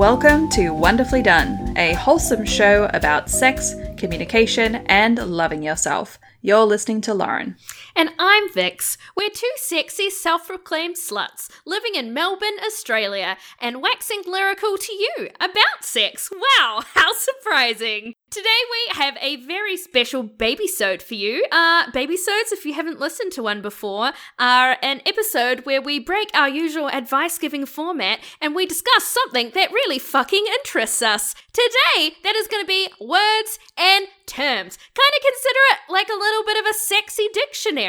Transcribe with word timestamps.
Welcome 0.00 0.48
to 0.52 0.70
Wonderfully 0.70 1.20
Done, 1.20 1.74
a 1.76 1.92
wholesome 1.92 2.46
show 2.46 2.88
about 2.94 3.28
sex, 3.28 3.74
communication, 3.98 4.76
and 4.86 5.18
loving 5.18 5.62
yourself. 5.62 6.18
You're 6.40 6.64
listening 6.64 7.02
to 7.02 7.12
Lauren. 7.12 7.56
And 7.96 8.10
I'm 8.18 8.52
Vix. 8.52 8.96
We're 9.16 9.30
two 9.30 9.50
sexy, 9.56 10.10
self 10.10 10.46
proclaimed 10.46 10.96
sluts 10.96 11.50
living 11.66 11.94
in 11.94 12.14
Melbourne, 12.14 12.58
Australia, 12.64 13.36
and 13.60 13.82
waxing 13.82 14.22
lyrical 14.26 14.76
to 14.78 14.92
you 14.92 15.28
about 15.40 15.82
sex. 15.82 16.30
Wow, 16.30 16.82
how 16.94 17.12
surprising! 17.12 18.14
Today 18.30 18.46
we 18.70 18.94
have 19.00 19.16
a 19.20 19.44
very 19.44 19.76
special 19.76 20.22
baby-sode 20.22 21.02
for 21.02 21.14
you. 21.14 21.44
Uh, 21.50 21.90
baby-sodes, 21.90 22.52
if 22.52 22.64
you 22.64 22.74
haven't 22.74 23.00
listened 23.00 23.32
to 23.32 23.42
one 23.42 23.60
before, 23.60 24.12
are 24.38 24.76
an 24.82 25.00
episode 25.04 25.66
where 25.66 25.82
we 25.82 25.98
break 25.98 26.30
our 26.32 26.48
usual 26.48 26.88
advice-giving 26.88 27.66
format 27.66 28.20
and 28.40 28.54
we 28.54 28.66
discuss 28.66 29.04
something 29.04 29.50
that 29.54 29.72
really 29.72 29.98
fucking 29.98 30.44
interests 30.60 31.02
us. 31.02 31.34
Today, 31.52 32.14
that 32.22 32.36
is 32.36 32.46
going 32.46 32.62
to 32.62 32.68
be 32.68 32.88
words 33.00 33.58
and 33.76 34.06
terms. 34.26 34.76
Kind 34.76 35.12
of 35.16 35.22
consider 35.22 35.60
it 35.72 35.92
like 35.92 36.08
a 36.08 36.12
little 36.12 36.44
bit 36.44 36.56
of 36.56 36.70
a 36.70 36.74
sexy 36.74 37.26
dictionary. 37.32 37.79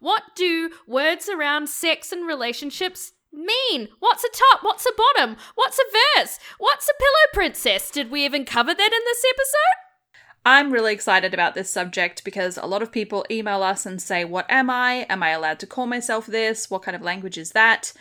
What 0.00 0.22
do 0.34 0.70
words 0.86 1.28
around 1.28 1.68
sex 1.68 2.12
and 2.12 2.26
relationships 2.26 3.12
mean? 3.32 3.88
What's 3.98 4.24
a 4.24 4.28
top? 4.28 4.62
What's 4.62 4.84
a 4.84 4.90
bottom? 4.96 5.36
What's 5.54 5.78
a 5.78 6.18
verse? 6.18 6.38
What's 6.58 6.88
a 6.88 6.98
pillow 6.98 7.32
princess? 7.32 7.90
Did 7.90 8.10
we 8.10 8.24
even 8.24 8.44
cover 8.44 8.74
that 8.74 8.92
in 8.92 9.00
this 9.04 9.24
episode? 9.30 9.88
I'm 10.44 10.70
really 10.70 10.92
excited 10.92 11.32
about 11.32 11.54
this 11.54 11.70
subject 11.70 12.24
because 12.24 12.58
a 12.58 12.66
lot 12.66 12.82
of 12.82 12.92
people 12.92 13.24
email 13.30 13.62
us 13.62 13.86
and 13.86 14.00
say, 14.00 14.24
What 14.24 14.46
am 14.50 14.68
I? 14.68 15.06
Am 15.08 15.22
I 15.22 15.30
allowed 15.30 15.60
to 15.60 15.66
call 15.66 15.86
myself 15.86 16.26
this? 16.26 16.70
What 16.70 16.82
kind 16.82 16.94
of 16.94 17.02
language 17.02 17.38
is 17.38 17.52
that? 17.52 17.92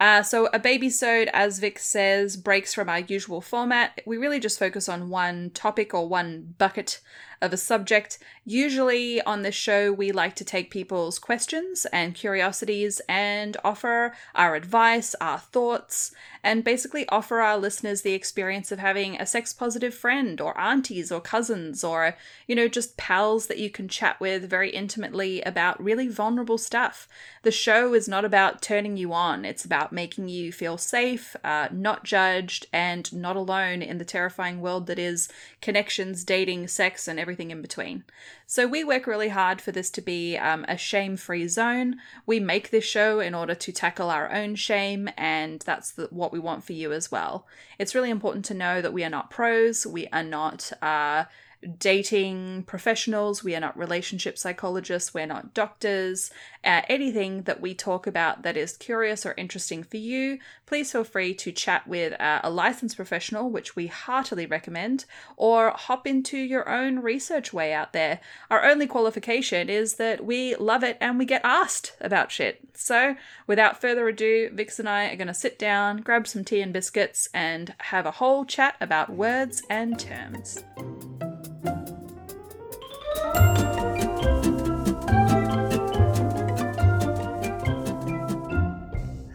Uh, 0.00 0.22
so 0.22 0.48
a 0.52 0.58
baby-sode, 0.58 1.28
as 1.32 1.60
Vic 1.60 1.78
says, 1.78 2.36
breaks 2.36 2.74
from 2.74 2.88
our 2.88 3.00
usual 3.00 3.40
format. 3.40 4.00
We 4.04 4.16
really 4.16 4.40
just 4.40 4.58
focus 4.58 4.88
on 4.88 5.08
one 5.08 5.50
topic 5.50 5.94
or 5.94 6.08
one 6.08 6.54
bucket 6.58 7.00
of 7.44 7.52
a 7.52 7.56
subject. 7.58 8.18
Usually 8.46 9.22
on 9.22 9.42
this 9.42 9.54
show, 9.54 9.92
we 9.92 10.12
like 10.12 10.34
to 10.36 10.44
take 10.44 10.70
people's 10.70 11.18
questions 11.18 11.86
and 11.92 12.14
curiosities 12.14 13.00
and 13.08 13.56
offer 13.62 14.14
our 14.34 14.54
advice, 14.54 15.14
our 15.20 15.38
thoughts, 15.38 16.14
and 16.42 16.64
basically 16.64 17.08
offer 17.08 17.40
our 17.40 17.56
listeners 17.56 18.02
the 18.02 18.12
experience 18.12 18.70
of 18.70 18.78
having 18.78 19.18
a 19.18 19.26
sex 19.26 19.52
positive 19.52 19.94
friend 19.94 20.40
or 20.40 20.58
aunties 20.58 21.10
or 21.10 21.20
cousins 21.20 21.82
or, 21.82 22.16
you 22.46 22.54
know, 22.54 22.68
just 22.68 22.96
pals 22.96 23.46
that 23.46 23.58
you 23.58 23.70
can 23.70 23.88
chat 23.88 24.20
with 24.20 24.48
very 24.48 24.70
intimately 24.70 25.40
about 25.42 25.82
really 25.82 26.08
vulnerable 26.08 26.58
stuff. 26.58 27.08
The 27.42 27.50
show 27.50 27.94
is 27.94 28.08
not 28.08 28.24
about 28.24 28.62
turning 28.62 28.96
you 28.96 29.12
on, 29.12 29.44
it's 29.44 29.64
about 29.64 29.92
making 29.92 30.28
you 30.28 30.52
feel 30.52 30.76
safe, 30.76 31.34
uh, 31.42 31.68
not 31.72 32.04
judged, 32.04 32.66
and 32.72 33.10
not 33.12 33.36
alone 33.36 33.80
in 33.80 33.98
the 33.98 34.04
terrifying 34.04 34.60
world 34.60 34.86
that 34.86 34.98
is 34.98 35.28
connections, 35.62 36.24
dating, 36.24 36.68
sex, 36.68 37.08
and 37.08 37.18
everything 37.18 37.33
in 37.50 37.62
between. 37.62 38.04
So 38.46 38.66
we 38.66 38.84
work 38.84 39.06
really 39.06 39.28
hard 39.28 39.60
for 39.60 39.72
this 39.72 39.90
to 39.90 40.00
be 40.00 40.36
um, 40.36 40.64
a 40.68 40.76
shame 40.76 41.16
free 41.16 41.48
zone. 41.48 41.96
We 42.26 42.40
make 42.40 42.70
this 42.70 42.84
show 42.84 43.20
in 43.20 43.34
order 43.34 43.54
to 43.54 43.72
tackle 43.72 44.10
our 44.10 44.32
own 44.32 44.54
shame, 44.54 45.08
and 45.16 45.60
that's 45.60 45.92
the, 45.92 46.08
what 46.10 46.32
we 46.32 46.38
want 46.38 46.64
for 46.64 46.72
you 46.72 46.92
as 46.92 47.10
well. 47.10 47.46
It's 47.78 47.94
really 47.94 48.10
important 48.10 48.44
to 48.46 48.54
know 48.54 48.80
that 48.80 48.92
we 48.92 49.04
are 49.04 49.10
not 49.10 49.30
pros, 49.30 49.86
we 49.86 50.06
are 50.08 50.22
not. 50.22 50.72
Uh, 50.80 51.24
dating 51.78 52.64
professionals, 52.64 53.42
we 53.42 53.54
are 53.54 53.60
not 53.60 53.76
relationship 53.78 54.38
psychologists, 54.38 55.14
we're 55.14 55.26
not 55.26 55.54
doctors. 55.54 56.30
Uh, 56.64 56.82
anything 56.88 57.42
that 57.42 57.60
we 57.60 57.74
talk 57.74 58.06
about 58.06 58.42
that 58.42 58.56
is 58.56 58.76
curious 58.76 59.26
or 59.26 59.34
interesting 59.36 59.82
for 59.82 59.96
you, 59.96 60.38
please 60.66 60.92
feel 60.92 61.04
free 61.04 61.34
to 61.34 61.52
chat 61.52 61.86
with 61.86 62.18
uh, 62.20 62.40
a 62.42 62.50
licensed 62.50 62.96
professional, 62.96 63.50
which 63.50 63.76
we 63.76 63.86
heartily 63.86 64.46
recommend, 64.46 65.04
or 65.36 65.70
hop 65.70 66.06
into 66.06 66.38
your 66.38 66.68
own 66.68 67.00
research 67.00 67.52
way 67.52 67.72
out 67.72 67.92
there. 67.92 68.20
Our 68.50 68.64
only 68.64 68.86
qualification 68.86 69.68
is 69.68 69.94
that 69.96 70.24
we 70.24 70.54
love 70.56 70.82
it 70.82 70.96
and 71.00 71.18
we 71.18 71.24
get 71.24 71.42
asked 71.44 71.92
about 72.00 72.32
shit. 72.32 72.60
So, 72.74 73.16
without 73.46 73.80
further 73.80 74.08
ado, 74.08 74.50
Vix 74.52 74.78
and 74.78 74.88
I 74.88 75.06
are 75.06 75.16
going 75.16 75.28
to 75.28 75.34
sit 75.34 75.58
down, 75.58 75.98
grab 75.98 76.26
some 76.26 76.44
tea 76.44 76.60
and 76.60 76.72
biscuits, 76.72 77.28
and 77.32 77.74
have 77.78 78.06
a 78.06 78.10
whole 78.10 78.44
chat 78.44 78.76
about 78.80 79.10
words 79.10 79.62
and 79.70 79.98
terms. 79.98 80.64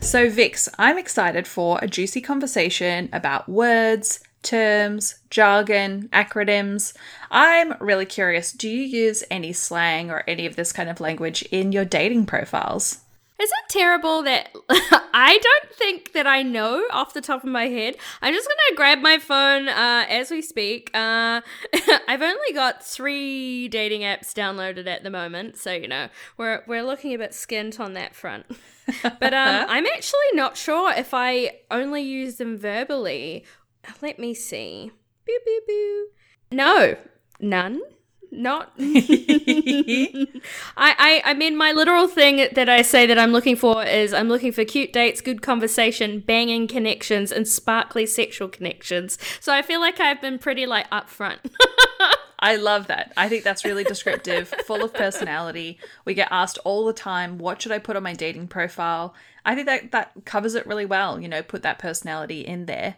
So, 0.10 0.28
Vix, 0.28 0.68
I'm 0.80 0.98
excited 0.98 1.48
for 1.48 1.78
a 1.84 1.88
juicy 1.88 2.20
conversation 2.20 3.10
about 3.14 3.48
words, 3.48 4.22
terms, 4.42 5.20
jargon, 5.30 6.10
acronyms. 6.12 6.96
I'm 7.30 7.76
really 7.80 8.08
curious 8.08 8.52
do 8.52 8.68
you 8.68 8.82
use 8.82 9.24
any 9.30 9.54
slang 9.54 10.10
or 10.10 10.24
any 10.28 10.48
of 10.48 10.56
this 10.56 10.74
kind 10.74 10.90
of 10.90 11.00
language 11.00 11.44
in 11.52 11.72
your 11.72 11.86
dating 11.86 12.26
profiles? 12.26 13.02
Is 13.42 13.50
it 13.50 13.70
terrible 13.70 14.24
that 14.24 14.54
I 14.70 15.40
don't 15.42 15.74
think 15.74 16.12
that 16.12 16.28
I 16.28 16.44
know 16.44 16.84
off 16.92 17.14
the 17.14 17.22
top 17.22 17.44
of 17.44 17.50
my 17.50 17.68
head? 17.68 17.96
I'm 18.22 18.34
just 18.34 18.50
gonna 18.50 18.76
grab 18.76 19.00
my 19.00 19.18
phone 19.18 19.70
uh, 19.70 20.06
as 20.10 20.30
we 20.30 20.42
speak. 20.42 20.92
Uh, 20.94 21.40
I've 22.08 22.22
only 22.22 22.54
got 22.54 22.86
three 22.86 23.70
dating 23.70 24.02
apps 24.02 24.34
downloaded 24.34 24.88
at 24.88 25.04
the 25.04 25.10
moment, 25.10 25.58
so 25.58 25.72
you 25.72 25.88
know 25.88 26.10
we're 26.38 26.64
we're 26.68 26.84
looking 26.84 27.14
a 27.14 27.18
bit 27.18 27.32
skint 27.32 27.80
on 27.80 27.94
that 27.94 28.14
front. 28.14 28.46
but 29.04 29.34
um, 29.34 29.66
I'm 29.70 29.86
actually 29.86 30.20
not 30.34 30.58
sure 30.58 30.92
if 30.92 31.14
I 31.14 31.60
only 31.72 32.02
use 32.02 32.36
them 32.36 32.58
verbally. 32.58 33.46
Let 34.02 34.20
me 34.20 34.34
see. 34.34 34.92
Boo 35.26 35.40
boo 35.46 35.62
boo. 35.66 36.08
No, 36.52 36.98
none 37.40 37.80
not 38.32 38.72
I, 38.80 40.28
I 40.78 41.22
I 41.26 41.34
mean 41.34 41.58
my 41.58 41.72
literal 41.72 42.08
thing 42.08 42.48
that 42.54 42.70
I 42.70 42.82
say 42.82 43.06
that 43.06 43.18
I'm 43.18 43.32
looking 43.32 43.56
for 43.56 43.84
is 43.84 44.14
I'm 44.14 44.30
looking 44.30 44.52
for 44.52 44.64
cute 44.66 44.94
dates, 44.94 45.22
good 45.22 45.42
conversation, 45.42 46.20
banging 46.20 46.68
connections, 46.68 47.32
and 47.32 47.48
sparkly 47.48 48.06
sexual 48.06 48.48
connections. 48.48 49.18
So 49.40 49.54
I 49.54 49.62
feel 49.62 49.80
like 49.80 50.00
I've 50.00 50.22
been 50.22 50.38
pretty 50.40 50.66
like 50.66 50.90
upfront. 50.90 51.40
I 52.40 52.56
love 52.56 52.88
that. 52.88 53.12
I 53.18 53.28
think 53.28 53.44
that's 53.44 53.66
really 53.66 53.84
descriptive, 53.84 54.48
full 54.66 54.84
of 54.84 54.94
personality. 54.94 55.78
We 56.06 56.14
get 56.14 56.30
asked 56.32 56.58
all 56.64 56.86
the 56.86 56.94
time, 56.94 57.38
what 57.38 57.62
should 57.62 57.74
I 57.74 57.80
put 57.80 57.98
on 57.98 58.04
my 58.04 58.14
dating 58.14 58.48
profile? 58.48 59.14
I 59.44 59.56
think 59.56 59.68
that 59.68 59.92
that 59.92 60.12
covers 60.26 60.56
it 60.56 60.66
really 60.66 60.86
well, 60.86 61.20
you 61.20 61.28
know, 61.28 61.42
put 61.44 61.64
that 61.64 61.80
personality 61.80 62.42
in 62.42 62.66
there. 62.66 62.96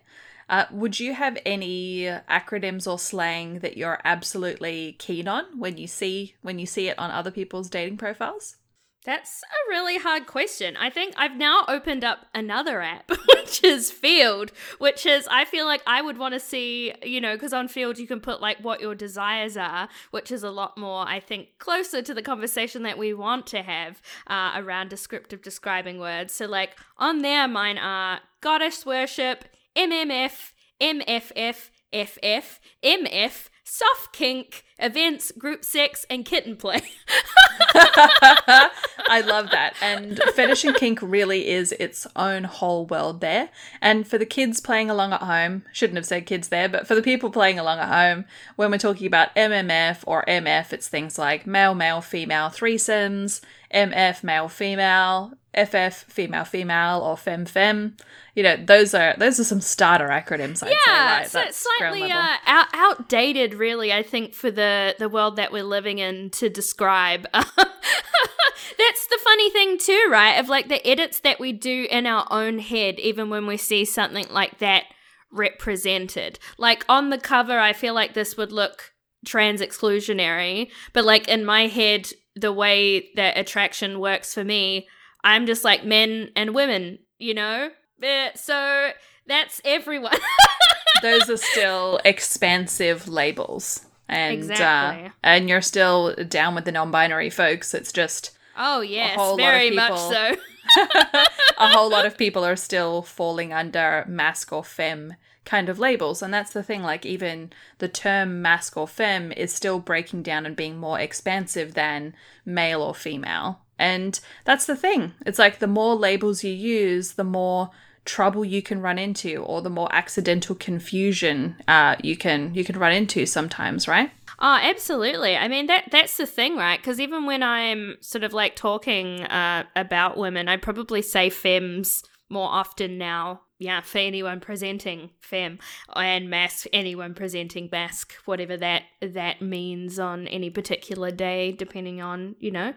Uh, 0.51 0.65
would 0.69 0.99
you 0.99 1.13
have 1.13 1.37
any 1.45 2.01
acronyms 2.29 2.85
or 2.85 2.99
slang 2.99 3.59
that 3.59 3.77
you're 3.77 4.01
absolutely 4.03 4.97
keen 4.99 5.25
on 5.25 5.45
when 5.57 5.77
you 5.77 5.87
see 5.87 6.35
when 6.41 6.59
you 6.59 6.65
see 6.65 6.89
it 6.89 6.99
on 6.99 7.09
other 7.09 7.31
people's 7.31 7.69
dating 7.69 7.95
profiles? 7.95 8.57
That's 9.03 9.41
a 9.43 9.69
really 9.69 9.97
hard 9.97 10.27
question. 10.27 10.77
I 10.77 10.91
think 10.91 11.15
I've 11.17 11.35
now 11.35 11.65
opened 11.67 12.03
up 12.03 12.27
another 12.35 12.81
app, 12.81 13.09
which 13.35 13.63
is 13.63 13.91
Feeld, 13.91 14.51
which 14.77 15.07
is, 15.07 15.27
I 15.27 15.43
feel 15.45 15.65
like 15.65 15.81
I 15.87 16.03
would 16.03 16.19
want 16.19 16.35
to 16.35 16.39
see, 16.39 16.93
you 17.01 17.19
know, 17.19 17.33
because 17.33 17.51
on 17.51 17.67
Feeld 17.67 17.97
you 17.97 18.05
can 18.05 18.19
put 18.19 18.41
like 18.41 18.59
what 18.59 18.79
your 18.79 18.93
desires 18.93 19.57
are, 19.57 19.89
which 20.11 20.31
is 20.31 20.43
a 20.43 20.51
lot 20.51 20.77
more, 20.77 21.07
I 21.07 21.19
think, 21.19 21.57
closer 21.57 22.03
to 22.03 22.13
the 22.13 22.21
conversation 22.21 22.83
that 22.83 22.99
we 22.99 23.11
want 23.11 23.47
to 23.47 23.63
have 23.63 24.03
uh, 24.27 24.51
around 24.55 24.89
descriptive 24.89 25.41
describing 25.41 25.97
words. 25.97 26.31
So, 26.33 26.45
like, 26.45 26.77
on 26.97 27.23
there, 27.23 27.47
mine 27.47 27.79
are 27.79 28.19
goddess 28.41 28.85
worship, 28.85 29.45
MMF, 29.75 30.53
MFF, 30.81 31.69
FF, 31.93 32.59
MF, 32.83 33.49
soft 33.63 34.11
kink, 34.13 34.65
events, 34.79 35.31
group 35.31 35.63
sex, 35.63 36.05
and 36.09 36.25
kitten 36.25 36.55
play. 36.55 36.81
I 37.73 39.23
love 39.25 39.49
that. 39.51 39.75
And 39.81 40.19
fetish 40.35 40.63
and 40.65 40.75
kink 40.75 40.99
really 41.01 41.47
is 41.47 41.71
its 41.73 42.07
own 42.15 42.45
whole 42.45 42.85
world 42.85 43.21
there. 43.21 43.49
And 43.81 44.07
for 44.07 44.17
the 44.17 44.25
kids 44.25 44.59
playing 44.59 44.89
along 44.89 45.13
at 45.13 45.21
home, 45.21 45.63
shouldn't 45.71 45.97
have 45.97 46.05
said 46.05 46.25
kids 46.25 46.49
there, 46.49 46.67
but 46.67 46.87
for 46.87 46.95
the 46.95 47.01
people 47.01 47.29
playing 47.29 47.59
along 47.59 47.79
at 47.79 47.87
home, 47.87 48.25
when 48.55 48.71
we're 48.71 48.77
talking 48.77 49.07
about 49.07 49.35
MMF 49.35 50.03
or 50.05 50.25
MF, 50.27 50.73
it's 50.73 50.87
things 50.87 51.17
like 51.17 51.47
male, 51.47 51.73
male, 51.73 52.01
female 52.01 52.47
threesomes, 52.47 53.41
MF, 53.73 54.23
male, 54.23 54.49
female, 54.49 55.33
FF, 55.53 56.05
female, 56.07 56.45
female, 56.45 57.01
or 57.01 57.17
fem, 57.17 57.45
fem. 57.45 57.97
You 58.35 58.43
know, 58.43 58.57
those 58.57 58.93
are 58.93 59.15
those 59.17 59.39
are 59.39 59.43
some 59.43 59.61
starter 59.61 60.07
acronyms. 60.07 60.63
I'd 60.63 60.71
yeah, 60.71 60.77
say, 60.77 61.17
right? 61.17 61.27
so 61.27 61.39
it's 61.41 61.67
slightly 61.77 62.11
uh, 62.11 62.35
out, 62.45 62.67
outdated, 62.73 63.53
really. 63.53 63.91
I 63.91 64.03
think 64.03 64.33
for 64.33 64.49
the 64.49 64.95
the 64.97 65.09
world 65.09 65.35
that 65.35 65.51
we're 65.51 65.63
living 65.63 65.99
in 65.99 66.29
to 66.31 66.49
describe. 66.49 67.27
That's 67.33 69.07
the 69.07 69.19
funny 69.23 69.49
thing 69.49 69.77
too, 69.77 70.07
right? 70.09 70.39
Of 70.39 70.47
like 70.47 70.69
the 70.69 70.85
edits 70.87 71.19
that 71.19 71.39
we 71.39 71.51
do 71.51 71.87
in 71.89 72.07
our 72.07 72.25
own 72.31 72.59
head, 72.59 72.99
even 72.99 73.29
when 73.29 73.45
we 73.45 73.57
see 73.57 73.83
something 73.83 74.27
like 74.29 74.59
that 74.59 74.85
represented. 75.31 76.39
Like 76.57 76.85
on 76.87 77.09
the 77.09 77.17
cover, 77.17 77.59
I 77.59 77.73
feel 77.73 77.93
like 77.93 78.13
this 78.13 78.37
would 78.37 78.51
look 78.51 78.93
trans 79.25 79.61
exclusionary, 79.61 80.71
but 80.93 81.05
like 81.05 81.27
in 81.27 81.45
my 81.45 81.67
head, 81.67 82.09
the 82.35 82.53
way 82.53 83.09
that 83.15 83.37
attraction 83.37 83.99
works 83.99 84.33
for 84.33 84.43
me, 84.43 84.87
I'm 85.23 85.45
just 85.45 85.63
like 85.63 85.85
men 85.85 86.29
and 86.35 86.55
women, 86.55 86.99
you 87.19 87.33
know? 87.33 87.69
Uh, 88.03 88.29
so 88.35 88.91
that's 89.27 89.61
everyone. 89.63 90.17
those 91.01 91.29
are 91.29 91.37
still 91.37 91.99
expansive 92.05 93.07
labels. 93.07 93.85
And 94.07 94.33
Exactly. 94.33 95.05
uh, 95.07 95.09
and 95.23 95.47
you're 95.47 95.61
still 95.61 96.15
down 96.27 96.55
with 96.55 96.65
the 96.65 96.71
non-binary 96.71 97.29
folks. 97.29 97.73
It's 97.73 97.91
just 97.91 98.31
Oh 98.57 98.81
yes, 98.81 99.15
whole 99.15 99.37
lot 99.37 99.39
of 99.39 99.45
very 99.45 99.71
much 99.71 99.97
so. 99.97 100.35
a 101.57 101.69
whole 101.69 101.89
lot 101.89 102.05
of 102.05 102.17
people 102.17 102.43
are 102.43 102.57
still 102.57 103.01
falling 103.01 103.53
under 103.53 104.05
masc 104.07 104.51
or 104.51 104.63
femme 104.63 105.15
kind 105.45 105.69
of 105.69 105.79
labels. 105.79 106.21
And 106.21 106.33
that's 106.33 106.53
the 106.53 106.63
thing, 106.63 106.83
like, 106.83 107.05
even 107.05 107.51
the 107.79 107.87
term 107.87 108.41
masc 108.41 108.77
or 108.77 108.87
femme 108.87 109.31
is 109.31 109.53
still 109.53 109.79
breaking 109.79 110.23
down 110.23 110.45
and 110.45 110.55
being 110.55 110.77
more 110.77 110.99
expansive 110.99 111.73
than 111.73 112.13
male 112.45 112.81
or 112.81 112.93
female. 112.93 113.61
And 113.79 114.19
that's 114.45 114.65
the 114.65 114.75
thing. 114.75 115.13
It's 115.25 115.39
like 115.39 115.59
the 115.59 115.67
more 115.67 115.95
labels 115.95 116.43
you 116.43 116.53
use, 116.53 117.13
the 117.13 117.23
more 117.23 117.71
trouble 118.03 118.43
you 118.43 118.61
can 118.61 118.81
run 118.81 118.97
into 118.97 119.43
or 119.43 119.61
the 119.61 119.69
more 119.69 119.87
accidental 119.93 120.55
confusion 120.55 121.55
uh, 121.67 121.95
you 122.01 122.17
can 122.17 122.51
you 122.55 122.63
can 122.63 122.75
run 122.79 122.91
into 122.91 123.27
sometimes 123.27 123.87
right 123.87 124.09
Oh, 124.43 124.57
absolutely. 124.59 125.37
I 125.37 125.47
mean 125.47 125.67
that 125.67 125.89
that's 125.91 126.17
the 126.17 126.25
thing, 126.25 126.57
right? 126.57 126.79
Because 126.79 126.99
even 126.99 127.27
when 127.27 127.43
I'm 127.43 127.97
sort 128.01 128.23
of 128.23 128.33
like 128.33 128.55
talking 128.55 129.21
uh, 129.21 129.65
about 129.75 130.17
women, 130.17 130.47
I 130.49 130.57
probably 130.57 131.03
say 131.03 131.29
femmes 131.29 132.03
more 132.27 132.49
often 132.49 132.97
now. 132.97 133.41
Yeah, 133.61 133.81
for 133.81 133.99
anyone 133.99 134.39
presenting 134.39 135.11
femme 135.19 135.59
and 135.95 136.31
masc, 136.31 136.65
anyone 136.73 137.13
presenting 137.13 137.69
masc, 137.71 138.11
whatever 138.25 138.57
that 138.57 138.85
that 139.01 139.39
means 139.39 139.99
on 139.99 140.27
any 140.29 140.49
particular 140.49 141.11
day, 141.11 141.51
depending 141.51 142.01
on 142.01 142.35
you 142.39 142.49
know 142.49 142.73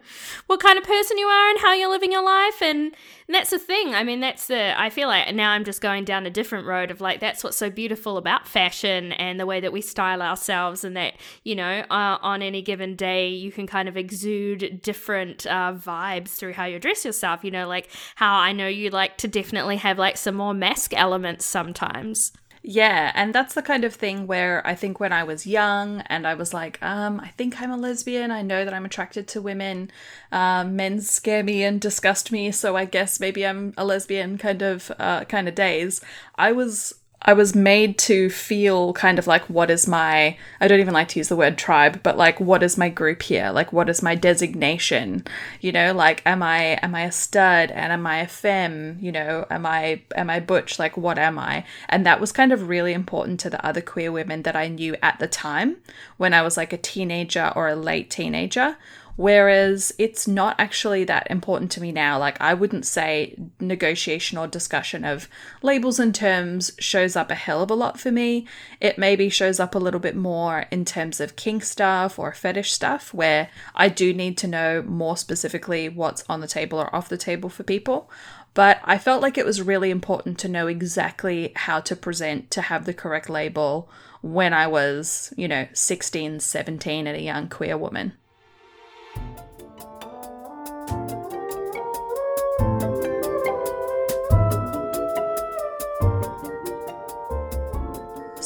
what 0.46 0.60
kind 0.60 0.76
of 0.76 0.84
person 0.84 1.16
you 1.16 1.26
are 1.26 1.48
and 1.48 1.58
how 1.60 1.72
you're 1.72 1.88
living 1.88 2.12
your 2.12 2.22
life, 2.22 2.60
and, 2.60 2.94
and 3.26 3.34
that's 3.34 3.48
the 3.48 3.58
thing. 3.58 3.94
I 3.94 4.04
mean, 4.04 4.20
that's 4.20 4.46
the 4.46 4.78
I 4.78 4.90
feel 4.90 5.08
like 5.08 5.34
now 5.34 5.52
I'm 5.52 5.64
just 5.64 5.80
going 5.80 6.04
down 6.04 6.26
a 6.26 6.30
different 6.30 6.66
road 6.66 6.90
of 6.90 7.00
like 7.00 7.18
that's 7.18 7.42
what's 7.42 7.56
so 7.56 7.70
beautiful 7.70 8.18
about 8.18 8.46
fashion 8.46 9.12
and 9.12 9.40
the 9.40 9.46
way 9.46 9.60
that 9.60 9.72
we 9.72 9.80
style 9.80 10.20
ourselves, 10.20 10.84
and 10.84 10.94
that 10.98 11.14
you 11.44 11.54
know 11.54 11.82
uh, 11.88 12.18
on 12.20 12.42
any 12.42 12.60
given 12.60 12.94
day 12.94 13.30
you 13.30 13.50
can 13.50 13.66
kind 13.66 13.88
of 13.88 13.96
exude 13.96 14.82
different 14.82 15.46
uh, 15.46 15.72
vibes 15.72 16.32
through 16.32 16.52
how 16.52 16.66
you 16.66 16.78
dress 16.78 17.06
yourself. 17.06 17.42
You 17.42 17.52
know, 17.52 17.66
like 17.66 17.88
how 18.16 18.36
I 18.36 18.52
know 18.52 18.68
you 18.68 18.90
like 18.90 19.16
to 19.16 19.28
definitely 19.28 19.78
have 19.78 19.98
like 19.98 20.18
some 20.18 20.34
more 20.34 20.52
masc 20.52 20.73
elements 20.94 21.44
sometimes. 21.44 22.32
Yeah, 22.66 23.12
and 23.14 23.34
that's 23.34 23.52
the 23.52 23.60
kind 23.60 23.84
of 23.84 23.94
thing 23.94 24.26
where 24.26 24.66
I 24.66 24.74
think 24.74 24.98
when 24.98 25.12
I 25.12 25.22
was 25.22 25.46
young 25.46 26.00
and 26.06 26.26
I 26.26 26.32
was 26.32 26.54
like, 26.54 26.82
um, 26.82 27.20
I 27.20 27.28
think 27.28 27.60
I'm 27.60 27.70
a 27.70 27.76
lesbian. 27.76 28.30
I 28.30 28.40
know 28.40 28.64
that 28.64 28.72
I'm 28.72 28.86
attracted 28.86 29.28
to 29.28 29.42
women. 29.42 29.90
Um, 30.32 30.74
men 30.74 31.02
scare 31.02 31.42
me 31.42 31.62
and 31.62 31.78
disgust 31.78 32.32
me, 32.32 32.50
so 32.52 32.74
I 32.74 32.86
guess 32.86 33.20
maybe 33.20 33.46
I'm 33.46 33.74
a 33.76 33.84
lesbian 33.84 34.38
kind 34.38 34.62
of 34.62 34.90
uh, 34.98 35.26
kind 35.26 35.46
of 35.46 35.54
days. 35.54 36.00
I 36.36 36.52
was 36.52 36.94
I 37.24 37.32
was 37.32 37.54
made 37.54 37.96
to 37.98 38.28
feel 38.28 38.92
kind 38.92 39.18
of 39.18 39.26
like 39.26 39.48
what 39.48 39.70
is 39.70 39.86
my 39.86 40.36
I 40.60 40.68
don't 40.68 40.80
even 40.80 40.92
like 40.92 41.08
to 41.08 41.20
use 41.20 41.28
the 41.28 41.36
word 41.36 41.56
tribe, 41.56 42.02
but 42.02 42.18
like 42.18 42.38
what 42.38 42.62
is 42.62 42.76
my 42.76 42.90
group 42.90 43.22
here? 43.22 43.50
Like 43.50 43.72
what 43.72 43.88
is 43.88 44.02
my 44.02 44.14
designation? 44.14 45.26
You 45.60 45.72
know, 45.72 45.94
like 45.94 46.22
am 46.26 46.42
I 46.42 46.78
am 46.82 46.94
I 46.94 47.02
a 47.02 47.12
stud 47.12 47.70
and 47.70 47.92
am 47.92 48.06
I 48.06 48.18
a 48.18 48.28
femme? 48.28 48.98
You 49.00 49.12
know, 49.12 49.46
am 49.50 49.64
I 49.64 50.02
am 50.14 50.28
I 50.28 50.40
butch? 50.40 50.78
Like 50.78 50.96
what 50.96 51.18
am 51.18 51.38
I? 51.38 51.64
And 51.88 52.04
that 52.04 52.20
was 52.20 52.32
kind 52.32 52.52
of 52.52 52.68
really 52.68 52.92
important 52.92 53.40
to 53.40 53.50
the 53.50 53.64
other 53.64 53.80
queer 53.80 54.12
women 54.12 54.42
that 54.42 54.56
I 54.56 54.68
knew 54.68 54.96
at 55.02 55.18
the 55.18 55.28
time 55.28 55.76
when 56.18 56.34
I 56.34 56.42
was 56.42 56.56
like 56.56 56.72
a 56.72 56.78
teenager 56.78 57.52
or 57.56 57.68
a 57.68 57.76
late 57.76 58.10
teenager. 58.10 58.76
Whereas 59.16 59.92
it's 59.96 60.26
not 60.26 60.56
actually 60.58 61.04
that 61.04 61.28
important 61.30 61.70
to 61.72 61.80
me 61.80 61.92
now. 61.92 62.18
Like, 62.18 62.40
I 62.40 62.52
wouldn't 62.52 62.84
say 62.84 63.36
negotiation 63.60 64.38
or 64.38 64.48
discussion 64.48 65.04
of 65.04 65.28
labels 65.62 66.00
and 66.00 66.12
terms 66.12 66.72
shows 66.80 67.14
up 67.14 67.30
a 67.30 67.36
hell 67.36 67.62
of 67.62 67.70
a 67.70 67.74
lot 67.74 68.00
for 68.00 68.10
me. 68.10 68.46
It 68.80 68.98
maybe 68.98 69.28
shows 69.28 69.60
up 69.60 69.74
a 69.74 69.78
little 69.78 70.00
bit 70.00 70.16
more 70.16 70.66
in 70.72 70.84
terms 70.84 71.20
of 71.20 71.36
kink 71.36 71.62
stuff 71.64 72.18
or 72.18 72.32
fetish 72.32 72.72
stuff, 72.72 73.14
where 73.14 73.50
I 73.74 73.88
do 73.88 74.12
need 74.12 74.36
to 74.38 74.48
know 74.48 74.82
more 74.82 75.16
specifically 75.16 75.88
what's 75.88 76.24
on 76.28 76.40
the 76.40 76.48
table 76.48 76.80
or 76.80 76.94
off 76.94 77.08
the 77.08 77.16
table 77.16 77.48
for 77.48 77.62
people. 77.62 78.10
But 78.52 78.80
I 78.84 78.98
felt 78.98 79.22
like 79.22 79.38
it 79.38 79.46
was 79.46 79.62
really 79.62 79.90
important 79.90 80.38
to 80.40 80.48
know 80.48 80.66
exactly 80.66 81.52
how 81.54 81.80
to 81.80 81.96
present 81.96 82.50
to 82.52 82.62
have 82.62 82.84
the 82.84 82.94
correct 82.94 83.28
label 83.28 83.88
when 84.22 84.52
I 84.52 84.66
was, 84.66 85.32
you 85.36 85.46
know, 85.46 85.68
16, 85.72 86.40
17 86.40 87.06
and 87.06 87.16
a 87.16 87.20
young 87.20 87.48
queer 87.48 87.76
woman. 87.76 88.14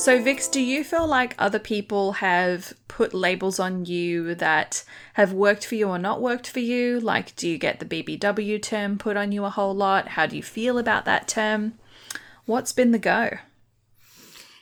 So, 0.08 0.22
Vix, 0.22 0.48
do 0.48 0.62
you 0.62 0.84
feel 0.84 1.06
like 1.06 1.34
other 1.38 1.58
people 1.58 2.12
have 2.12 2.72
put 2.86 3.12
labels 3.12 3.58
on 3.58 3.84
you 3.84 4.34
that 4.36 4.84
have 5.14 5.32
worked 5.32 5.66
for 5.66 5.74
you 5.74 5.88
or 5.88 5.98
not 5.98 6.22
worked 6.22 6.48
for 6.48 6.60
you? 6.60 6.98
Like, 6.98 7.36
do 7.36 7.48
you 7.48 7.58
get 7.58 7.78
the 7.78 7.84
BBW 7.84 8.62
term 8.62 8.96
put 8.96 9.16
on 9.16 9.32
you 9.32 9.44
a 9.44 9.50
whole 9.50 9.74
lot? 9.74 10.08
How 10.08 10.26
do 10.26 10.36
you 10.36 10.42
feel 10.42 10.78
about 10.78 11.04
that 11.04 11.28
term? 11.28 11.74
What's 12.46 12.72
been 12.72 12.92
the 12.92 12.98
go? 12.98 13.38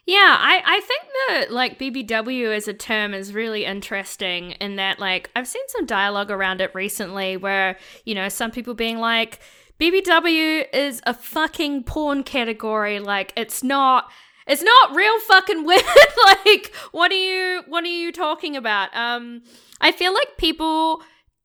Yeah, 0.06 0.36
I, 0.38 0.62
I 0.64 0.80
think 0.80 1.02
that 1.28 1.52
like 1.52 1.80
BBW 1.80 2.54
as 2.54 2.68
a 2.68 2.72
term 2.72 3.12
is 3.12 3.34
really 3.34 3.64
interesting 3.64 4.52
in 4.52 4.76
that 4.76 5.00
like 5.00 5.30
I've 5.34 5.48
seen 5.48 5.64
some 5.68 5.84
dialogue 5.84 6.30
around 6.30 6.60
it 6.60 6.72
recently 6.74 7.36
where, 7.36 7.76
you 8.04 8.14
know, 8.14 8.28
some 8.28 8.52
people 8.52 8.74
being 8.74 8.98
like, 8.98 9.40
BBW 9.80 10.66
is 10.72 11.02
a 11.06 11.12
fucking 11.12 11.84
porn 11.84 12.22
category, 12.22 13.00
like 13.00 13.32
it's 13.36 13.64
not 13.64 14.10
it's 14.46 14.62
not 14.62 14.94
real 14.94 15.18
fucking 15.20 15.64
women. 15.66 15.84
like, 16.24 16.72
what 16.92 17.10
are 17.10 17.14
you 17.16 17.62
what 17.66 17.82
are 17.82 17.88
you 17.88 18.12
talking 18.12 18.56
about? 18.56 18.94
Um 18.94 19.42
I 19.80 19.90
feel 19.90 20.14
like 20.14 20.36
people 20.38 21.02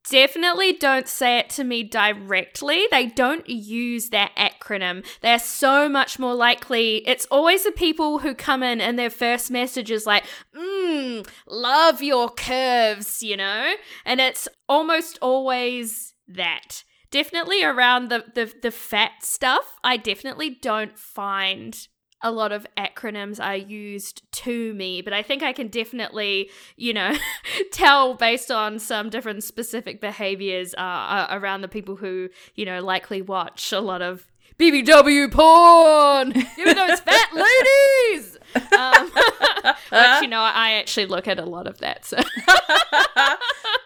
definitely 0.10 0.74
don't 0.74 1.08
say 1.08 1.40
it 1.40 1.50
to 1.52 1.64
me 1.64 1.84
directly. 1.84 2.86
They 2.92 3.08
don't 3.08 3.48
use 3.50 4.10
that 4.10 4.32
acronym. 4.36 5.06
They're 5.22 5.40
so 5.40 5.88
much 5.88 6.20
more 6.20 6.36
likely. 6.36 7.08
It's 7.08 7.26
always 7.32 7.64
the 7.64 7.72
people 7.72 8.20
who 8.20 8.34
come 8.34 8.64
in 8.64 8.82
and 8.82 8.98
their 8.98 9.10
first 9.10 9.52
message 9.52 9.92
is 9.92 10.06
like, 10.06 10.26
mmm, 10.56 11.28
love 11.48 12.02
your 12.02 12.30
curves, 12.30 13.22
you 13.22 13.38
know? 13.38 13.74
And 14.06 14.20
it's 14.20 14.48
almost 14.68 15.18
always 15.22 16.14
that. 16.28 16.84
Definitely 17.12 17.64
around 17.64 18.10
the, 18.10 18.24
the, 18.34 18.52
the 18.62 18.72
fat 18.72 19.12
stuff, 19.22 19.78
I 19.84 19.98
definitely 19.98 20.58
don't 20.62 20.98
find 20.98 21.88
a 22.24 22.32
lot 22.32 22.52
of 22.52 22.66
acronyms 22.78 23.44
are 23.44 23.56
used 23.56 24.24
to 24.32 24.74
me, 24.74 25.02
but 25.02 25.14
I 25.14 25.24
think 25.24 25.44
I 25.44 25.54
can 25.54 25.68
definitely, 25.68 26.50
you 26.76 26.94
know, 26.94 27.16
tell 27.72 28.14
based 28.14 28.52
on 28.52 28.80
some 28.80 29.10
different 29.10 29.44
specific 29.44 30.02
behaviors 30.02 30.74
uh, 30.76 30.82
uh, 30.82 31.28
around 31.32 31.62
the 31.62 31.68
people 31.68 31.96
who, 31.96 32.30
you 32.56 32.66
know, 32.66 32.82
likely 32.82 33.22
watch 33.22 33.72
a 33.72 33.80
lot 33.80 34.02
of 34.02 34.31
BBW 34.62 35.32
porn. 35.32 36.34
Give 36.34 36.68
me 36.68 36.74
those 36.74 37.00
fat 37.00 37.34
ladies. 37.34 38.38
Um, 38.78 39.10
which 39.90 40.22
you 40.22 40.28
know, 40.28 40.42
I 40.42 40.74
actually 40.74 41.08
look 41.08 41.28
at 41.28 41.40
a 41.40 41.46
lot 41.46 41.66
of 41.66 41.80
that. 41.80 42.06
So 42.06 42.18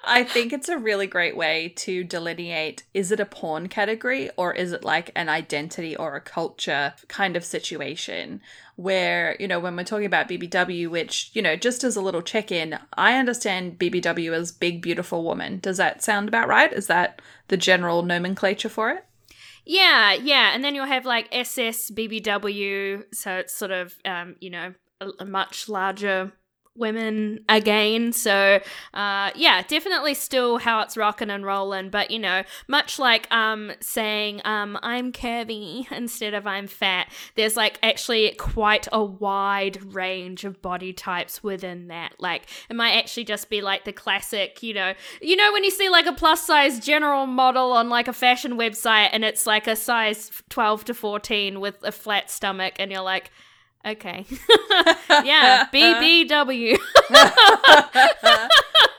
I 0.04 0.26
think 0.28 0.52
it's 0.52 0.68
a 0.68 0.78
really 0.78 1.08
great 1.08 1.38
way 1.38 1.72
to 1.78 2.04
delineate 2.04 2.84
is 2.94 3.14
it 3.14 3.22
a 3.22 3.26
porn 3.26 3.70
category 3.70 4.30
or 4.36 4.54
is 4.54 4.74
it 4.74 4.84
like 4.84 5.12
an 5.16 5.30
identity 5.30 5.96
or 5.96 6.16
a 6.16 6.22
culture 6.22 6.94
kind 7.08 7.38
of 7.38 7.46
situation 7.46 8.42
where, 8.76 9.38
you 9.40 9.48
know, 9.48 9.62
when 9.62 9.78
we're 9.78 9.86
talking 9.86 10.06
about 10.06 10.28
BBW, 10.28 10.90
which, 10.90 11.30
you 11.32 11.42
know, 11.42 11.56
just 11.56 11.86
as 11.86 11.96
a 11.96 12.02
little 12.02 12.22
check 12.22 12.52
in, 12.52 12.78
I 12.96 13.18
understand 13.18 13.80
BBW 13.80 14.34
as 14.34 14.52
big, 14.52 14.82
beautiful 14.82 15.24
woman. 15.24 15.60
Does 15.60 15.78
that 15.78 16.04
sound 16.04 16.28
about 16.28 16.50
right? 16.50 16.74
Is 16.74 16.88
that 16.88 17.22
the 17.48 17.56
general 17.56 18.02
nomenclature 18.02 18.68
for 18.68 18.90
it? 18.90 19.05
Yeah, 19.66 20.14
yeah, 20.14 20.52
and 20.54 20.64
then 20.64 20.76
you'll 20.76 20.86
have 20.86 21.06
like 21.06 21.28
SS 21.32 21.92
BBW, 21.92 23.04
so 23.14 23.38
it's 23.38 23.54
sort 23.56 23.72
of 23.72 23.96
um, 24.06 24.36
you 24.40 24.50
know 24.50 24.74
a, 25.02 25.10
a 25.20 25.26
much 25.26 25.68
larger 25.68 26.32
women 26.76 27.40
again. 27.50 28.12
So 28.14 28.60
uh 28.94 29.32
yeah, 29.36 29.64
definitely 29.68 30.14
still 30.14 30.58
how 30.58 30.82
it's 30.82 30.98
rocking 30.98 31.30
and 31.30 31.46
rolling, 31.46 31.90
but 31.90 32.12
you 32.12 32.20
know, 32.20 32.44
much 32.68 33.00
like 33.00 33.32
um 33.32 33.72
saying 33.80 34.42
um 34.46 34.78
I'm 34.82 35.12
curvy 35.12 35.92
instead 35.92 36.34
of 36.34 36.46
I'm 36.48 36.68
fat, 36.68 37.12
there's 37.36 37.56
like 37.56 37.80
actually 37.82 38.34
quite 38.38 38.88
a 38.92 39.04
wide 39.04 39.94
range 39.94 40.44
of 40.44 40.62
body 40.62 40.94
types 40.94 41.44
within 41.44 41.88
that. 41.88 42.14
Like 42.20 42.44
it 42.70 42.76
might 42.76 42.94
actually 42.94 43.26
just 43.26 43.50
be 43.50 43.62
like 43.62 43.86
the 43.86 43.94
classic, 43.94 44.62
you 44.62 44.74
know, 44.74 44.94
you 45.22 45.36
know 45.36 45.52
when 45.54 45.64
you 45.64 45.72
see 45.72 45.90
like 45.90 46.06
a 46.06 46.14
plus 46.14 46.46
size 46.46 46.80
general 46.80 47.26
model 47.26 47.72
on 47.72 47.90
like 47.90 48.08
a 48.08 48.14
fashion 48.14 48.58
website 48.58 49.10
and 49.12 49.24
it's 49.24 49.46
like 49.46 49.68
a 49.68 49.76
size 49.76 50.32
12 50.50 50.86
to 50.86 50.94
14 50.94 51.60
with 51.60 51.78
a 51.84 51.92
flat 51.92 52.30
stomach 52.30 52.74
and 52.80 52.92
you're 52.92 53.02
like 53.02 53.32
Okay. 53.86 54.26
yeah, 55.24 55.68
BBW. 55.72 56.78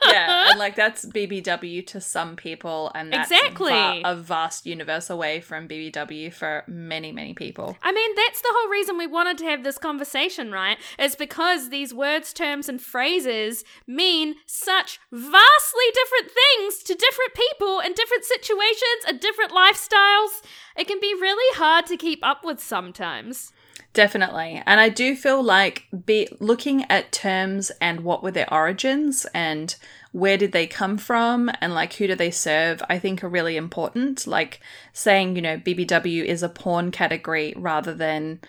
yeah, 0.07 0.49
and 0.49 0.59
like 0.59 0.75
that's 0.75 1.05
BBW 1.05 1.85
to 1.87 1.99
some 1.99 2.37
people, 2.37 2.91
and 2.95 3.11
that's 3.11 3.29
Exactly. 3.29 3.71
va- 3.71 4.01
a 4.05 4.15
vast 4.15 4.65
universe 4.65 5.09
away 5.09 5.41
from 5.41 5.67
BBW 5.67 6.33
for 6.33 6.63
many, 6.67 7.11
many 7.11 7.33
people. 7.33 7.77
I 7.81 7.91
mean, 7.91 8.15
that's 8.15 8.41
the 8.41 8.49
whole 8.51 8.69
reason 8.69 8.97
we 8.97 9.07
wanted 9.07 9.37
to 9.39 9.45
have 9.45 9.65
this 9.65 9.77
conversation, 9.77 10.51
right? 10.53 10.77
It's 10.97 11.15
because 11.15 11.69
these 11.69 11.93
words, 11.93 12.31
terms, 12.31 12.69
and 12.69 12.81
phrases 12.81 13.65
mean 13.85 14.35
such 14.45 14.99
vastly 15.11 15.85
different 15.93 16.31
things 16.31 16.83
to 16.83 16.93
different 16.95 17.33
people 17.33 17.81
in 17.81 17.93
different 17.93 18.23
situations 18.23 19.03
and 19.05 19.19
different 19.19 19.51
lifestyles. 19.51 20.41
It 20.77 20.87
can 20.87 20.99
be 21.01 21.13
really 21.13 21.57
hard 21.57 21.87
to 21.87 21.97
keep 21.97 22.19
up 22.23 22.45
with 22.45 22.61
sometimes. 22.61 23.51
Definitely. 23.97 24.61
And 24.67 24.79
I 24.79 24.89
do 24.89 25.15
feel 25.15 25.41
like 25.41 25.87
be 26.05 26.27
looking 26.39 26.85
at 26.87 27.11
terms 27.11 27.71
and 27.81 28.01
what 28.01 28.21
were 28.21 28.29
their 28.29 28.53
origins 28.53 29.25
and 29.33 29.75
where 30.11 30.37
did 30.37 30.51
they 30.51 30.67
come 30.67 30.99
from 30.99 31.49
and 31.61 31.73
like 31.73 31.93
who 31.93 32.05
do 32.05 32.13
they 32.13 32.29
serve, 32.29 32.83
I 32.87 32.99
think 32.99 33.23
are 33.23 33.27
really 33.27 33.57
important. 33.57 34.27
Like 34.27 34.59
saying, 34.93 35.35
you 35.35 35.41
know, 35.41 35.57
BBW 35.57 36.23
is 36.23 36.43
a 36.43 36.47
porn 36.47 36.91
category 36.91 37.55
rather 37.57 37.91
than 37.91 38.39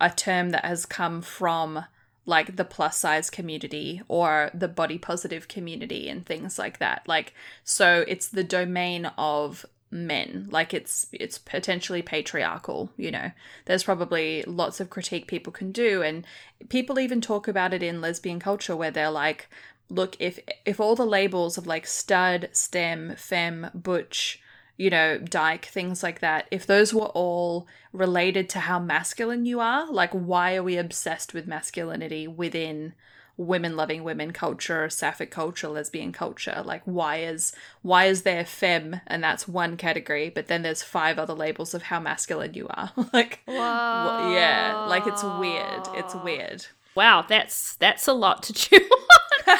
a 0.00 0.10
term 0.10 0.50
that 0.50 0.64
has 0.64 0.84
come 0.84 1.22
from 1.22 1.84
like 2.24 2.56
the 2.56 2.64
plus 2.64 2.98
size 2.98 3.30
community 3.30 4.02
or 4.08 4.50
the 4.52 4.66
body 4.66 4.98
positive 4.98 5.46
community 5.46 6.08
and 6.08 6.26
things 6.26 6.58
like 6.58 6.80
that. 6.80 7.06
Like 7.06 7.32
so 7.62 8.04
it's 8.08 8.26
the 8.26 8.42
domain 8.42 9.06
of 9.16 9.64
men. 9.96 10.48
Like 10.50 10.74
it's 10.74 11.06
it's 11.12 11.38
potentially 11.38 12.02
patriarchal 12.02 12.90
you 12.96 13.10
know. 13.10 13.30
There's 13.64 13.84
probably 13.84 14.42
lots 14.44 14.80
of 14.80 14.90
critique 14.90 15.26
people 15.26 15.52
can 15.52 15.72
do 15.72 16.02
and 16.02 16.26
people 16.68 16.98
even 16.98 17.20
talk 17.20 17.48
about 17.48 17.72
it 17.72 17.82
in 17.82 18.00
lesbian 18.00 18.40
culture 18.40 18.76
where 18.76 18.90
they're 18.90 19.10
like 19.10 19.48
look 19.88 20.16
if 20.18 20.38
if 20.64 20.80
all 20.80 20.96
the 20.96 21.06
labels 21.06 21.56
of 21.56 21.66
like 21.66 21.86
stud 21.86 22.48
stem 22.52 23.14
femme 23.16 23.70
butch 23.74 24.40
you 24.76 24.90
know 24.90 25.18
dyke 25.18 25.66
things 25.66 26.02
like 26.02 26.20
that 26.20 26.46
if 26.50 26.66
those 26.66 26.92
were 26.92 27.06
all 27.06 27.66
related 27.92 28.48
to 28.48 28.60
how 28.60 28.78
masculine 28.78 29.46
you 29.46 29.60
are 29.60 29.90
like 29.90 30.10
why 30.12 30.56
are 30.56 30.62
we 30.62 30.76
obsessed 30.76 31.32
with 31.32 31.46
masculinity 31.46 32.26
within 32.26 32.92
women 33.36 33.76
loving 33.76 34.02
women 34.02 34.32
culture 34.32 34.88
sapphic 34.88 35.30
culture 35.30 35.68
lesbian 35.68 36.10
culture 36.12 36.62
like 36.64 36.82
why 36.84 37.16
is 37.18 37.52
why 37.82 38.06
is 38.06 38.22
there 38.22 38.44
femme 38.44 39.00
and 39.06 39.22
that's 39.22 39.46
one 39.46 39.76
category 39.76 40.30
but 40.30 40.46
then 40.46 40.62
there's 40.62 40.82
five 40.82 41.18
other 41.18 41.34
labels 41.34 41.74
of 41.74 41.82
how 41.82 42.00
masculine 42.00 42.54
you 42.54 42.66
are 42.70 42.90
like 43.12 43.40
Wow. 43.46 44.30
yeah 44.32 44.86
like 44.88 45.06
it's 45.06 45.22
weird 45.22 45.82
it's 45.94 46.14
weird 46.14 46.64
Wow, 46.94 47.26
that's 47.28 47.74
that's 47.76 48.08
a 48.08 48.14
lot 48.14 48.42
to 48.44 48.54
chew 48.54 48.78
on. 48.78 49.56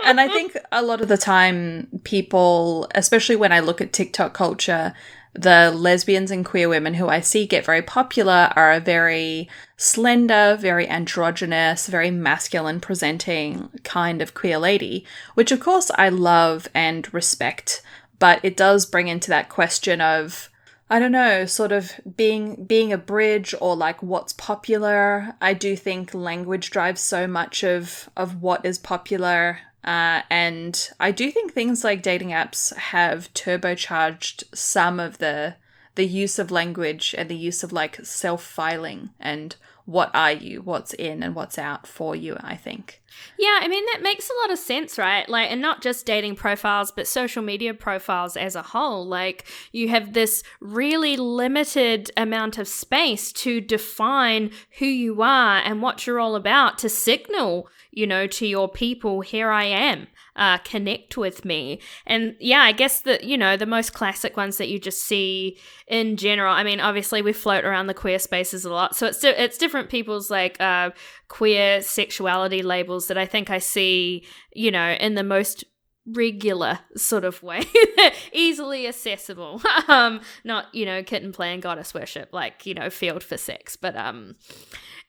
and 0.05 0.21
I 0.21 0.29
think 0.29 0.55
a 0.71 0.81
lot 0.81 1.01
of 1.01 1.09
the 1.09 1.17
time, 1.17 1.89
people, 2.05 2.87
especially 2.95 3.35
when 3.35 3.51
I 3.51 3.59
look 3.59 3.81
at 3.81 3.91
TikTok 3.91 4.33
culture, 4.33 4.93
the 5.33 5.71
lesbians 5.75 6.31
and 6.31 6.45
queer 6.45 6.69
women 6.69 6.93
who 6.93 7.07
I 7.07 7.19
see 7.19 7.45
get 7.47 7.65
very 7.65 7.81
popular 7.81 8.51
are 8.55 8.71
a 8.71 8.79
very 8.79 9.49
slender, 9.77 10.55
very 10.59 10.87
androgynous, 10.87 11.87
very 11.87 12.11
masculine 12.11 12.79
presenting 12.79 13.69
kind 13.83 14.21
of 14.21 14.33
queer 14.33 14.59
lady, 14.59 15.05
which 15.33 15.51
of 15.51 15.59
course 15.59 15.89
I 15.95 16.09
love 16.09 16.67
and 16.73 17.11
respect, 17.13 17.81
but 18.19 18.39
it 18.43 18.55
does 18.55 18.85
bring 18.85 19.07
into 19.07 19.29
that 19.29 19.49
question 19.49 20.01
of 20.01 20.49
I 20.89 20.99
don't 20.99 21.11
know, 21.11 21.45
sort 21.45 21.71
of 21.71 21.91
being 22.17 22.65
being 22.65 22.93
a 22.93 22.97
bridge 22.99 23.55
or 23.59 23.75
like 23.75 24.03
what's 24.03 24.33
popular. 24.33 25.33
I 25.41 25.53
do 25.53 25.75
think 25.75 26.13
language 26.13 26.69
drives 26.69 27.01
so 27.01 27.25
much 27.25 27.63
of 27.63 28.09
of 28.15 28.41
what 28.43 28.63
is 28.63 28.77
popular. 28.77 29.59
Uh, 29.83 30.21
and 30.29 30.89
I 30.99 31.11
do 31.11 31.29
think 31.29 31.53
things 31.53 31.83
like 31.83 32.01
dating 32.01 32.29
apps 32.29 32.75
have 32.75 33.33
turbocharged 33.33 34.43
some 34.53 34.99
of 34.99 35.17
the 35.17 35.55
the 35.95 36.05
use 36.07 36.39
of 36.39 36.49
language 36.49 37.13
and 37.17 37.29
the 37.29 37.37
use 37.37 37.63
of 37.63 37.71
like 37.71 38.03
self 38.03 38.43
filing 38.43 39.11
and 39.19 39.55
what 39.85 40.11
are 40.13 40.31
you, 40.31 40.61
what's 40.61 40.93
in 40.93 41.23
and 41.23 41.35
what's 41.35 41.57
out 41.57 41.85
for 41.85 42.15
you. 42.15 42.37
I 42.39 42.55
think. 42.55 43.01
Yeah, 43.37 43.59
I 43.61 43.67
mean 43.67 43.85
that 43.93 44.01
makes 44.01 44.29
a 44.29 44.41
lot 44.41 44.51
of 44.51 44.59
sense, 44.59 44.97
right? 44.97 45.27
Like 45.27 45.51
and 45.51 45.61
not 45.61 45.81
just 45.81 46.05
dating 46.05 46.35
profiles, 46.35 46.91
but 46.91 47.07
social 47.07 47.43
media 47.43 47.73
profiles 47.73 48.37
as 48.37 48.55
a 48.55 48.61
whole. 48.61 49.05
Like 49.05 49.45
you 49.71 49.89
have 49.89 50.13
this 50.13 50.43
really 50.59 51.17
limited 51.17 52.11
amount 52.17 52.57
of 52.57 52.67
space 52.67 53.31
to 53.33 53.61
define 53.61 54.51
who 54.79 54.85
you 54.85 55.21
are 55.21 55.57
and 55.57 55.81
what 55.81 56.07
you're 56.07 56.19
all 56.19 56.35
about 56.35 56.77
to 56.79 56.89
signal, 56.89 57.69
you 57.91 58.07
know, 58.07 58.27
to 58.27 58.47
your 58.47 58.69
people, 58.69 59.21
here 59.21 59.49
I 59.49 59.65
am. 59.65 60.07
Uh, 60.35 60.57
connect 60.59 61.15
with 61.15 61.45
me. 61.45 61.79
And 62.07 62.35
yeah, 62.39 62.61
I 62.61 62.71
guess 62.71 63.01
that, 63.01 63.23
you 63.23 63.37
know, 63.37 63.55
the 63.55 63.67
most 63.67 63.93
classic 63.93 64.35
ones 64.35 64.57
that 64.57 64.67
you 64.67 64.79
just 64.79 65.03
see 65.03 65.59
in 65.87 66.17
general. 66.17 66.51
I 66.51 66.63
mean, 66.63 66.79
obviously 66.79 67.21
we 67.21 67.33
float 67.33 67.65
around 67.65 67.85
the 67.85 67.93
queer 67.93 68.17
spaces 68.17 68.65
a 68.65 68.73
lot. 68.73 68.95
So 68.95 69.05
it's 69.05 69.23
it's 69.23 69.59
different 69.59 69.89
people's 69.89 70.31
like 70.31 70.59
uh 70.59 70.89
queer 71.27 71.83
sexuality 71.83 72.63
labels 72.63 73.07
that 73.07 73.17
I 73.17 73.27
think 73.27 73.51
I 73.51 73.59
see, 73.59 74.25
you 74.53 74.71
know, 74.71 74.93
in 74.99 75.13
the 75.13 75.23
most 75.23 75.65
regular 76.05 76.79
sort 76.97 77.23
of 77.23 77.41
way 77.41 77.63
easily 78.33 78.87
accessible 78.87 79.61
um 79.87 80.19
not 80.43 80.65
you 80.73 80.85
know 80.85 81.01
kitten 81.01 81.31
play 81.31 81.53
and 81.53 81.61
goddess 81.61 81.93
worship 81.93 82.27
like 82.33 82.65
you 82.65 82.73
know 82.73 82.87
Feeld 82.87 83.23
for 83.23 83.37
sex 83.37 83.77
but 83.77 83.95
um 83.95 84.35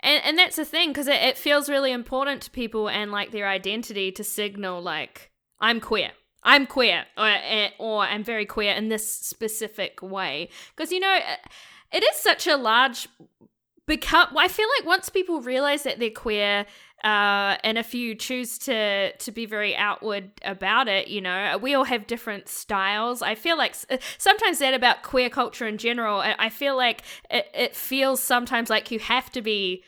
and 0.05 0.23
and 0.25 0.39
that's 0.39 0.57
the 0.57 0.65
thing 0.65 0.91
because 0.91 1.09
it, 1.09 1.21
it 1.21 1.37
feels 1.37 1.69
really 1.69 1.91
important 1.91 2.43
to 2.43 2.51
people 2.51 2.89
and 2.89 3.11
like 3.11 3.33
their 3.33 3.49
identity 3.49 4.13
to 4.13 4.23
signal 4.23 4.81
like 4.81 5.33
i'm 5.61 5.81
queer 5.81 6.11
i'm 6.45 6.67
queer 6.67 7.05
or, 7.17 7.27
eh, 7.27 7.71
or 7.79 8.03
i'm 8.03 8.23
very 8.23 8.47
queer 8.47 8.73
in 8.75 8.89
this 8.89 9.11
specific 9.11 10.01
way 10.03 10.49
because 10.77 10.93
you 10.93 11.01
know 11.01 11.19
it 11.93 12.03
is 12.03 12.17
such 12.17 12.47
a 12.47 12.57
large 12.57 13.09
become 13.87 14.29
i 14.37 14.47
feel 14.47 14.69
like 14.79 14.87
once 14.87 15.09
people 15.09 15.41
realize 15.41 15.83
that 15.83 15.99
they're 15.99 16.11
queer 16.11 16.67
uh, 17.03 17.59
and 17.63 17.77
if 17.77 17.93
you 17.95 18.15
choose 18.15 18.57
to 18.57 19.13
to 19.19 19.31
be 19.31 19.45
very 19.45 19.77
outward 19.77 20.31
about 20.43 20.89
it, 20.89 21.07
you 21.07 21.21
know, 21.21 21.59
we 21.61 21.75
all 21.75 21.85
have 21.85 22.07
different 22.07 22.49
styles. 22.49 23.21
I 23.21 23.35
feel 23.35 23.59
like 23.59 23.77
sometimes 24.17 24.59
that 24.61 24.73
about 24.73 25.03
queer 25.03 25.29
culture 25.29 25.67
in 25.67 25.77
general. 25.77 26.21
I 26.21 26.49
feel 26.49 26.79
like 26.79 27.03
it, 27.29 27.47
it 27.53 27.77
feels 27.77 28.23
sometimes 28.23 28.71
like 28.71 28.91
you 28.91 29.01
have 29.01 29.31
to 29.33 29.43
be 29.43 29.85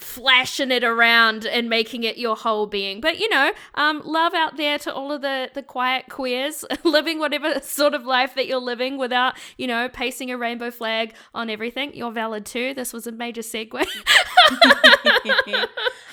flashing 0.00 0.70
it 0.70 0.84
around 0.84 1.44
and 1.44 1.68
making 1.68 2.04
it 2.04 2.18
your 2.18 2.36
whole 2.36 2.66
being. 2.66 3.00
But 3.00 3.18
you 3.18 3.28
know, 3.28 3.52
um, 3.74 4.02
love 4.04 4.34
out 4.34 4.56
there 4.56 4.78
to 4.78 4.92
all 4.92 5.12
of 5.12 5.22
the 5.22 5.50
the 5.54 5.62
quiet 5.62 6.06
queers 6.08 6.64
living 6.84 7.18
whatever 7.18 7.60
sort 7.60 7.94
of 7.94 8.04
life 8.04 8.34
that 8.34 8.46
you're 8.46 8.58
living 8.58 8.96
without, 8.98 9.36
you 9.56 9.66
know, 9.66 9.88
pasting 9.88 10.30
a 10.30 10.38
rainbow 10.38 10.70
flag 10.70 11.14
on 11.34 11.50
everything. 11.50 11.94
You're 11.94 12.12
valid 12.12 12.46
too. 12.46 12.74
This 12.74 12.92
was 12.92 13.06
a 13.06 13.12
major 13.12 13.42
segue. 13.42 13.72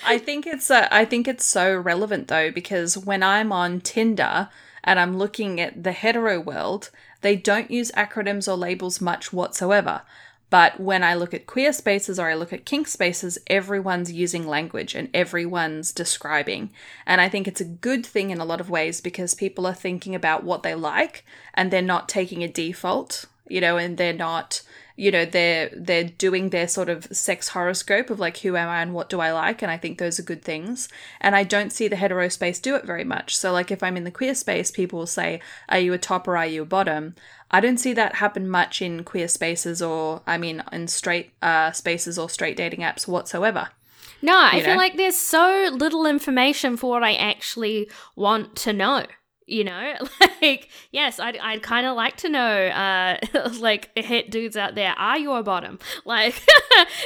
I 0.06 0.18
think 0.18 0.46
it's 0.48 0.70
uh, 0.70 0.88
I 0.92 1.06
think 1.06 1.28
it's 1.28 1.46
so 1.46 1.76
relevant 1.76 2.28
though 2.28 2.52
because 2.52 2.98
when 2.98 3.24
I'm 3.24 3.52
on 3.52 3.82
Tinder 3.82 4.50
and 4.84 5.00
I'm 5.00 5.18
looking 5.18 5.60
at 5.60 5.84
the 5.84 5.92
hetero 5.92 6.40
world, 6.40 6.92
they 7.22 7.36
don't 7.36 7.72
use 7.72 7.92
acronyms 7.94 8.48
or 8.48 8.56
labels 8.56 9.02
much 9.02 9.34
whatsoever. 9.34 10.04
But 10.56 10.80
when 10.80 11.04
I 11.04 11.16
look 11.16 11.34
at 11.34 11.48
queer 11.48 11.74
spaces 11.74 12.18
or 12.18 12.30
I 12.30 12.34
look 12.34 12.54
at 12.54 12.64
kink 12.64 12.88
spaces, 12.88 13.38
everyone's 13.48 14.14
using 14.14 14.48
language 14.48 14.96
and 14.96 15.10
everyone's 15.14 15.92
describing. 15.92 16.70
And 17.06 17.20
I 17.20 17.28
think 17.28 17.46
it's 17.46 17.60
a 17.60 17.66
good 17.66 18.06
thing 18.06 18.30
in 18.30 18.40
a 18.40 18.46
lot 18.46 18.62
of 18.62 18.70
ways 18.70 19.02
because 19.02 19.34
people 19.34 19.68
are 19.68 19.74
thinking 19.74 20.16
about 20.16 20.46
what 20.46 20.64
they 20.64 20.74
like 20.74 21.26
and 21.56 21.72
they're 21.72 21.82
not 21.82 22.08
taking 22.08 22.42
a 22.42 22.48
default, 22.48 23.26
you 23.50 23.60
know, 23.60 23.76
and 23.76 23.98
they're 23.98 24.14
not 24.14 24.62
you 24.96 25.12
know 25.12 25.26
they're 25.26 25.70
they're 25.76 26.06
doing 26.06 26.50
their 26.50 26.68
sort 26.68 26.90
of 26.90 27.06
sex 27.12 27.50
horoscope 27.50 28.10
of 28.10 28.20
like 28.20 28.38
who 28.38 28.56
am 28.56 28.70
i 28.70 28.82
and 28.82 28.94
what 28.94 29.10
do 29.10 29.20
i 29.20 29.32
like? 29.32 29.62
And 29.62 29.72
i 29.72 29.78
think 29.78 29.98
those 29.98 30.20
are 30.20 30.24
good 30.24 30.42
things. 30.42 30.88
And 31.22 31.36
i 31.36 31.44
don't 31.44 31.72
see 31.72 31.88
the 31.88 31.96
hetero 31.98 32.30
space 32.30 32.60
do 32.60 32.76
it 32.76 32.86
very 32.86 33.04
much. 33.04 33.36
So 33.36 33.52
like 33.52 33.72
if 33.72 33.84
i'm 33.84 33.98
in 33.98 34.04
the 34.06 34.12
queer 34.12 34.36
space 34.36 34.72
people 34.72 35.00
will 35.00 35.08
say 35.08 35.42
are 35.70 35.80
you 35.80 35.94
a 35.94 35.98
top 35.98 36.28
or 36.28 36.38
are 36.38 36.46
you 36.46 36.62
a 36.64 36.66
bottom? 36.66 37.16
I 37.52 37.60
don't 37.62 37.78
see 37.78 37.94
that 37.94 38.16
happen 38.16 38.50
much 38.50 38.82
in 38.82 39.04
queer 39.04 39.28
spaces 39.28 39.82
or 39.82 40.22
i 40.26 40.38
mean 40.38 40.64
in 40.72 40.88
straight 40.88 41.32
uh 41.42 41.72
spaces 41.72 42.18
or 42.18 42.30
straight 42.30 42.58
dating 42.58 42.80
apps 42.82 43.08
whatsoever. 43.08 43.70
No, 44.22 44.36
I 44.38 44.56
You 44.56 44.64
feel 44.64 44.72
know? 44.72 44.78
like 44.78 44.98
there's 44.98 45.16
so 45.18 45.70
little 45.74 46.06
information 46.06 46.78
for 46.78 46.90
what 46.90 47.04
I 47.04 47.14
actually 47.16 47.90
want 48.16 48.56
to 48.58 48.74
know. 48.74 49.06
You 49.48 49.64
know, 49.64 49.94
like 50.42 50.70
yes, 50.92 51.20
I'd 51.20 51.38
I'd 51.38 51.62
kind 51.62 51.86
of 51.86 51.96
like 51.96 52.18
to 52.18 52.30
know, 52.30 52.68
uh, 52.68 53.18
like 53.60 53.96
hit 53.96 54.32
dudes 54.32 54.58
out 54.58 54.76
there, 54.76 54.94
are 54.98 55.18
you 55.18 55.34
a 55.34 55.44
bottom? 55.44 55.80
Like, 56.06 56.42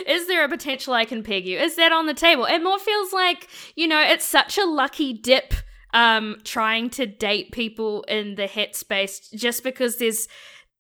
is 0.08 0.28
there 0.28 0.44
a 0.44 0.50
potential 0.50 0.94
I 0.94 1.06
can 1.06 1.24
peg 1.24 1.46
you? 1.46 1.58
Is 1.58 1.76
that 1.78 1.92
on 1.92 2.06
the 2.06 2.14
table? 2.14 2.46
It 2.46 2.62
more 2.62 2.80
feels 2.80 3.14
like 3.14 3.48
you 3.76 3.88
know, 3.88 4.02
it's 4.02 4.26
such 4.26 4.58
a 4.58 4.66
lucky 4.66 5.14
dip, 5.14 5.54
um, 5.94 6.38
trying 6.44 6.90
to 6.92 7.06
date 7.06 7.52
people 7.52 8.04
in 8.04 8.36
the 8.36 8.48
het 8.48 8.76
space 8.76 9.30
just 9.30 9.64
because 9.64 9.98
there's 9.98 10.28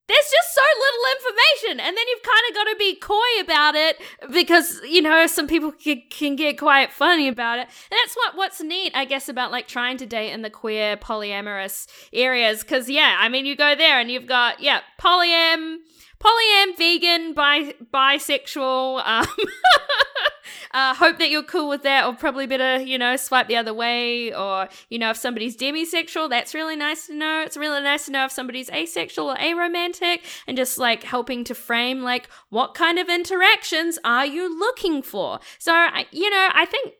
there's 0.09 0.31
just 0.31 0.55
so 0.55 0.61
little 0.61 1.05
information. 1.15 1.79
And 1.79 1.95
then 1.95 2.03
you've 2.07 2.23
kind 2.23 2.41
of 2.49 2.55
got 2.55 2.63
to 2.63 2.75
be 2.77 2.95
coy 2.95 3.41
about 3.41 3.75
it 3.75 3.97
because 4.31 4.81
you 4.83 5.01
know 5.01 5.27
some 5.27 5.47
people 5.47 5.71
can, 5.71 6.01
can 6.09 6.35
get 6.35 6.57
quite 6.57 6.91
funny 6.91 7.27
about 7.27 7.59
it. 7.59 7.67
And 7.91 7.99
that's 8.03 8.15
what 8.15 8.35
what's 8.35 8.61
neat 8.61 8.91
i 8.95 9.05
guess 9.05 9.29
about 9.29 9.51
like 9.51 9.67
trying 9.67 9.97
to 9.97 10.05
date 10.05 10.31
in 10.31 10.41
the 10.41 10.49
queer 10.49 10.97
polyamorous 10.97 11.87
areas. 12.11 12.61
Because 12.61 12.89
yeah 12.89 13.17
i 13.19 13.29
mean 13.29 13.45
you 13.45 13.55
go 13.55 13.75
there 13.75 13.99
and 13.99 14.09
you've 14.09 14.27
got 14.27 14.59
yeah 14.59 14.81
polyam 14.99 15.77
polyam 16.19 16.77
vegan 16.77 17.33
bi- 17.33 17.75
bisexual 17.93 19.05
um 19.05 19.27
Uh, 20.71 20.93
hope 20.93 21.17
that 21.19 21.29
you're 21.29 21.43
cool 21.43 21.69
with 21.69 21.83
that, 21.83 22.05
or 22.05 22.13
probably 22.13 22.45
better, 22.45 22.81
you 22.81 22.97
know, 22.97 23.15
swipe 23.15 23.47
the 23.47 23.55
other 23.55 23.73
way. 23.73 24.33
Or, 24.33 24.69
you 24.89 24.99
know, 24.99 25.09
if 25.11 25.17
somebody's 25.17 25.57
demisexual, 25.57 26.29
that's 26.29 26.53
really 26.53 26.75
nice 26.75 27.07
to 27.07 27.15
know. 27.15 27.41
It's 27.45 27.57
really 27.57 27.81
nice 27.81 28.05
to 28.05 28.11
know 28.11 28.25
if 28.25 28.31
somebody's 28.31 28.69
asexual 28.69 29.31
or 29.31 29.35
aromantic, 29.35 30.19
and 30.47 30.55
just 30.55 30.77
like 30.77 31.03
helping 31.03 31.43
to 31.45 31.55
frame, 31.55 32.01
like, 32.01 32.29
what 32.49 32.73
kind 32.73 32.99
of 32.99 33.09
interactions 33.09 33.97
are 34.03 34.25
you 34.25 34.57
looking 34.57 35.01
for? 35.01 35.39
So, 35.57 35.73
you 36.11 36.29
know, 36.29 36.49
I 36.53 36.65
think 36.65 36.95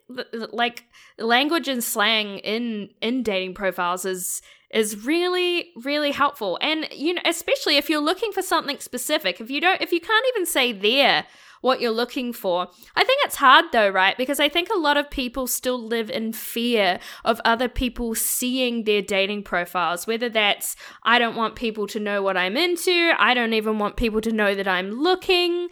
like 0.52 0.86
language 1.18 1.68
and 1.68 1.84
slang 1.84 2.40
in 2.40 2.90
in 3.02 3.24
dating 3.24 3.54
profiles 3.54 4.06
is 4.06 4.42
is 4.72 5.06
really 5.06 5.72
really 5.84 6.12
helpful 6.12 6.58
and 6.62 6.88
you 6.92 7.14
know 7.14 7.22
especially 7.26 7.78
if 7.78 7.90
you're 7.90 8.02
looking 8.02 8.32
for 8.32 8.42
something 8.42 8.80
specific 8.80 9.42
if 9.42 9.50
you 9.50 9.60
don't 9.60 9.82
if 9.82 9.92
you 9.92 10.00
can't 10.00 10.26
even 10.34 10.46
say 10.46 10.72
there 10.72 11.26
what 11.62 11.82
you're 11.82 11.92
looking 11.92 12.34
for. 12.34 12.68
I 12.96 13.04
think 13.04 13.22
it's 13.24 13.36
hard 13.36 13.66
though, 13.72 13.90
right? 13.90 14.18
Because 14.18 14.40
I 14.40 14.50
think 14.50 14.70
a 14.70 14.78
lot 14.78 14.98
of 14.98 15.10
people 15.10 15.48
still 15.48 15.82
live 15.82 16.10
in 16.10 16.34
fear 16.34 17.00
of 17.26 17.42
other 17.46 17.68
people 17.68 18.16
seeing 18.16 18.84
their 18.84 19.02
dating 19.02 19.44
profiles, 19.44 20.08
whether 20.08 20.30
that's, 20.30 20.76
I 21.04 21.20
don't 21.20 21.36
want 21.36 21.56
people 21.56 21.88
to 21.88 22.00
know 22.00 22.22
what 22.22 22.38
I'm 22.38 22.58
into, 22.58 23.14
I 23.18 23.34
don't 23.34 23.54
even 23.54 23.80
want 23.80 23.98
people 23.98 24.22
to 24.22 24.32
know 24.32 24.56
that 24.56 24.68
I'm 24.68 24.92
looking, 24.92 25.70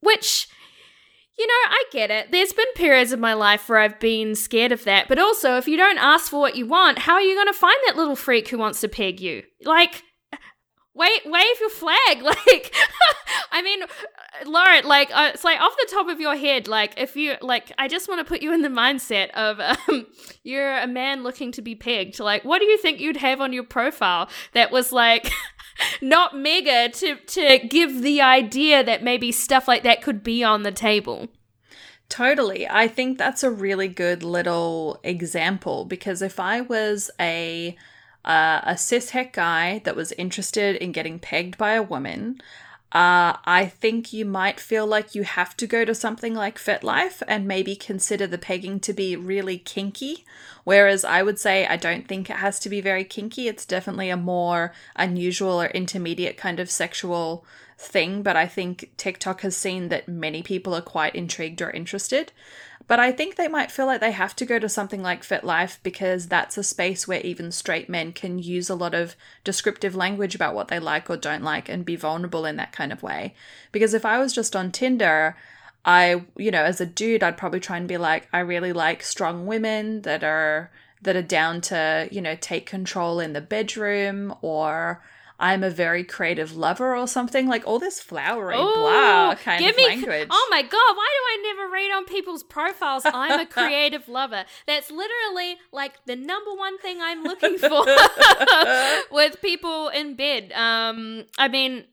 which. 0.00 0.48
You 1.38 1.46
know, 1.46 1.70
I 1.70 1.84
get 1.90 2.10
it. 2.10 2.32
There's 2.32 2.52
been 2.52 2.70
periods 2.74 3.12
of 3.12 3.18
my 3.18 3.32
life 3.32 3.66
where 3.66 3.78
I've 3.78 3.98
been 3.98 4.34
scared 4.34 4.72
of 4.72 4.84
that. 4.84 5.08
But 5.08 5.18
also, 5.18 5.56
if 5.56 5.66
you 5.66 5.78
don't 5.78 5.96
ask 5.96 6.30
for 6.30 6.38
what 6.38 6.54
you 6.54 6.66
want, 6.66 6.98
how 6.98 7.14
are 7.14 7.22
you 7.22 7.34
going 7.34 7.46
to 7.46 7.54
find 7.54 7.78
that 7.86 7.96
little 7.96 8.14
freak 8.14 8.48
who 8.48 8.58
wants 8.58 8.82
to 8.82 8.88
peg 8.88 9.20
you? 9.20 9.44
Like, 9.64 10.02
wave 10.94 11.20
wave 11.24 11.60
your 11.60 11.70
flag 11.70 12.22
like 12.22 12.74
i 13.52 13.62
mean 13.62 13.80
lauren 14.46 14.84
like 14.86 15.10
uh, 15.12 15.30
it's 15.34 15.44
like 15.44 15.60
off 15.60 15.74
the 15.76 15.88
top 15.90 16.08
of 16.08 16.20
your 16.20 16.36
head 16.36 16.68
like 16.68 16.94
if 16.96 17.16
you 17.16 17.34
like 17.40 17.72
i 17.78 17.88
just 17.88 18.08
want 18.08 18.18
to 18.18 18.24
put 18.24 18.42
you 18.42 18.52
in 18.52 18.62
the 18.62 18.68
mindset 18.68 19.30
of 19.30 19.60
um, 19.88 20.06
you're 20.42 20.76
a 20.78 20.86
man 20.86 21.22
looking 21.22 21.50
to 21.52 21.62
be 21.62 21.74
pegged 21.74 22.18
like 22.20 22.44
what 22.44 22.60
do 22.60 22.64
you 22.64 22.78
think 22.78 23.00
you'd 23.00 23.16
have 23.16 23.40
on 23.40 23.52
your 23.52 23.64
profile 23.64 24.28
that 24.52 24.70
was 24.70 24.92
like 24.92 25.30
not 26.00 26.36
mega 26.36 26.88
to 26.88 27.16
to 27.26 27.58
give 27.68 28.02
the 28.02 28.20
idea 28.20 28.84
that 28.84 29.02
maybe 29.02 29.32
stuff 29.32 29.66
like 29.66 29.82
that 29.82 30.02
could 30.02 30.22
be 30.22 30.44
on 30.44 30.62
the 30.62 30.72
table 30.72 31.28
Totally. 32.10 32.68
I 32.68 32.88
think 32.88 33.18
that's 33.18 33.44
a 33.44 33.52
really 33.52 33.86
good 33.86 34.24
little 34.24 34.98
example 35.04 35.84
because 35.84 36.22
if 36.22 36.40
I 36.40 36.60
was 36.60 37.08
a 37.20 37.76
uh, 38.24 38.60
a 38.64 38.74
cishet 38.74 39.32
guy 39.32 39.80
that 39.84 39.96
was 39.96 40.12
interested 40.12 40.76
in 40.76 40.90
getting 40.92 41.20
pegged 41.20 41.56
by 41.56 41.72
a 41.72 41.82
woman, 41.82 42.40
uh, 42.92 43.36
I 43.44 43.66
think 43.66 44.12
you 44.12 44.24
might 44.24 44.58
feel 44.58 44.84
like 44.84 45.14
you 45.14 45.22
have 45.22 45.56
to 45.58 45.66
go 45.68 45.84
to 45.84 45.94
something 45.94 46.34
like 46.34 46.58
FetLife 46.58 47.22
and 47.28 47.46
maybe 47.46 47.76
consider 47.76 48.26
the 48.26 48.38
pegging 48.38 48.80
to 48.80 48.92
be 48.92 49.14
really 49.14 49.58
kinky. 49.58 50.24
Whereas 50.64 51.04
I 51.04 51.22
would 51.22 51.38
say 51.38 51.66
I 51.66 51.76
don't 51.76 52.08
think 52.08 52.28
it 52.28 52.36
has 52.36 52.58
to 52.60 52.68
be 52.68 52.80
very 52.80 53.04
kinky. 53.04 53.46
It's 53.46 53.64
definitely 53.64 54.10
a 54.10 54.16
more 54.16 54.72
unusual 54.96 55.62
or 55.62 55.68
intermediate 55.68 56.36
kind 56.36 56.58
of 56.58 56.68
sexual 56.68 57.44
thing. 57.78 58.24
But 58.24 58.34
I 58.34 58.48
think 58.48 58.90
TikTok 58.96 59.42
has 59.42 59.56
seen 59.56 59.88
that 59.90 60.08
many 60.08 60.42
people 60.42 60.74
are 60.74 60.82
quite 60.82 61.14
intrigued 61.14 61.62
or 61.62 61.70
interested. 61.70 62.32
But 62.90 62.98
I 62.98 63.12
think 63.12 63.36
they 63.36 63.46
might 63.46 63.70
feel 63.70 63.86
like 63.86 64.00
they 64.00 64.10
have 64.10 64.34
to 64.34 64.44
go 64.44 64.58
to 64.58 64.68
something 64.68 65.00
like 65.00 65.22
FetLife 65.22 65.78
because 65.84 66.26
that's 66.26 66.58
a 66.58 66.64
space 66.64 67.06
where 67.06 67.20
even 67.20 67.52
straight 67.52 67.88
men 67.88 68.12
can 68.12 68.40
use 68.40 68.68
a 68.68 68.74
lot 68.74 68.94
of 68.94 69.14
descriptive 69.44 69.94
language 69.94 70.34
about 70.34 70.56
what 70.56 70.66
they 70.66 70.80
like 70.80 71.08
or 71.08 71.16
don't 71.16 71.44
like 71.44 71.68
and 71.68 71.84
be 71.84 71.94
vulnerable 71.94 72.44
in 72.44 72.56
that 72.56 72.72
kind 72.72 72.90
of 72.90 73.00
way. 73.00 73.32
Because 73.70 73.94
if 73.94 74.04
I 74.04 74.18
was 74.18 74.32
just 74.32 74.56
on 74.56 74.72
Tinder, 74.72 75.36
I, 75.84 76.24
you 76.36 76.50
know, 76.50 76.64
as 76.64 76.80
a 76.80 76.84
dude, 76.84 77.22
I'd 77.22 77.36
probably 77.36 77.60
try 77.60 77.76
and 77.76 77.86
be 77.86 77.96
like, 77.96 78.26
I 78.32 78.40
really 78.40 78.72
like 78.72 79.04
strong 79.04 79.46
women 79.46 80.02
that 80.02 80.24
are 80.24 80.72
that 81.02 81.14
are 81.14 81.22
down 81.22 81.60
to, 81.60 82.08
you 82.10 82.20
know, 82.20 82.34
take 82.40 82.66
control 82.66 83.20
in 83.20 83.34
the 83.34 83.40
bedroom 83.40 84.34
or 84.42 85.00
I'm 85.40 85.64
a 85.64 85.70
very 85.70 86.04
creative 86.04 86.54
lover 86.54 86.94
or 86.94 87.08
something 87.08 87.48
like 87.48 87.66
all 87.66 87.78
this 87.78 87.98
flowery 87.98 88.56
Ooh, 88.56 88.74
blah 88.74 89.34
kind 89.36 89.64
of 89.64 89.74
me, 89.74 89.86
language. 89.86 90.28
Oh 90.30 90.48
my 90.50 90.60
god, 90.60 90.72
why 90.72 91.08
do 91.08 91.40
I 91.40 91.54
never 91.54 91.72
read 91.72 91.90
on 91.90 92.04
people's 92.04 92.42
profiles? 92.42 93.04
I'm 93.06 93.40
a 93.40 93.46
creative 93.50 94.06
lover. 94.06 94.44
That's 94.66 94.90
literally 94.90 95.56
like 95.72 95.94
the 96.04 96.14
number 96.14 96.52
one 96.52 96.78
thing 96.78 97.00
I'm 97.00 97.22
looking 97.22 97.56
for 97.58 97.86
with 99.10 99.40
people 99.40 99.88
in 99.88 100.14
bed. 100.14 100.52
Um, 100.52 101.24
I 101.38 101.48
mean, 101.48 101.84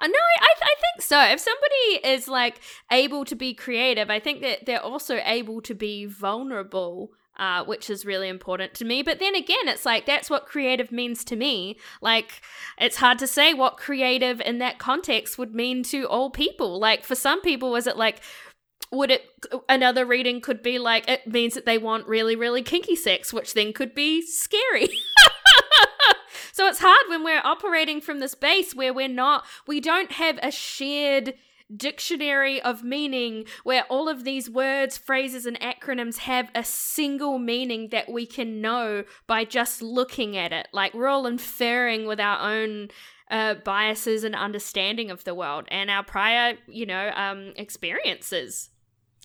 uh, 0.00 0.06
no, 0.08 0.18
I, 0.40 0.48
I 0.60 0.74
think 0.80 1.02
so. 1.02 1.22
If 1.22 1.38
somebody 1.38 2.12
is 2.12 2.26
like 2.26 2.60
able 2.90 3.24
to 3.26 3.36
be 3.36 3.54
creative, 3.54 4.10
I 4.10 4.18
think 4.18 4.40
that 4.42 4.66
they're 4.66 4.82
also 4.82 5.20
able 5.24 5.60
to 5.62 5.76
be 5.76 6.06
vulnerable 6.06 7.12
uh, 7.40 7.64
which 7.64 7.88
is 7.88 8.04
really 8.04 8.28
important 8.28 8.74
to 8.74 8.84
me. 8.84 9.02
But 9.02 9.18
then 9.18 9.34
again, 9.34 9.66
it's 9.66 9.86
like 9.86 10.04
that's 10.04 10.28
what 10.28 10.46
creative 10.46 10.92
means 10.92 11.24
to 11.24 11.36
me. 11.36 11.78
Like, 12.02 12.42
it's 12.78 12.98
hard 12.98 13.18
to 13.20 13.26
say 13.26 13.54
what 13.54 13.78
creative 13.78 14.42
in 14.42 14.58
that 14.58 14.78
context 14.78 15.38
would 15.38 15.54
mean 15.54 15.82
to 15.84 16.06
all 16.06 16.28
people. 16.28 16.78
Like, 16.78 17.02
for 17.02 17.14
some 17.14 17.40
people, 17.40 17.70
was 17.70 17.86
it 17.86 17.96
like, 17.96 18.20
would 18.92 19.10
it 19.10 19.24
another 19.70 20.04
reading 20.04 20.40
could 20.40 20.62
be 20.62 20.78
like 20.78 21.08
it 21.08 21.26
means 21.26 21.54
that 21.54 21.64
they 21.64 21.78
want 21.78 22.06
really 22.08 22.34
really 22.34 22.60
kinky 22.60 22.96
sex 22.96 23.32
which 23.32 23.54
then 23.54 23.72
could 23.72 23.94
be 23.94 24.20
scary 24.20 24.88
so 26.52 26.66
it's 26.66 26.80
hard 26.80 27.02
when 27.08 27.22
we're 27.22 27.42
operating 27.44 28.00
from 28.00 28.18
this 28.18 28.34
base 28.34 28.74
where 28.74 28.92
we're 28.92 29.06
not 29.06 29.44
we 29.68 29.78
don't 29.80 30.10
have 30.12 30.40
a 30.42 30.50
shared 30.50 31.34
dictionary 31.76 32.60
of 32.60 32.82
meaning 32.82 33.44
where 33.64 33.84
all 33.84 34.08
of 34.08 34.24
these 34.24 34.50
words, 34.50 34.98
phrases, 34.98 35.46
and 35.46 35.58
acronyms 35.60 36.18
have 36.18 36.50
a 36.54 36.64
single 36.64 37.38
meaning 37.38 37.88
that 37.88 38.10
we 38.10 38.26
can 38.26 38.60
know 38.60 39.04
by 39.26 39.44
just 39.44 39.82
looking 39.82 40.36
at 40.36 40.52
it. 40.52 40.68
Like 40.72 40.94
we're 40.94 41.08
all 41.08 41.26
inferring 41.26 42.06
with 42.06 42.20
our 42.20 42.40
own 42.40 42.88
uh, 43.30 43.54
biases 43.54 44.24
and 44.24 44.34
understanding 44.34 45.10
of 45.10 45.24
the 45.24 45.34
world 45.34 45.66
and 45.68 45.90
our 45.90 46.02
prior, 46.02 46.56
you 46.66 46.86
know, 46.86 47.12
um, 47.14 47.52
experiences. 47.56 48.70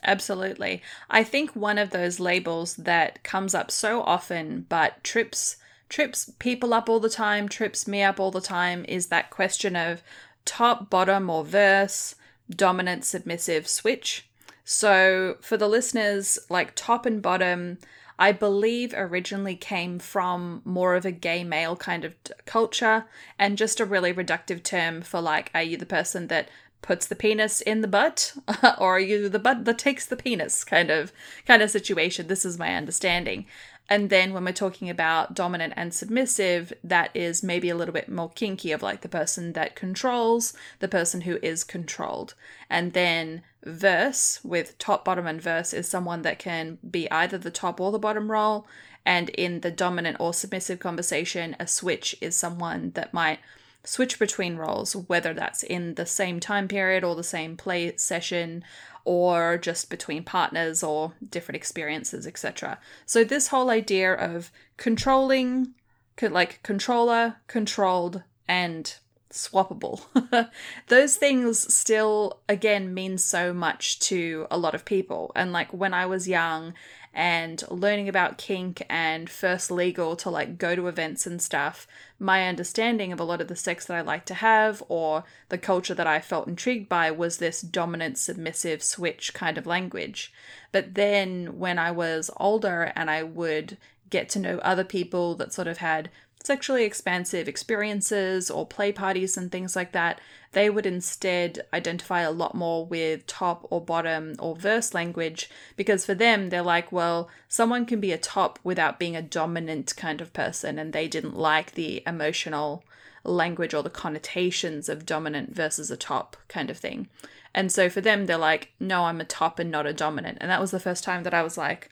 Absolutely. 0.04 0.82
I 1.10 1.24
think 1.24 1.56
one 1.56 1.78
of 1.78 1.90
those 1.90 2.20
labels 2.20 2.76
that 2.76 3.24
comes 3.24 3.56
up 3.56 3.72
so 3.72 4.02
often 4.04 4.66
but 4.70 5.04
trips 5.04 5.58
trips 5.88 6.32
people 6.40 6.74
up 6.74 6.90
all 6.90 7.00
the 7.00 7.10
time, 7.10 7.48
trips 7.48 7.88
me 7.88 8.04
up 8.04 8.20
all 8.20 8.32
the 8.32 8.42
time 8.42 8.86
is 8.88 9.08
that 9.08 9.30
question 9.30 9.76
of 9.76 10.04
top, 10.44 10.90
bottom, 10.90 11.30
or 11.30 11.44
verse 11.44 12.16
dominant 12.50 13.06
submissive 13.06 13.68
switch. 13.68 14.28
So, 14.64 15.38
for 15.42 15.58
the 15.58 15.68
listeners, 15.68 16.40
like 16.50 16.74
top 16.76 17.06
and 17.06 17.22
bottom, 17.22 17.78
I 18.18 18.32
believe 18.32 18.94
originally 18.96 19.56
came 19.56 20.00
from 20.00 20.62
more 20.64 20.96
of 20.96 21.06
a 21.06 21.12
gay 21.12 21.44
male 21.44 21.76
kind 21.76 22.06
of 22.06 22.16
culture 22.46 23.06
and 23.38 23.58
just 23.58 23.80
a 23.80 23.86
really 23.86 24.14
reductive 24.14 24.64
term 24.64 25.02
for 25.02 25.22
like, 25.22 25.52
are 25.54 25.62
you 25.62 25.78
the 25.78 25.86
person 25.86 26.28
that 26.28 26.50
puts 26.82 27.08
the 27.08 27.16
penis 27.16 27.62
in 27.62 27.82
the 27.82 27.88
butt 27.88 28.34
or 28.78 28.98
are 28.98 29.00
you 29.00 29.28
the 29.28 29.40
butt 29.40 29.66
that 29.66 29.80
takes 29.80 30.06
the 30.06 30.16
penis 30.16 30.64
kind 30.64 30.92
of 30.92 31.12
kind 31.48 31.64
of 31.64 31.72
situation 31.72 32.28
this 32.28 32.46
is 32.46 32.60
my 32.60 32.76
understanding 32.76 33.44
and 33.88 34.10
then 34.10 34.34
when 34.34 34.46
we're 34.46 34.52
talking 34.52 34.90
about 34.90 35.36
dominant 35.36 35.74
and 35.76 35.94
submissive, 35.94 36.74
that 36.84 37.12
is 37.14 37.44
maybe 37.44 37.70
a 37.70 37.76
little 37.76 37.94
bit 37.94 38.10
more 38.10 38.30
kinky 38.30 38.72
of 38.72 38.82
like 38.82 39.02
the 39.02 39.10
person 39.10 39.54
that 39.54 39.76
controls, 39.76 40.54
the 40.80 40.88
person 40.88 41.22
who 41.22 41.38
is 41.44 41.64
controlled. 41.64 42.34
And 42.68 42.94
then 42.94 43.44
verse 43.64 44.40
with 44.44 44.78
top, 44.80 45.06
bottom, 45.06 45.28
and 45.28 45.42
verse 45.42 45.72
is 45.72 45.88
someone 45.88 46.24
that 46.24 46.40
can 46.40 46.80
be 46.90 47.10
either 47.12 47.38
the 47.38 47.52
top 47.52 47.80
or 47.80 47.92
the 47.92 48.00
bottom 48.00 48.32
role. 48.32 48.66
And 49.06 49.30
in 49.30 49.62
the 49.62 49.70
dominant 49.70 50.18
or 50.20 50.34
submissive 50.34 50.80
conversation, 50.80 51.56
a 51.60 51.68
switch 51.68 52.16
is 52.22 52.36
someone 52.36 52.92
that 52.96 53.14
might 53.14 53.40
switch 53.84 54.18
between 54.18 54.56
roles, 54.56 54.96
whether 54.96 55.32
that's 55.32 55.62
in 55.62 55.94
the 55.94 56.08
same 56.08 56.40
time 56.40 56.68
period 56.68 57.04
or 57.04 57.16
the 57.16 57.24
same 57.24 57.56
play 57.56 57.96
session 57.98 58.64
or 59.06 59.58
just 59.58 59.90
between 59.90 60.24
partners 60.24 60.84
or 60.84 61.14
different 61.30 61.56
experiences, 61.56 62.28
etc. 62.28 62.80
So, 63.06 63.24
this 63.24 63.48
whole 63.48 63.70
idea 63.70 64.14
of 64.14 64.52
controlling, 64.78 65.74
like 66.22 66.62
controller, 66.64 67.38
controlled, 67.48 68.24
and 68.48 68.96
swappable. 69.32 70.02
Those 70.88 71.18
things 71.18 71.74
still, 71.74 72.40
again, 72.50 72.94
mean 72.94 73.18
so 73.18 73.54
much 73.54 74.00
to 74.02 74.48
a 74.50 74.58
lot 74.58 74.76
of 74.76 74.86
people. 74.86 75.32
And 75.36 75.52
like 75.52 75.72
when 75.74 75.94
I 75.94 76.06
was 76.06 76.28
young 76.28 76.74
and 77.16 77.64
learning 77.72 78.10
about 78.10 78.38
kink 78.38 78.86
and 78.90 79.30
first 79.30 79.72
legal 79.72 80.18
to 80.18 80.30
like 80.30 80.58
go 80.58 80.76
to 80.76 80.88
events 80.88 81.26
and 81.26 81.42
stuff, 81.42 81.88
my 82.20 82.46
understanding 82.48 83.14
of 83.14 83.20
a 83.22 83.24
lot 83.24 83.40
of 83.40 83.48
the 83.48 83.56
sex 83.56 83.86
that 83.86 83.96
I 83.96 84.02
like 84.02 84.26
to 84.26 84.34
have 84.34 84.84
or 84.90 85.24
the 85.48 85.58
culture 85.58 85.94
that 85.94 86.06
I 86.06 86.20
felt 86.20 86.48
intrigued 86.48 86.90
by 86.90 87.10
was 87.12 87.38
this 87.38 87.62
dominant, 87.62 88.18
submissive 88.18 88.84
switch 88.84 89.34
kind 89.34 89.58
of 89.58 89.66
language. 89.66 90.34
But 90.74 90.96
then 90.96 91.58
when 91.58 91.80
I 91.80 91.92
was 91.92 92.30
older 92.36 92.92
and 92.96 93.10
I 93.10 93.24
would 93.24 93.78
get 94.10 94.30
to 94.30 94.40
know 94.40 94.60
other 94.60 94.84
people 94.84 95.36
that 95.36 95.54
sort 95.54 95.68
of 95.68 95.78
had 95.78 96.10
sexually 96.46 96.84
expansive 96.84 97.48
experiences 97.48 98.52
or 98.52 98.66
play 98.66 98.92
parties 98.92 99.36
and 99.36 99.52
things 99.52 99.76
like 99.76 99.92
that, 99.94 100.22
they 100.52 100.70
would 100.70 100.86
instead 100.86 101.66
identify 101.74 102.22
a 102.22 102.32
lot 102.32 102.56
more 102.56 102.86
with 102.86 103.26
top 103.28 103.68
or 103.70 103.82
bottom 103.82 104.36
or 104.40 104.56
verse 104.56 104.94
language 104.94 105.50
because 105.76 106.06
for 106.06 106.14
them, 106.14 106.50
they're 106.50 106.62
like, 106.62 106.92
well, 106.92 107.30
someone 107.48 107.86
can 107.86 108.00
be 108.00 108.12
a 108.12 108.18
top 108.18 108.60
without 108.64 109.00
being 109.00 109.16
a 109.16 109.22
dominant 109.22 109.94
kind 109.98 110.22
of 110.22 110.32
person, 110.34 110.80
and 110.80 110.94
they 110.94 111.08
didn't 111.08 111.36
like 111.36 111.72
the 111.72 112.04
emotional 112.06 112.84
language 113.24 113.74
or 113.74 113.84
the 113.84 113.90
connotations 113.90 114.88
of 114.88 115.06
dominant 115.06 115.54
versus 115.54 115.90
a 115.90 115.98
top 115.98 116.38
kind 116.48 116.70
of 116.70 116.78
thing. 116.78 117.10
And 117.54 117.72
so 117.72 117.90
for 117.90 118.02
them, 118.02 118.26
they're 118.26 118.38
like, 118.38 118.72
no, 118.80 119.06
I'm 119.06 119.20
a 119.20 119.26
top 119.26 119.60
and 119.60 119.72
not 119.72 119.88
a 119.88 119.94
dominant. 119.94 120.38
And 120.42 120.52
that 120.52 120.62
was 120.62 120.72
the 120.72 120.80
first 120.80 121.04
time 121.04 121.24
that 121.24 121.34
I 121.34 121.42
was 121.42 121.58
like, 121.58 121.90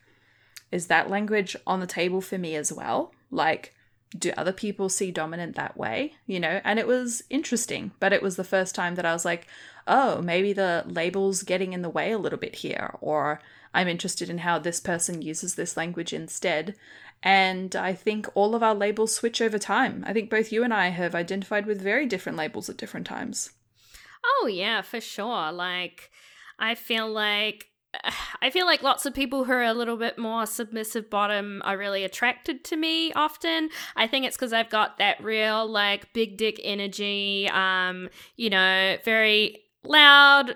is 0.72 0.88
that 0.88 1.10
language 1.10 1.56
on 1.66 1.80
the 1.80 1.88
table 1.88 2.22
for 2.22 2.38
me 2.38 2.56
as 2.56 2.72
well? 2.72 3.14
Like, 3.32 3.74
do 4.18 4.32
other 4.38 4.54
people 4.54 4.90
see 4.90 5.12
dominant 5.12 5.56
that 5.56 5.78
way? 5.78 6.14
You 6.26 6.40
know, 6.40 6.62
and 6.64 6.80
it 6.80 6.88
was 6.88 7.24
interesting, 7.30 7.92
but 8.00 8.14
it 8.14 8.22
was 8.22 8.36
the 8.36 8.44
first 8.44 8.76
time 8.76 8.96
that 8.96 9.06
I 9.06 9.14
was 9.14 9.26
like, 9.26 9.48
oh, 9.88 10.22
maybe 10.22 10.54
the 10.54 10.84
label's 10.88 11.44
getting 11.44 11.74
in 11.74 11.82
the 11.82 11.90
way 11.90 12.12
a 12.12 12.18
little 12.18 12.40
bit 12.40 12.56
here, 12.56 12.96
or 13.02 13.42
I'm 13.74 13.88
interested 13.88 14.30
in 14.30 14.40
how 14.40 14.60
this 14.60 14.80
person 14.80 15.22
uses 15.22 15.56
this 15.56 15.76
language 15.76 16.14
instead. 16.14 16.76
And 17.22 17.76
I 17.76 17.94
think 17.94 18.28
all 18.36 18.54
of 18.54 18.64
our 18.64 18.76
labels 18.76 19.16
switch 19.16 19.42
over 19.42 19.58
time. 19.58 20.04
I 20.06 20.14
think 20.14 20.30
both 20.30 20.52
you 20.52 20.64
and 20.64 20.74
I 20.74 20.90
have 20.90 21.16
identified 21.16 21.66
with 21.66 21.82
very 21.82 22.06
different 22.06 22.38
labels 22.38 22.70
at 22.70 22.78
different 22.78 23.08
times. 23.08 23.52
Oh, 24.26 24.48
yeah, 24.48 24.82
for 24.82 25.02
sure. 25.02 25.52
Like, 25.52 26.12
I 26.60 26.76
feel 26.76 27.10
like 27.10 27.68
I 28.42 28.50
feel 28.50 28.66
like 28.66 28.82
lots 28.82 29.06
of 29.06 29.14
people 29.14 29.44
who 29.44 29.52
are 29.52 29.64
a 29.64 29.74
little 29.74 29.98
bit 29.98 30.18
more 30.18 30.46
submissive 30.46 31.10
bottom 31.10 31.62
are 31.64 31.78
really 31.78 32.04
attracted 32.04 32.64
to 32.66 32.76
me 32.76 33.14
often. 33.14 33.70
I 33.96 34.08
think 34.08 34.26
it's 34.26 34.36
because 34.36 34.54
I've 34.54 34.70
got 34.70 34.98
that 34.98 35.24
real 35.24 35.68
like 35.68 36.12
big 36.14 36.38
dick 36.38 36.60
energy, 36.64 37.50
um, 37.52 38.10
you 38.36 38.50
know, 38.50 38.98
very 39.06 39.64
loud, 39.84 40.56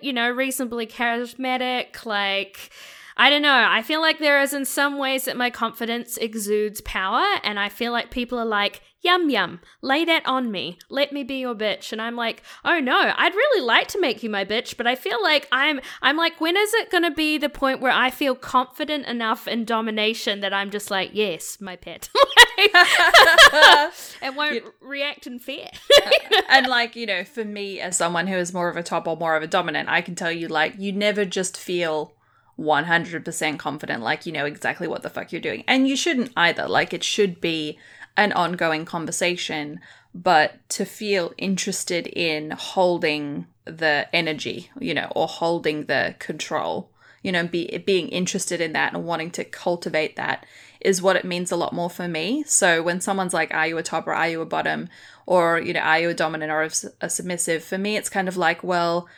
you 0.00 0.12
know, 0.12 0.30
reasonably 0.30 0.86
charismatic, 0.86 2.04
like 2.04 2.70
I 3.16 3.30
don't 3.30 3.42
know. 3.42 3.66
I 3.68 3.82
feel 3.82 4.00
like 4.00 4.18
there 4.18 4.40
is 4.40 4.52
in 4.52 4.64
some 4.64 4.98
ways 4.98 5.24
that 5.24 5.36
my 5.36 5.50
confidence 5.50 6.16
exudes 6.16 6.80
power, 6.80 7.24
and 7.44 7.58
I 7.58 7.68
feel 7.68 7.92
like 7.92 8.10
people 8.10 8.38
are 8.38 8.44
like, 8.44 8.82
yum 9.02 9.28
yum, 9.28 9.60
lay 9.82 10.04
that 10.04 10.24
on 10.24 10.50
me. 10.50 10.78
Let 10.88 11.12
me 11.12 11.24
be 11.24 11.40
your 11.40 11.54
bitch. 11.54 11.92
And 11.92 12.00
I'm 12.00 12.16
like, 12.16 12.42
oh 12.64 12.78
no, 12.80 13.12
I'd 13.16 13.34
really 13.34 13.66
like 13.66 13.88
to 13.88 14.00
make 14.00 14.22
you 14.22 14.30
my 14.30 14.44
bitch, 14.44 14.76
but 14.76 14.86
I 14.86 14.94
feel 14.94 15.22
like 15.22 15.48
I'm 15.52 15.80
I'm 16.00 16.16
like, 16.16 16.40
when 16.40 16.56
is 16.56 16.72
it 16.74 16.90
gonna 16.90 17.10
be 17.10 17.38
the 17.38 17.48
point 17.48 17.80
where 17.80 17.92
I 17.92 18.10
feel 18.10 18.34
confident 18.34 19.06
enough 19.06 19.46
in 19.46 19.64
domination 19.64 20.40
that 20.40 20.54
I'm 20.54 20.70
just 20.70 20.90
like, 20.90 21.10
yes, 21.12 21.60
my 21.60 21.76
pet. 21.76 22.08
and 24.22 24.36
won't 24.36 24.54
you, 24.54 24.72
react 24.80 25.26
in 25.26 25.38
fear. 25.38 25.68
and 26.48 26.66
like, 26.66 26.96
you 26.96 27.06
know, 27.06 27.24
for 27.24 27.44
me 27.44 27.80
as 27.80 27.96
someone 27.96 28.26
who 28.26 28.36
is 28.36 28.54
more 28.54 28.68
of 28.68 28.76
a 28.76 28.82
top 28.82 29.08
or 29.08 29.16
more 29.16 29.36
of 29.36 29.42
a 29.42 29.46
dominant, 29.46 29.88
I 29.88 30.00
can 30.00 30.14
tell 30.14 30.32
you 30.32 30.48
like 30.48 30.74
you 30.78 30.92
never 30.92 31.24
just 31.24 31.56
feel 31.56 32.14
100% 32.58 33.58
confident, 33.58 34.02
like 34.02 34.26
you 34.26 34.32
know 34.32 34.44
exactly 34.44 34.86
what 34.86 35.02
the 35.02 35.10
fuck 35.10 35.32
you're 35.32 35.40
doing. 35.40 35.64
And 35.66 35.88
you 35.88 35.96
shouldn't 35.96 36.32
either. 36.36 36.68
Like, 36.68 36.92
it 36.92 37.04
should 37.04 37.40
be 37.40 37.78
an 38.16 38.32
ongoing 38.32 38.84
conversation, 38.84 39.80
but 40.14 40.56
to 40.70 40.84
feel 40.84 41.32
interested 41.38 42.06
in 42.06 42.50
holding 42.50 43.46
the 43.64 44.06
energy, 44.12 44.70
you 44.78 44.92
know, 44.92 45.10
or 45.14 45.26
holding 45.26 45.86
the 45.86 46.14
control, 46.18 46.90
you 47.22 47.32
know, 47.32 47.46
be 47.46 47.78
being 47.86 48.08
interested 48.08 48.60
in 48.60 48.72
that 48.72 48.92
and 48.92 49.04
wanting 49.04 49.30
to 49.30 49.44
cultivate 49.44 50.16
that 50.16 50.44
is 50.80 51.00
what 51.00 51.16
it 51.16 51.24
means 51.24 51.52
a 51.52 51.56
lot 51.56 51.72
more 51.72 51.88
for 51.88 52.08
me. 52.08 52.42
So 52.46 52.82
when 52.82 53.00
someone's 53.00 53.32
like, 53.32 53.54
"Are 53.54 53.66
you 53.68 53.78
a 53.78 53.82
top 53.82 54.06
or 54.06 54.12
are 54.12 54.28
you 54.28 54.40
a 54.40 54.46
bottom?" 54.46 54.88
or 55.24 55.60
you 55.60 55.72
know, 55.72 55.80
"Are 55.80 56.00
you 56.00 56.10
a 56.10 56.14
dominant 56.14 56.50
or 56.50 56.68
a 57.00 57.08
submissive?" 57.08 57.62
For 57.62 57.78
me, 57.78 57.96
it's 57.96 58.08
kind 58.08 58.28
of 58.28 58.36
like, 58.36 58.62
well 58.64 59.08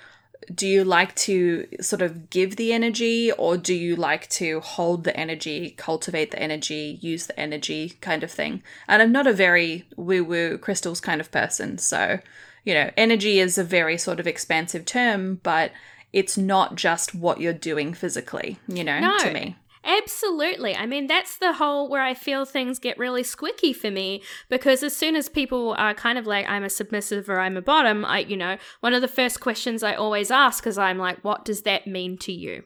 do 0.52 0.66
you 0.66 0.85
like 0.85 1.14
to 1.14 1.66
sort 1.80 2.02
of 2.02 2.30
give 2.30 2.57
the 2.57 2.72
energy 2.72 3.33
or 3.33 3.57
do 3.57 3.74
you 3.74 3.96
like 3.96 4.28
to 4.30 4.61
hold 4.61 5.04
the 5.04 5.16
energy, 5.16 5.74
cultivate 5.76 6.30
the 6.30 6.38
energy, 6.38 6.98
use 7.00 7.26
the 7.26 7.38
energy 7.38 7.90
kind 8.00 8.22
of 8.22 8.30
thing? 8.30 8.62
And 8.88 9.00
I'm 9.00 9.12
not 9.12 9.26
a 9.26 9.33
very 9.33 9.85
woo 9.96 10.24
woo 10.24 10.59
crystals 10.59 11.00
kind 11.00 11.20
of 11.20 11.30
person. 11.30 11.78
So, 11.78 12.18
you 12.64 12.74
know, 12.74 12.90
energy 12.96 13.38
is 13.38 13.59
a 13.59 13.64
very 13.64 13.96
sort 13.98 14.20
of 14.20 14.26
expansive 14.26 14.85
term, 14.85 15.40
but 15.42 15.72
it's 16.12 16.38
not 16.38 16.76
just 16.76 17.14
what 17.14 17.40
you're 17.40 17.52
doing 17.52 17.92
physically, 17.92 18.59
you 18.68 18.85
know, 18.85 19.00
no. 19.00 19.18
to 19.18 19.33
me. 19.33 19.57
Absolutely. 19.84 20.74
I 20.74 20.86
mean, 20.86 21.06
that's 21.06 21.36
the 21.36 21.54
whole 21.54 21.88
where 21.88 22.02
I 22.02 22.14
feel 22.14 22.44
things 22.44 22.78
get 22.78 22.98
really 22.98 23.22
squicky 23.22 23.76
for 23.76 23.90
me 23.90 24.22
because 24.48 24.82
as 24.82 24.96
soon 24.96 25.14
as 25.14 25.28
people 25.28 25.74
are 25.76 25.94
kind 25.94 26.18
of 26.18 26.26
like, 26.26 26.48
I'm 26.48 26.64
a 26.64 26.70
submissive 26.70 27.28
or 27.28 27.40
I'm 27.40 27.56
a 27.56 27.62
bottom, 27.62 28.04
I, 28.04 28.20
you 28.20 28.36
know, 28.36 28.56
one 28.80 28.94
of 28.94 29.02
the 29.02 29.08
first 29.08 29.40
questions 29.40 29.82
I 29.82 29.94
always 29.94 30.30
ask 30.30 30.66
is, 30.66 30.78
I'm 30.78 30.98
like, 30.98 31.22
what 31.22 31.44
does 31.44 31.62
that 31.62 31.86
mean 31.86 32.16
to 32.18 32.32
you? 32.32 32.64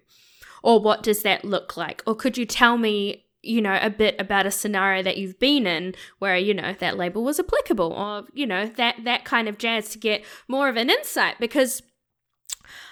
Or 0.62 0.80
what 0.80 1.02
does 1.02 1.22
that 1.22 1.44
look 1.44 1.76
like? 1.76 2.02
Or 2.06 2.14
could 2.14 2.38
you 2.38 2.46
tell 2.46 2.78
me 2.78 3.24
you 3.40 3.62
know, 3.62 3.78
a 3.80 3.88
bit 3.88 4.16
about 4.18 4.46
a 4.46 4.50
scenario 4.50 5.02
that 5.02 5.16
you've 5.16 5.38
been 5.38 5.66
in 5.66 5.94
where, 6.18 6.36
you 6.36 6.52
know, 6.52 6.74
that 6.80 6.98
label 6.98 7.22
was 7.22 7.38
applicable 7.38 7.92
or, 7.92 8.24
you 8.34 8.46
know, 8.46 8.66
that 8.66 8.96
that 9.04 9.24
kind 9.24 9.48
of 9.48 9.58
jazz 9.58 9.90
to 9.90 9.98
get 9.98 10.24
more 10.48 10.68
of 10.68 10.76
an 10.76 10.90
insight 10.90 11.36
because 11.38 11.82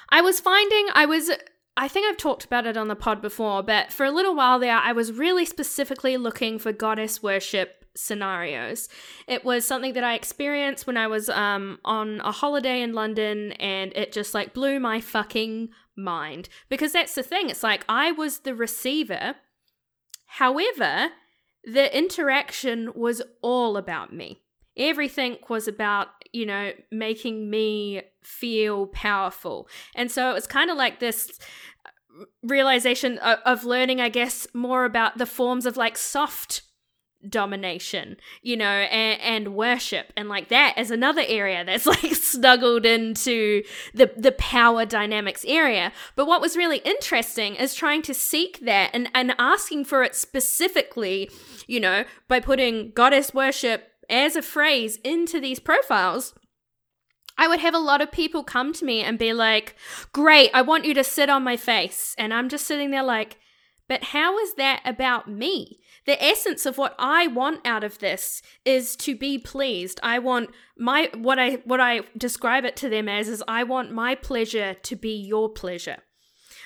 I 0.09 0.21
was 0.21 0.39
finding 0.39 0.87
I 0.95 1.05
was 1.05 1.31
I 1.77 1.89
think 1.89 2.07
I've 2.07 2.17
talked 2.17 2.45
about 2.45 2.67
it 2.67 2.77
on 2.77 2.89
the 2.89 2.97
pod 2.97 3.21
before, 3.21 3.63
but 3.63 3.93
for 3.93 4.07
a 4.07 4.11
little 4.11 4.35
while 4.35 4.59
there, 4.59 4.77
I 4.77 4.93
was 4.93 5.13
really 5.13 5.45
specifically 5.45 6.17
looking 6.17 6.59
for 6.59 6.73
goddess 6.73 7.23
worship 7.23 7.85
scenarios. 7.95 8.89
It 9.27 9.45
was 9.45 9.67
something 9.67 9.93
that 9.95 10.05
I 10.05 10.15
experienced 10.15 10.87
when 10.87 10.97
I 10.97 11.07
was 11.07 11.29
um, 11.29 11.79
on 11.85 12.21
a 12.21 12.33
holiday 12.33 12.81
in 12.83 12.95
London, 12.95 13.53
and 13.53 13.93
it 13.95 14.13
just 14.13 14.35
like 14.35 14.55
blew 14.55 14.81
my 14.81 15.01
fucking 15.01 15.69
mind. 15.97 16.49
Because 16.69 16.93
that's 16.93 17.15
the 17.15 17.23
thing, 17.23 17.51
it's 17.51 17.63
like 17.63 17.85
I 17.89 18.13
was 18.13 18.41
the 18.41 18.55
receiver. 18.55 19.37
However, 20.27 21.11
the 21.65 21.97
interaction 21.97 22.93
was 22.95 23.23
all 23.43 23.77
about 23.77 24.13
me. 24.13 24.43
Everything 24.77 25.39
was 25.49 25.67
about, 25.67 26.09
you 26.33 26.47
know, 26.47 26.73
making 26.93 27.51
me 27.51 28.03
feel 28.27 28.89
powerful. 28.89 29.69
And 29.95 30.11
so 30.11 30.31
it 30.31 30.35
was 30.35 30.47
kind 30.47 30.69
of 30.69 30.77
like 30.77 30.99
this 30.99 31.31
uh, 31.87 32.25
realization 32.43 33.19
of, 33.19 33.39
of 33.47 33.65
learning, 33.65 34.01
I 34.01 34.09
guess, 34.09 34.49
more 34.53 34.85
about 34.85 35.17
the 35.17 35.27
forms 35.27 35.65
of 35.65 35.77
like 35.77 35.97
soft 35.97 36.63
domination, 37.29 38.17
you 38.43 38.57
know, 38.57 38.65
and, 38.65 39.21
and, 39.21 39.55
worship 39.55 40.13
and 40.17 40.29
like 40.29 40.49
that 40.49 40.75
is 40.77 40.91
another 40.91 41.23
area 41.27 41.65
that's 41.65 41.87
like 42.03 42.15
snuggled 42.15 42.85
into 42.85 43.63
the 43.95 44.11
the 44.17 44.33
power 44.33 44.85
dynamics 44.85 45.45
area. 45.47 45.93
But 46.15 46.27
what 46.27 46.41
was 46.41 46.57
really 46.57 46.79
interesting 46.79 47.55
is 47.55 47.75
trying 47.75 48.03
to 48.03 48.15
seek 48.15 48.61
that 48.61 48.91
and, 48.93 49.09
and 49.15 49.35
asking 49.39 49.85
for 49.85 50.03
it 50.03 50.15
specifically, 50.15 51.31
you 51.67 51.81
know, 51.81 52.05
by 52.29 52.41
putting 52.41 52.91
goddess 52.91 53.33
worship 53.33 53.89
as 54.11 54.37
a 54.37 54.43
phrase 54.43 54.99
into 55.05 55.41
these 55.41 55.59
profiles, 55.59 56.35
I 57.39 57.49
would 57.49 57.61
have 57.61 57.75
a 57.75 57.79
lot 57.79 58.01
of 58.01 58.11
people 58.11 58.45
come 58.45 58.73
to 58.75 58.85
me 58.85 59.03
and 59.03 59.19
be 59.19 59.33
like, 59.33 59.77
Great, 60.13 60.51
I 60.55 60.63
want 60.63 60.85
you 60.85 60.95
to 60.95 61.05
sit 61.05 61.29
on 61.29 61.45
my 61.45 61.57
face. 61.57 62.15
And 62.19 62.33
I'm 62.33 62.49
just 62.49 62.67
sitting 62.67 62.91
there 62.91 63.03
like, 63.03 63.39
But 63.89 64.05
how 64.05 64.39
is 64.39 64.55
that 64.55 64.81
about 64.85 65.29
me? 65.29 65.81
The 66.07 66.23
essence 66.23 66.67
of 66.67 66.79
what 66.79 66.95
I 66.99 67.27
want 67.27 67.67
out 67.67 67.85
of 67.85 67.99
this 67.99 68.41
is 68.65 68.97
to 68.97 69.17
be 69.17 69.39
pleased. 69.39 70.01
I 70.03 70.19
want 70.19 70.51
my 70.79 71.11
what 71.15 71.39
I 71.39 71.57
what 71.65 71.81
I 71.81 72.03
describe 72.17 72.65
it 72.65 72.77
to 72.77 72.89
them 72.89 73.09
as 73.09 73.29
is 73.29 73.43
I 73.49 73.65
want 73.65 73.93
my 73.93 74.15
pleasure 74.15 74.75
to 74.75 74.97
be 74.97 75.15
your 75.17 75.49
pleasure 75.49 75.99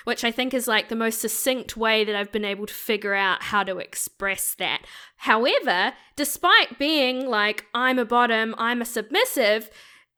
which 0.03 0.23
I 0.23 0.31
think 0.31 0.53
is 0.53 0.67
like 0.67 0.89
the 0.89 0.95
most 0.95 1.21
succinct 1.21 1.77
way 1.77 2.03
that 2.03 2.15
I've 2.15 2.31
been 2.31 2.45
able 2.45 2.65
to 2.65 2.73
figure 2.73 3.13
out 3.13 3.43
how 3.43 3.63
to 3.63 3.77
express 3.77 4.55
that. 4.55 4.83
However, 5.17 5.93
despite 6.15 6.79
being 6.79 7.27
like, 7.27 7.65
I'm 7.73 7.99
a 7.99 8.05
bottom, 8.05 8.55
I'm 8.57 8.81
a 8.81 8.85
submissive, 8.85 9.69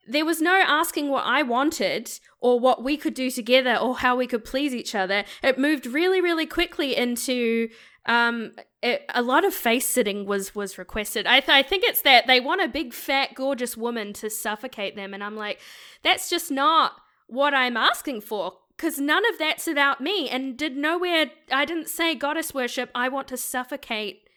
there 0.06 0.24
was 0.24 0.40
no 0.40 0.62
asking 0.66 1.08
what 1.08 1.24
I 1.24 1.42
wanted 1.42 2.10
or 2.40 2.60
what 2.60 2.82
we 2.82 2.96
could 2.96 3.14
do 3.14 3.30
together 3.30 3.76
or 3.76 3.96
how 3.98 4.16
we 4.16 4.26
could 4.26 4.44
please 4.44 4.74
each 4.74 4.94
other. 4.94 5.24
It 5.42 5.58
moved 5.58 5.86
really, 5.86 6.20
really 6.20 6.46
quickly 6.46 6.96
into 6.96 7.68
um 8.06 8.52
it, 8.84 9.02
a 9.14 9.22
lot 9.22 9.46
of 9.46 9.54
face 9.54 9.86
sitting 9.86 10.26
was 10.26 10.54
was 10.54 10.76
requested. 10.76 11.26
I, 11.26 11.40
th- 11.40 11.48
I 11.48 11.62
think 11.62 11.84
it's 11.84 12.02
that 12.02 12.26
they 12.26 12.38
want 12.38 12.60
a 12.60 12.68
big 12.68 12.92
fat 12.92 13.34
gorgeous 13.34 13.76
woman 13.78 14.12
to 14.14 14.28
suffocate 14.28 14.94
them, 14.94 15.14
and 15.14 15.24
I'm 15.24 15.36
like, 15.36 15.58
that's 16.02 16.28
just 16.28 16.50
not 16.50 16.92
what 17.26 17.54
I'm 17.54 17.78
asking 17.78 18.20
for. 18.20 18.58
Because 18.76 18.98
none 18.98 19.24
of 19.32 19.38
that's 19.38 19.66
about 19.66 20.00
me, 20.02 20.28
and 20.28 20.58
did 20.58 20.76
nowhere. 20.76 21.30
I 21.50 21.64
didn't 21.64 21.88
say 21.88 22.14
goddess 22.14 22.52
worship. 22.52 22.90
I 22.94 23.08
want 23.08 23.28
to 23.28 23.38
suffocate 23.38 24.28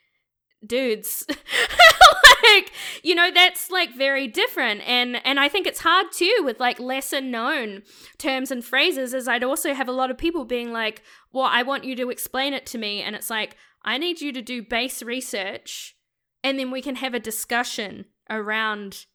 dudes. 0.65 1.25
like 2.53 2.71
you 3.03 3.15
know 3.15 3.31
that's 3.33 3.69
like 3.71 3.95
very 3.95 4.27
different 4.27 4.81
and 4.87 5.23
and 5.25 5.39
i 5.39 5.47
think 5.47 5.67
it's 5.67 5.81
hard 5.81 6.07
too 6.11 6.41
with 6.43 6.59
like 6.59 6.79
lesser 6.79 7.21
known 7.21 7.81
terms 8.17 8.51
and 8.51 8.63
phrases 8.63 9.13
as 9.13 9.27
i'd 9.27 9.43
also 9.43 9.73
have 9.73 9.87
a 9.87 9.91
lot 9.91 10.11
of 10.11 10.17
people 10.17 10.45
being 10.45 10.71
like 10.71 11.01
well 11.31 11.47
i 11.49 11.63
want 11.63 11.83
you 11.83 11.95
to 11.95 12.09
explain 12.09 12.53
it 12.53 12.65
to 12.65 12.77
me 12.77 13.01
and 13.01 13.15
it's 13.15 13.29
like 13.29 13.55
I 13.87 13.97
need 13.97 14.19
you 14.19 14.33
to 14.33 14.41
do 14.41 14.61
base 14.61 15.01
research 15.01 15.95
and 16.43 16.59
then 16.59 16.71
we 16.71 16.81
can 16.81 16.95
have 16.95 17.13
a 17.13 17.21
discussion 17.21 18.05
around 18.29 19.05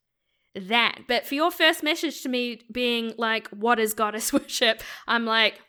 that. 0.55 1.01
But 1.07 1.27
for 1.27 1.35
your 1.35 1.51
first 1.51 1.83
message 1.83 2.23
to 2.23 2.31
me 2.31 2.63
being 2.73 3.13
like, 3.19 3.49
what 3.49 3.79
is 3.79 3.93
goddess 3.93 4.33
worship? 4.33 4.83
I'm 5.07 5.27
like, 5.27 5.61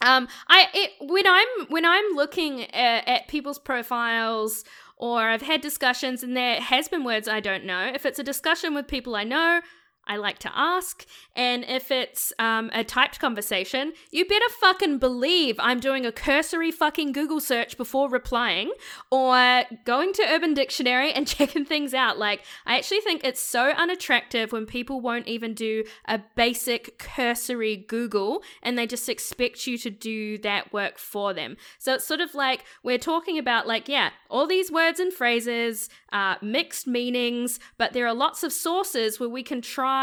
um, 0.00 0.28
I 0.48 0.68
it, 0.74 0.90
when 1.00 1.26
I'm 1.26 1.66
when 1.68 1.84
I'm 1.84 2.04
looking 2.14 2.64
at, 2.72 3.08
at 3.08 3.28
people's 3.28 3.58
profiles 3.58 4.62
or 4.96 5.28
I've 5.28 5.42
had 5.42 5.60
discussions 5.60 6.22
and 6.22 6.36
there 6.36 6.60
has 6.60 6.88
been 6.88 7.04
words 7.04 7.28
I 7.28 7.40
don't 7.40 7.64
know. 7.64 7.90
If 7.94 8.06
it's 8.06 8.18
a 8.18 8.24
discussion 8.24 8.74
with 8.74 8.86
people 8.86 9.16
I 9.16 9.24
know, 9.24 9.60
I 10.06 10.16
like 10.16 10.38
to 10.40 10.50
ask. 10.54 11.06
And 11.34 11.64
if 11.64 11.90
it's 11.90 12.32
um, 12.38 12.70
a 12.72 12.84
typed 12.84 13.18
conversation, 13.18 13.92
you 14.10 14.24
better 14.24 14.48
fucking 14.60 14.98
believe 14.98 15.56
I'm 15.58 15.80
doing 15.80 16.04
a 16.04 16.12
cursory 16.12 16.70
fucking 16.70 17.12
Google 17.12 17.40
search 17.40 17.76
before 17.76 18.08
replying 18.08 18.72
or 19.10 19.64
going 19.84 20.12
to 20.14 20.22
Urban 20.28 20.54
Dictionary 20.54 21.12
and 21.12 21.26
checking 21.34 21.64
things 21.64 21.94
out. 21.94 22.18
Like, 22.18 22.42
I 22.66 22.76
actually 22.78 23.00
think 23.00 23.24
it's 23.24 23.40
so 23.40 23.70
unattractive 23.70 24.52
when 24.52 24.66
people 24.66 25.00
won't 25.00 25.26
even 25.26 25.54
do 25.54 25.84
a 26.06 26.20
basic 26.36 26.98
cursory 26.98 27.76
Google 27.76 28.42
and 28.62 28.76
they 28.76 28.86
just 28.86 29.08
expect 29.08 29.66
you 29.66 29.78
to 29.78 29.90
do 29.90 30.38
that 30.38 30.72
work 30.72 30.98
for 30.98 31.32
them. 31.32 31.56
So 31.78 31.94
it's 31.94 32.06
sort 32.06 32.20
of 32.20 32.34
like 32.34 32.64
we're 32.82 32.98
talking 32.98 33.38
about, 33.38 33.66
like, 33.66 33.88
yeah, 33.88 34.10
all 34.28 34.46
these 34.46 34.70
words 34.70 35.00
and 35.00 35.12
phrases, 35.12 35.88
uh, 36.12 36.36
mixed 36.42 36.86
meanings, 36.86 37.58
but 37.78 37.92
there 37.92 38.06
are 38.06 38.14
lots 38.14 38.42
of 38.42 38.52
sources 38.52 39.18
where 39.18 39.28
we 39.28 39.42
can 39.42 39.62
try 39.62 39.93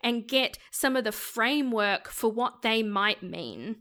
and 0.00 0.26
get 0.28 0.58
some 0.70 0.96
of 0.96 1.04
the 1.04 1.12
framework 1.12 2.08
for 2.08 2.30
what 2.30 2.62
they 2.62 2.82
might 2.82 3.22
mean. 3.22 3.76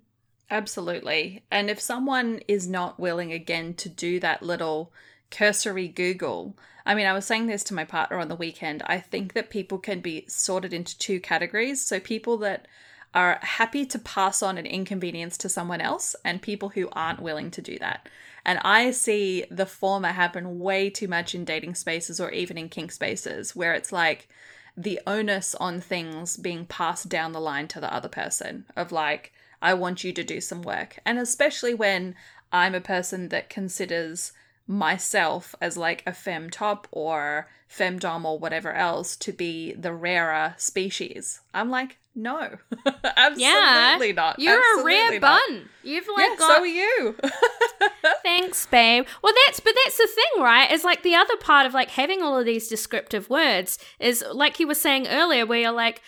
Absolutely. 0.49 1.43
And 1.51 1.69
if 1.69 1.79
someone 1.79 2.39
is 2.47 2.67
not 2.67 2.99
willing 2.99 3.33
again 3.33 3.73
to 3.75 3.89
do 3.89 4.19
that 4.21 4.43
little 4.43 4.93
cursory 5.29 5.87
Google, 5.87 6.57
I 6.85 6.95
mean, 6.95 7.05
I 7.05 7.13
was 7.13 7.25
saying 7.25 7.47
this 7.47 7.65
to 7.65 7.73
my 7.73 7.83
partner 7.83 8.17
on 8.17 8.29
the 8.29 8.35
weekend. 8.35 8.81
I 8.85 8.99
think 8.99 9.33
that 9.33 9.49
people 9.49 9.77
can 9.77 9.99
be 9.99 10.25
sorted 10.29 10.73
into 10.73 10.97
two 10.97 11.19
categories. 11.19 11.83
So, 11.83 11.99
people 11.99 12.37
that 12.37 12.65
are 13.13 13.39
happy 13.41 13.85
to 13.85 13.99
pass 13.99 14.41
on 14.41 14.57
an 14.57 14.65
inconvenience 14.65 15.37
to 15.39 15.49
someone 15.49 15.81
else, 15.81 16.15
and 16.23 16.41
people 16.41 16.69
who 16.69 16.87
aren't 16.93 17.21
willing 17.21 17.51
to 17.51 17.61
do 17.61 17.77
that. 17.79 18.07
And 18.45 18.59
I 18.63 18.91
see 18.91 19.43
the 19.51 19.65
former 19.65 20.09
happen 20.09 20.59
way 20.59 20.89
too 20.89 21.09
much 21.09 21.35
in 21.35 21.43
dating 21.43 21.75
spaces 21.75 22.21
or 22.21 22.31
even 22.31 22.57
in 22.57 22.69
kink 22.69 22.93
spaces, 22.93 23.53
where 23.53 23.73
it's 23.73 23.91
like 23.91 24.29
the 24.77 25.01
onus 25.07 25.55
on 25.55 25.81
things 25.81 26.37
being 26.37 26.65
passed 26.65 27.09
down 27.09 27.31
the 27.31 27.41
line 27.41 27.67
to 27.67 27.79
the 27.79 27.91
other 27.91 28.07
person 28.07 28.65
of 28.75 28.91
like, 28.91 29.33
I 29.59 29.73
want 29.73 30.03
you 30.03 30.13
to 30.13 30.23
do 30.23 30.39
some 30.39 30.61
work. 30.61 30.99
And 31.03 31.17
especially 31.17 31.73
when 31.73 32.15
I'm 32.51 32.75
a 32.75 32.81
person 32.81 33.29
that 33.29 33.49
considers 33.49 34.33
myself 34.67 35.55
as 35.61 35.77
like 35.77 36.03
a 36.05 36.13
fem 36.13 36.49
top 36.49 36.87
or 36.91 37.47
femdom 37.69 38.25
or 38.25 38.37
whatever 38.37 38.73
else 38.73 39.15
to 39.15 39.31
be 39.31 39.73
the 39.73 39.93
rarer 39.93 40.55
species. 40.57 41.41
I'm 41.53 41.69
like, 41.69 41.97
no, 42.15 42.57
absolutely 43.15 43.43
yeah, 43.43 44.13
not. 44.15 44.39
You're 44.39 44.59
absolutely 44.59 44.93
a 44.93 44.97
rare 44.97 45.19
not. 45.19 45.41
bun. 45.47 45.69
You've 45.83 46.07
like 46.15 46.29
yeah, 46.29 46.35
got. 46.37 46.57
So 46.57 46.61
are 46.63 46.65
you. 46.65 47.15
Thanks, 48.23 48.65
babe. 48.65 49.05
Well, 49.21 49.33
that's 49.45 49.59
but 49.59 49.73
that's 49.85 49.97
the 49.97 50.07
thing, 50.07 50.43
right? 50.43 50.71
Is 50.71 50.83
like 50.83 51.03
the 51.03 51.13
other 51.13 51.37
part 51.37 51.67
of 51.67 51.73
like 51.75 51.91
having 51.91 52.23
all 52.23 52.39
of 52.39 52.45
these 52.45 52.67
descriptive 52.67 53.29
words 53.29 53.77
is 53.99 54.25
like 54.33 54.59
you 54.59 54.67
were 54.67 54.73
saying 54.73 55.07
earlier, 55.07 55.45
where 55.45 55.59
you're 55.59 55.71
like, 55.71 56.01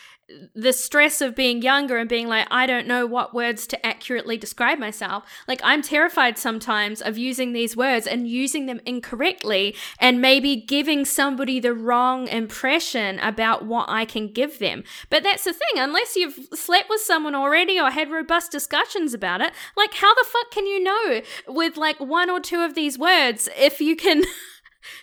the 0.54 0.74
stress 0.74 1.22
of 1.22 1.36
being 1.36 1.62
younger 1.62 1.98
and 1.98 2.10
being 2.10 2.28
like, 2.28 2.48
I 2.52 2.66
don't 2.66 2.88
know 2.88 3.06
what 3.06 3.34
words 3.34 3.66
to 3.68 3.86
accurately 3.86 4.38
describe 4.38 4.78
myself. 4.78 5.24
Like, 5.48 5.62
I'm 5.64 5.82
terrified 5.82 6.38
sometimes 6.38 7.02
of 7.02 7.18
using 7.18 7.54
these 7.54 7.76
words 7.76 8.06
and 8.06 8.28
using 8.28 8.66
them 8.66 8.82
incorrectly 8.86 9.76
and 10.00 10.22
maybe 10.22 10.56
giving 10.56 11.06
somebody 11.06 11.60
the 11.60 11.74
wrong 11.74 12.28
impression 12.28 13.20
about 13.20 13.66
what 13.66 13.90
I 13.90 14.06
can 14.06 14.32
give 14.32 14.60
them. 14.60 14.84
But 15.10 15.24
that's 15.24 15.44
the 15.44 15.54
thing, 15.54 15.78
unless 15.78 16.16
you've 16.16 16.50
slept 16.54 16.90
with 16.90 17.02
someone 17.02 17.36
already 17.36 17.80
or 17.80 17.92
had 17.92 18.12
robust 18.12 18.52
discussions 18.52 19.14
about 19.14 19.42
it, 19.42 19.52
like, 19.76 19.96
how 19.96 20.14
the 20.14 20.26
fuck 20.28 20.52
can 20.52 20.66
you 20.66 20.84
know 20.84 21.22
with 21.48 21.78
like 21.78 22.00
one 22.00 22.30
or 22.30 22.40
two 22.40 22.62
of 22.62 22.76
these 22.76 22.98
words 22.98 23.50
if 23.58 23.82
you 23.82 23.96
can. 23.96 24.24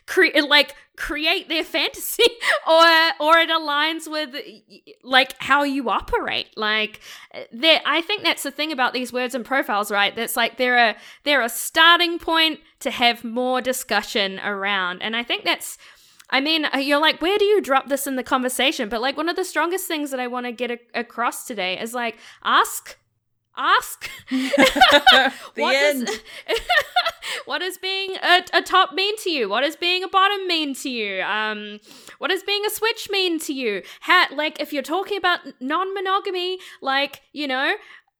create 0.07 0.49
like 0.49 0.75
create 0.97 1.49
their 1.49 1.65
fantasy 1.65 2.25
or 2.67 2.85
or 3.21 3.39
it 3.39 3.51
aligns 3.51 4.11
with 4.11 4.35
like 5.03 5.35
how 5.39 5.63
you 5.63 5.91
operate. 5.91 6.57
Like 6.57 7.01
there 7.53 7.81
i 7.85 8.01
think 8.01 8.23
that's 8.23 8.43
the 8.43 8.51
thing 8.51 8.73
about 8.73 8.93
these 8.93 9.13
words 9.13 9.35
and 9.35 9.45
profiles 9.45 9.91
right? 9.91 10.15
That's 10.15 10.37
like 10.37 10.57
they're 10.57 10.91
a 10.91 10.97
they're 11.25 11.43
a 11.43 11.49
starting 11.49 12.19
point 12.19 12.61
to 12.81 12.91
have 12.91 13.25
more 13.25 13.61
discussion 13.61 14.39
around. 14.41 15.03
And 15.03 15.17
i 15.17 15.23
think 15.23 15.45
that's 15.45 15.79
I 16.29 16.41
mean, 16.41 16.65
uh, 16.65 16.79
you're 16.79 17.01
like, 17.01 17.23
where 17.23 17.39
do 17.39 17.45
you 17.45 17.61
drop 17.61 17.89
this 17.89 18.07
in 18.07 18.17
the 18.17 18.25
conversation? 18.25 18.89
But 18.89 19.01
like, 19.01 19.17
one 19.17 19.29
of 19.29 19.37
the 19.37 19.45
strongest 19.45 19.87
things 19.87 20.11
that 20.11 20.19
I 20.19 20.27
want 20.27 20.47
to 20.47 20.53
get 20.53 20.73
a- 20.73 20.81
across 21.01 21.47
today 21.47 21.79
is 21.79 21.95
like, 21.95 22.17
ask 22.43 22.99
ask? 23.57 24.11
What. 25.57 25.73
Does, 25.73 26.21
what 27.47 27.59
does 27.61 27.79
being 27.79 28.17
a, 28.23 28.45
a, 28.53 28.63
top 28.63 28.93
mean 28.93 29.17
to 29.19 29.31
you? 29.31 29.49
What 29.49 29.63
does 29.63 29.75
being 29.75 30.05
a 30.05 30.09
bottom 30.09 30.47
mean 30.47 30.75
to 30.75 30.91
you? 30.91 31.23
Um 31.23 31.81
what 32.19 32.31
does 32.31 32.43
being 32.43 32.65
a 32.67 32.71
switch 32.71 33.09
mean 33.11 33.39
to 33.41 33.55
you? 33.55 33.83
How 34.01 34.27
like 34.35 34.61
if 34.61 34.73
you're 34.73 34.83
talking 34.83 35.17
about 35.17 35.41
non-monogamy 35.61 36.59
like 36.83 37.23
you 37.33 37.49
know 37.49 37.75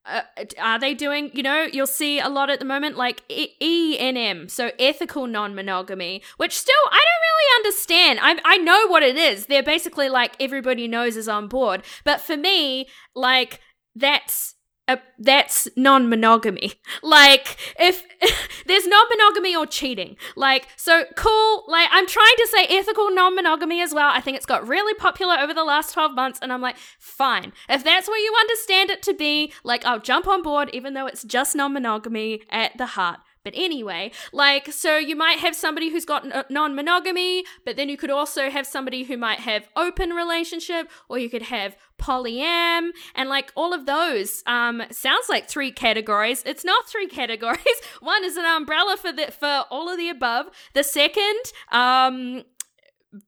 uh, 0.07 0.23
are 0.61 0.79
they 0.79 0.95
doing 0.95 1.31
you 1.35 1.43
know 1.43 1.69
you'll 1.71 1.87
see 1.87 2.19
a 2.19 2.29
lot 2.29 2.49
at 2.49 2.59
the 2.59 2.65
moment 2.65 2.97
like 2.97 3.23
e 3.29 3.99
and 3.99 4.51
so 4.51 4.71
ethical 4.79 5.27
non-monogamy 5.27 6.23
which 6.37 6.57
still 6.57 6.85
i 6.91 6.97
don't 6.97 7.27
really 7.37 7.37
understand. 7.57 8.19
I, 8.23 8.41
I 8.45 8.59
know 8.59 8.87
what 8.89 9.03
it 9.03 9.17
is. 9.17 9.47
They're 9.47 9.63
basically 9.63 10.09
like 10.09 10.35
everybody 10.41 10.89
knows 10.89 11.17
is 11.17 11.29
on 11.29 11.49
board. 11.49 11.83
But 12.05 12.21
for 12.21 12.37
me 12.37 12.89
like 13.15 13.61
that's 13.95 14.56
a, 14.89 14.99
that's 15.19 15.69
non-monogamy. 15.77 16.75
Like 17.03 17.57
if 17.79 18.03
there's 18.67 18.87
non-monogamy 18.87 19.55
or 19.55 19.67
cheating. 19.67 20.17
Like 20.35 20.69
so 20.77 21.05
cool, 21.15 21.65
like 21.69 21.89
I'm 21.93 22.07
trying 22.07 22.37
to 22.37 22.49
say 22.51 22.67
ethical 22.79 23.15
non-monogamy 23.15 23.81
as 23.81 23.93
well. 23.95 24.11
I 24.13 24.21
think 24.21 24.37
it's 24.37 24.47
got 24.47 24.67
really 24.67 24.95
popular 24.95 25.37
over 25.39 25.53
the 25.55 25.65
last 25.65 25.93
12 25.93 26.15
months 26.15 26.39
and 26.41 26.53
I'm 26.53 26.61
like, 26.61 26.77
fine. 26.99 27.53
If 27.69 27.85
that's 27.85 28.09
what 28.09 28.17
you 28.17 28.35
understand 28.41 28.91
it 28.91 29.03
to 29.05 29.15
be, 29.15 29.53
like 29.63 29.85
I'll 29.85 30.01
jump 30.01 30.27
on 30.27 30.43
board 30.43 30.71
even 30.73 30.95
though 30.95 31.07
it's 31.07 31.23
just 31.25 31.55
non-monogamy 31.55 32.43
at 32.51 32.77
the 32.79 32.87
heart. 32.87 33.21
But 33.47 33.55
anyway, 33.57 34.11
like, 34.33 34.73
so 34.73 34.97
you 34.97 35.15
might 35.15 35.39
have 35.39 35.55
somebody 35.55 35.89
who's 35.89 36.05
got 36.05 36.51
non 36.51 36.75
monogamy, 36.75 37.45
but 37.65 37.77
then 37.77 37.89
you 37.89 37.97
could 37.97 38.11
also 38.11 38.51
have 38.51 38.67
somebody 38.67 39.05
who 39.05 39.17
might 39.17 39.39
have 39.39 39.69
open 39.77 40.11
relationship, 40.11 40.91
or 41.09 41.19
you 41.19 41.31
could 41.31 41.43
have 41.43 41.77
polyam, 41.97 42.91
and 43.15 43.29
like 43.29 43.53
all 43.55 43.73
of 43.73 43.87
those 43.87 44.43
um, 44.47 44.83
sounds 44.91 45.29
like 45.29 45.49
three 45.49 45.71
categories. 45.71 46.43
It's 46.45 46.65
not 46.65 46.89
three 46.89 47.07
categories. 47.21 47.79
One 48.01 48.25
is 48.25 48.37
an 48.37 48.45
umbrella 48.45 48.97
for 48.97 49.13
the 49.13 49.31
for 49.31 49.65
all 49.71 49.89
of 49.89 49.97
the 49.97 50.09
above. 50.09 50.47
The 50.75 50.83
second 50.83 51.53
um, 51.71 52.43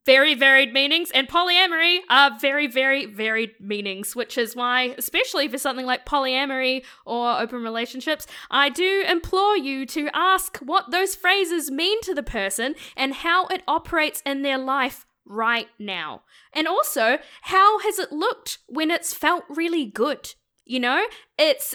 very 0.04 0.34
varied 0.34 0.72
meanings, 0.72 1.10
and 1.12 1.28
polyamory 1.28 1.98
are 2.08 2.38
very, 2.40 2.66
very 2.66 3.06
varied 3.06 3.52
meanings, 3.60 4.14
which 4.16 4.38
is 4.38 4.56
why, 4.56 4.94
especially 4.98 5.48
for 5.48 5.58
something 5.58 5.86
like 5.86 6.06
polyamory 6.06 6.84
or 7.06 7.38
open 7.38 7.62
relationships, 7.62 8.26
I 8.50 8.68
do 8.68 9.04
implore 9.08 9.56
you 9.56 9.86
to 9.86 10.08
ask 10.14 10.58
what 10.58 10.90
those 10.90 11.14
phrases 11.14 11.70
mean 11.70 12.00
to 12.02 12.14
the 12.14 12.22
person 12.22 12.74
and 12.96 13.14
how 13.14 13.46
it 13.46 13.62
operates 13.68 14.22
in 14.24 14.42
their 14.42 14.58
life 14.58 15.06
right 15.24 15.68
now. 15.78 16.22
And 16.52 16.66
also, 16.66 17.18
how 17.42 17.78
has 17.80 17.98
it 17.98 18.12
looked 18.12 18.58
when 18.66 18.90
it's 18.90 19.12
felt 19.14 19.44
really 19.48 19.84
good? 19.84 20.34
You 20.64 20.80
know, 20.80 21.06
it's, 21.38 21.74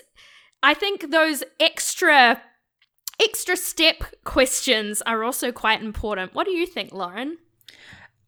I 0.62 0.74
think 0.74 1.12
those 1.12 1.44
extra 1.60 2.42
extra 3.22 3.56
step 3.56 4.04
questions 4.24 5.02
are 5.04 5.24
also 5.24 5.52
quite 5.52 5.84
important. 5.84 6.34
What 6.34 6.46
do 6.46 6.52
you 6.52 6.66
think, 6.66 6.92
Lauren? 6.92 7.38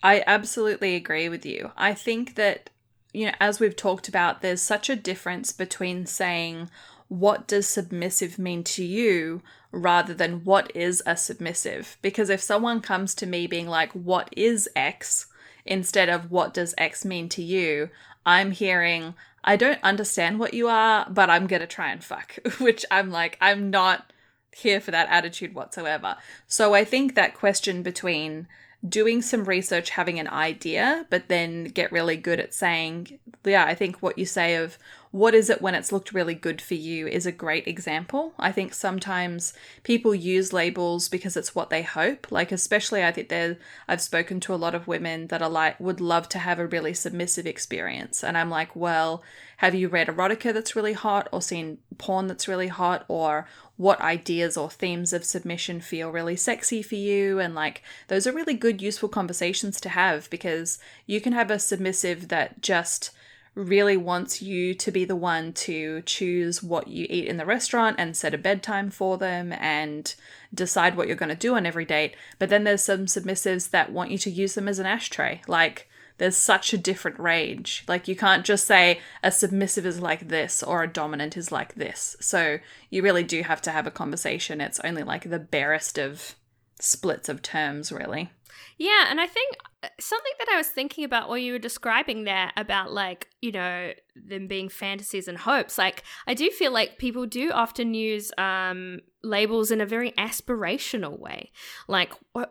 I 0.05 0.23
absolutely 0.27 0.93
agree 0.93 1.29
with 1.29 1.47
you. 1.47 1.71
I 1.75 1.95
think 1.95 2.35
that, 2.35 2.69
you 3.11 3.25
know, 3.25 3.33
as 3.39 3.59
we've 3.59 3.75
talked 3.75 4.07
about, 4.07 4.43
there's 4.43 4.61
such 4.61 4.87
a 4.87 4.95
difference 4.95 5.51
between 5.51 6.05
saying, 6.05 6.69
what 7.07 7.47
does 7.47 7.67
submissive 7.67 8.37
mean 8.37 8.63
to 8.65 8.83
you 8.83 9.41
rather 9.71 10.13
than 10.13 10.43
what 10.43 10.71
is 10.75 11.01
a 11.07 11.17
submissive. 11.17 11.97
Because 12.03 12.29
if 12.29 12.39
someone 12.39 12.81
comes 12.81 13.15
to 13.15 13.25
me 13.25 13.47
being 13.47 13.67
like, 13.67 13.91
what 13.93 14.29
is 14.37 14.69
X, 14.75 15.25
instead 15.65 16.07
of 16.07 16.29
what 16.29 16.53
does 16.53 16.75
X 16.77 17.03
mean 17.03 17.27
to 17.29 17.41
you, 17.41 17.89
I'm 18.27 18.51
hearing, 18.51 19.15
I 19.43 19.55
don't 19.55 19.83
understand 19.83 20.37
what 20.37 20.53
you 20.53 20.67
are, 20.67 21.07
but 21.09 21.31
I'm 21.31 21.47
gonna 21.47 21.65
try 21.65 21.91
and 21.91 22.03
fuck. 22.03 22.37
Which 22.59 22.85
I'm 22.91 23.09
like, 23.09 23.39
I'm 23.41 23.71
not 23.71 24.13
here 24.55 24.79
for 24.79 24.91
that 24.91 25.09
attitude 25.09 25.55
whatsoever. 25.55 26.15
So 26.45 26.75
I 26.75 26.83
think 26.85 27.15
that 27.15 27.33
question 27.33 27.81
between 27.81 28.47
doing 28.87 29.21
some 29.21 29.45
research, 29.45 29.91
having 29.91 30.19
an 30.19 30.27
idea, 30.27 31.05
but 31.09 31.27
then 31.27 31.65
get 31.65 31.91
really 31.91 32.17
good 32.17 32.39
at 32.39 32.53
saying, 32.53 33.19
yeah, 33.43 33.65
I 33.65 33.75
think 33.75 34.01
what 34.01 34.17
you 34.17 34.25
say 34.25 34.55
of 34.55 34.77
what 35.15 35.33
is 35.33 35.49
it 35.49 35.61
when 35.61 35.75
it's 35.75 35.93
looked 35.93 36.11
really 36.11 36.35
good 36.35 36.61
for 36.61 36.73
you 36.73 37.07
is 37.07 37.25
a 37.25 37.31
great 37.31 37.65
example. 37.67 38.33
I 38.37 38.51
think 38.51 38.73
sometimes 38.73 39.53
people 39.83 40.13
use 40.13 40.51
labels 40.51 41.07
because 41.07 41.37
it's 41.37 41.55
what 41.55 41.69
they 41.69 41.83
hope. 41.83 42.33
Like 42.33 42.51
especially 42.51 43.01
I 43.01 43.13
think 43.13 43.29
there 43.29 43.55
I've 43.87 44.01
spoken 44.01 44.41
to 44.41 44.53
a 44.53 44.57
lot 44.57 44.75
of 44.75 44.89
women 44.89 45.27
that 45.27 45.41
are 45.41 45.49
like 45.49 45.79
would 45.79 46.01
love 46.01 46.27
to 46.29 46.39
have 46.39 46.59
a 46.59 46.67
really 46.67 46.93
submissive 46.93 47.47
experience. 47.47 48.25
And 48.25 48.37
I'm 48.37 48.49
like, 48.49 48.75
well, 48.75 49.23
have 49.57 49.73
you 49.73 49.87
read 49.87 50.09
erotica 50.09 50.53
that's 50.53 50.75
really 50.75 50.91
hot 50.91 51.29
or 51.31 51.41
seen 51.41 51.77
porn 51.97 52.27
that's 52.27 52.49
really 52.49 52.67
hot 52.67 53.05
or 53.07 53.47
what 53.77 53.99
ideas 54.01 54.55
or 54.55 54.69
themes 54.69 55.11
of 55.11 55.23
submission 55.25 55.81
feel 55.81 56.09
really 56.09 56.35
sexy 56.35 56.81
for 56.81 56.95
you 56.95 57.39
and 57.39 57.53
like 57.53 57.83
those 58.07 58.25
are 58.25 58.31
really 58.31 58.53
good 58.53 58.81
useful 58.81 59.09
conversations 59.09 59.81
to 59.81 59.89
have 59.89 60.29
because 60.29 60.79
you 61.05 61.19
can 61.19 61.33
have 61.33 61.51
a 61.51 61.59
submissive 61.59 62.29
that 62.29 62.61
just 62.61 63.11
really 63.55 63.95
wants 63.95 64.41
you 64.41 64.73
to 64.73 64.91
be 64.91 65.05
the 65.05 65.15
one 65.15 65.53
to 65.53 66.01
choose 66.01 66.61
what 66.61 66.89
you 66.89 67.07
eat 67.09 67.25
in 67.25 67.37
the 67.37 67.45
restaurant 67.45 67.95
and 67.97 68.15
set 68.15 68.33
a 68.33 68.37
bedtime 68.37 68.91
for 68.91 69.17
them 69.17 69.53
and 69.53 70.13
decide 70.53 70.95
what 70.95 71.07
you're 71.07 71.15
going 71.15 71.29
to 71.29 71.35
do 71.35 71.55
on 71.55 71.65
every 71.65 71.85
date. 71.85 72.15
But 72.37 72.49
then 72.49 72.65
there's 72.65 72.83
some 72.83 73.05
submissives 73.05 73.69
that 73.69 73.93
want 73.93 74.11
you 74.11 74.17
to 74.19 74.29
use 74.29 74.55
them 74.55 74.67
as 74.67 74.77
an 74.77 74.85
ashtray. 74.85 75.41
Like, 75.47 75.89
there's 76.17 76.37
such 76.37 76.73
a 76.73 76.77
different 76.77 77.19
range. 77.19 77.83
Like, 77.87 78.07
you 78.07 78.15
can't 78.15 78.45
just 78.45 78.65
say 78.65 78.99
a 79.23 79.31
submissive 79.31 79.85
is 79.85 79.99
like 79.99 80.29
this 80.29 80.63
or 80.63 80.83
a 80.83 80.87
dominant 80.91 81.35
is 81.35 81.51
like 81.51 81.75
this. 81.75 82.15
So, 82.19 82.59
you 82.89 83.01
really 83.03 83.23
do 83.23 83.43
have 83.43 83.61
to 83.63 83.71
have 83.71 83.87
a 83.87 83.91
conversation. 83.91 84.61
It's 84.61 84.79
only 84.81 85.03
like 85.03 85.29
the 85.29 85.39
barest 85.39 85.97
of 85.97 86.35
splits 86.79 87.29
of 87.29 87.41
terms, 87.41 87.91
really. 87.91 88.31
Yeah, 88.77 89.05
and 89.09 89.21
I 89.21 89.27
think 89.27 89.55
uh, 89.83 89.87
something 89.99 90.33
that 90.39 90.49
I 90.51 90.57
was 90.57 90.67
thinking 90.67 91.05
about 91.05 91.29
while 91.29 91.37
you 91.37 91.53
were 91.53 91.59
describing 91.59 92.25
there 92.25 92.51
about 92.57 92.91
like, 92.91 93.29
you 93.41 93.51
know, 93.51 93.91
them 94.15 94.47
being 94.47 94.67
fantasies 94.67 95.27
and 95.27 95.37
hopes, 95.37 95.77
like 95.77 96.03
I 96.27 96.33
do 96.33 96.49
feel 96.51 96.73
like 96.73 96.97
people 96.97 97.25
do 97.25 97.51
often 97.51 97.93
use 97.93 98.31
um 98.37 98.99
labels 99.23 99.71
in 99.71 99.81
a 99.81 99.85
very 99.85 100.11
aspirational 100.13 101.17
way. 101.17 101.51
Like 101.87 102.13
wh- 102.37 102.43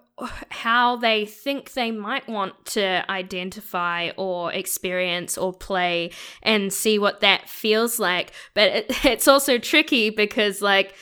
how 0.51 0.97
they 0.97 1.27
think 1.27 1.73
they 1.75 1.91
might 1.91 2.27
want 2.27 2.65
to 2.67 3.05
identify 3.11 4.11
or 4.17 4.53
experience 4.53 5.37
or 5.37 5.53
play 5.53 6.11
and 6.43 6.73
see 6.73 6.99
what 6.99 7.21
that 7.21 7.49
feels 7.51 7.99
like. 7.99 8.33
But 8.55 8.69
it, 8.71 8.87
it's 9.05 9.29
also 9.29 9.59
tricky 9.59 10.09
because 10.11 10.63
like 10.63 10.95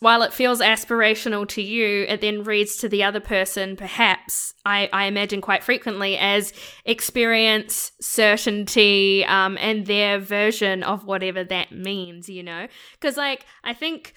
while 0.00 0.22
it 0.22 0.32
feels 0.32 0.60
aspirational 0.60 1.48
to 1.48 1.62
you, 1.62 2.04
it 2.08 2.20
then 2.20 2.42
reads 2.42 2.76
to 2.76 2.88
the 2.88 3.02
other 3.02 3.20
person, 3.20 3.76
perhaps, 3.76 4.54
I, 4.64 4.88
I 4.92 5.04
imagine 5.06 5.40
quite 5.40 5.64
frequently, 5.64 6.16
as 6.18 6.52
experience, 6.84 7.92
certainty, 8.00 9.24
um, 9.26 9.56
and 9.58 9.86
their 9.86 10.18
version 10.18 10.82
of 10.82 11.04
whatever 11.04 11.44
that 11.44 11.72
means, 11.72 12.28
you 12.28 12.42
know? 12.42 12.66
Because, 12.94 13.16
like, 13.16 13.46
I 13.64 13.72
think. 13.72 14.14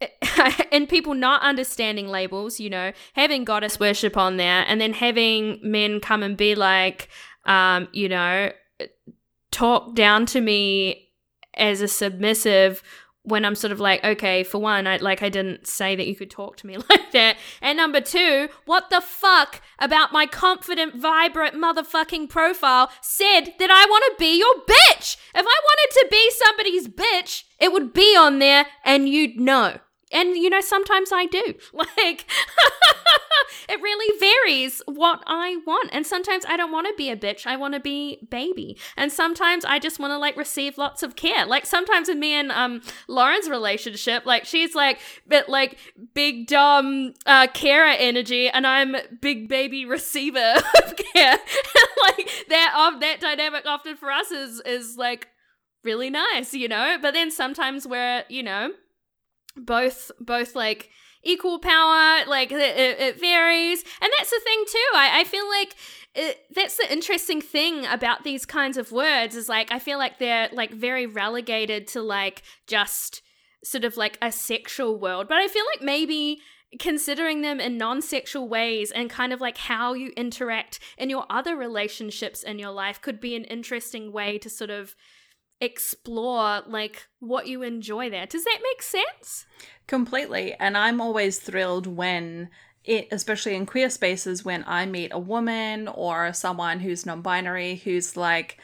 and 0.72 0.86
people 0.86 1.14
not 1.14 1.40
understanding 1.40 2.08
labels, 2.08 2.60
you 2.60 2.68
know, 2.68 2.92
having 3.14 3.42
goddess 3.42 3.80
worship 3.80 4.18
on 4.18 4.36
there, 4.36 4.64
and 4.68 4.78
then 4.80 4.92
having 4.92 5.58
men 5.62 5.98
come 5.98 6.22
and 6.22 6.36
be 6.36 6.54
like, 6.54 7.08
um, 7.46 7.88
you 7.92 8.06
know, 8.06 8.52
talk 9.50 9.94
down 9.94 10.26
to 10.26 10.40
me 10.40 11.08
as 11.54 11.80
a 11.80 11.88
submissive 11.88 12.82
when 13.28 13.44
I'm 13.44 13.54
sort 13.54 13.72
of 13.72 13.80
like, 13.80 14.04
okay, 14.04 14.42
for 14.42 14.58
one, 14.58 14.86
I 14.86 14.96
like 14.96 15.22
I 15.22 15.28
didn't 15.28 15.66
say 15.66 15.96
that 15.96 16.06
you 16.06 16.14
could 16.14 16.30
talk 16.30 16.56
to 16.58 16.66
me 16.66 16.76
like 16.90 17.12
that. 17.12 17.36
And 17.60 17.76
number 17.76 18.00
two, 18.00 18.48
what 18.64 18.90
the 18.90 19.00
fuck 19.00 19.60
about 19.78 20.12
my 20.12 20.26
confident, 20.26 20.96
vibrant 20.96 21.54
motherfucking 21.54 22.28
profile 22.28 22.90
said 23.00 23.54
that 23.58 23.70
I 23.70 23.86
want 23.86 24.04
to 24.08 24.14
be 24.18 24.38
your 24.38 24.54
bitch? 24.66 25.16
If 25.34 25.46
I 25.46 25.60
wanted 25.64 25.90
to 25.92 26.08
be 26.10 26.30
somebody's 26.30 26.88
bitch, 26.88 27.44
it 27.58 27.72
would 27.72 27.92
be 27.92 28.16
on 28.16 28.38
there 28.38 28.66
and 28.84 29.08
you'd 29.08 29.38
know. 29.38 29.78
And 30.12 30.36
you 30.36 30.50
know, 30.50 30.60
sometimes 30.60 31.10
I 31.12 31.26
do. 31.26 31.54
Like, 31.98 32.26
it 33.68 33.80
really 33.80 34.18
varies 34.18 34.82
what 34.86 35.22
I 35.26 35.58
want. 35.66 35.90
And 35.92 36.06
sometimes 36.06 36.44
I 36.46 36.56
don't 36.56 36.72
want 36.72 36.86
to 36.86 36.94
be 36.96 37.10
a 37.10 37.16
bitch. 37.16 37.46
I 37.46 37.56
want 37.56 37.74
to 37.74 37.80
be 37.80 38.26
baby. 38.30 38.76
And 38.96 39.12
sometimes 39.12 39.64
I 39.64 39.78
just 39.78 39.98
want 40.00 40.12
to 40.12 40.18
like 40.18 40.36
receive 40.36 40.76
lots 40.76 41.02
of 41.02 41.16
care. 41.16 41.46
Like 41.46 41.66
sometimes 41.66 42.08
in 42.08 42.18
me 42.18 42.32
and 42.32 42.50
um 42.50 42.82
Lauren's 43.06 43.48
relationship, 43.48 44.26
like 44.26 44.44
she's 44.44 44.74
like 44.74 44.98
bit 45.26 45.48
like 45.48 45.78
big 46.14 46.46
dumb 46.46 47.14
uh 47.26 47.46
carer 47.48 47.94
energy, 47.98 48.48
and 48.48 48.66
I'm 48.66 48.96
big 49.20 49.48
baby 49.48 49.84
receiver 49.84 50.54
of 50.84 50.96
care. 50.96 51.38
like 52.02 52.28
that 52.48 52.92
of 52.92 53.00
that 53.00 53.20
dynamic 53.20 53.66
often 53.66 53.96
for 53.96 54.10
us 54.10 54.30
is 54.30 54.60
is 54.66 54.96
like 54.96 55.28
really 55.84 56.10
nice, 56.10 56.54
you 56.54 56.68
know. 56.68 56.98
But 57.00 57.14
then 57.14 57.30
sometimes 57.30 57.86
we're 57.86 58.24
you 58.28 58.42
know 58.42 58.70
both 59.58 60.10
both 60.20 60.54
like 60.54 60.90
equal 61.22 61.58
power 61.58 62.24
like 62.26 62.52
it, 62.52 62.60
it, 63.00 63.20
varies. 63.20 63.82
And 64.00 64.10
that's 64.18 64.30
the 64.30 64.40
thing 64.42 64.64
too 64.66 64.90
i, 64.94 65.20
I 65.20 65.24
feel 65.24 65.48
like 65.48 65.74
it, 66.14 66.38
that's 66.54 66.76
the 66.76 66.90
interesting 66.92 67.40
thing 67.40 67.84
about 67.86 68.24
these 68.24 68.46
kinds 68.46 68.76
of 68.76 68.92
words 68.92 69.36
is 69.36 69.48
like 69.48 69.70
i 69.70 69.78
feel 69.78 69.98
like 69.98 70.18
they're 70.18 70.48
like 70.52 70.72
very 70.72 71.06
relegated 71.06 71.86
to 71.88 72.02
like 72.02 72.42
just 72.66 73.22
sort 73.64 73.84
of 73.84 73.96
like 73.96 74.16
a 74.22 74.30
sexual 74.30 74.98
world. 74.98 75.28
But 75.28 75.38
i 75.38 75.48
feel 75.48 75.64
like 75.74 75.82
maybe 75.82 76.40
considering 76.78 77.40
them 77.40 77.60
in 77.60 77.78
non-sexual 77.78 78.46
ways 78.46 78.90
and 78.90 79.08
kind 79.08 79.32
of 79.32 79.40
like 79.40 79.56
how 79.56 79.94
you 79.94 80.12
interact 80.16 80.78
in 80.98 81.08
your 81.08 81.24
other 81.30 81.56
relationships 81.56 82.42
in 82.42 82.58
your 82.58 82.70
life 82.70 83.00
could 83.00 83.20
be 83.20 83.34
an 83.34 83.44
interesting 83.44 84.12
way 84.12 84.36
to 84.36 84.50
sort 84.50 84.68
of 84.68 84.94
explore 85.60 86.62
like 86.66 87.08
what 87.20 87.46
you 87.46 87.62
enjoy 87.62 88.10
there. 88.10 88.26
Does 88.26 88.44
that 88.44 88.60
make 88.62 88.82
sense? 88.82 89.46
Completely. 89.86 90.54
And 90.54 90.76
I'm 90.76 91.00
always 91.00 91.38
thrilled 91.38 91.86
when 91.86 92.50
it 92.84 93.08
especially 93.10 93.54
in 93.54 93.66
queer 93.66 93.90
spaces 93.90 94.44
when 94.44 94.64
I 94.66 94.86
meet 94.86 95.12
a 95.12 95.18
woman 95.18 95.88
or 95.88 96.32
someone 96.32 96.80
who's 96.80 97.04
non-binary 97.04 97.76
who's 97.76 98.16
like 98.16 98.58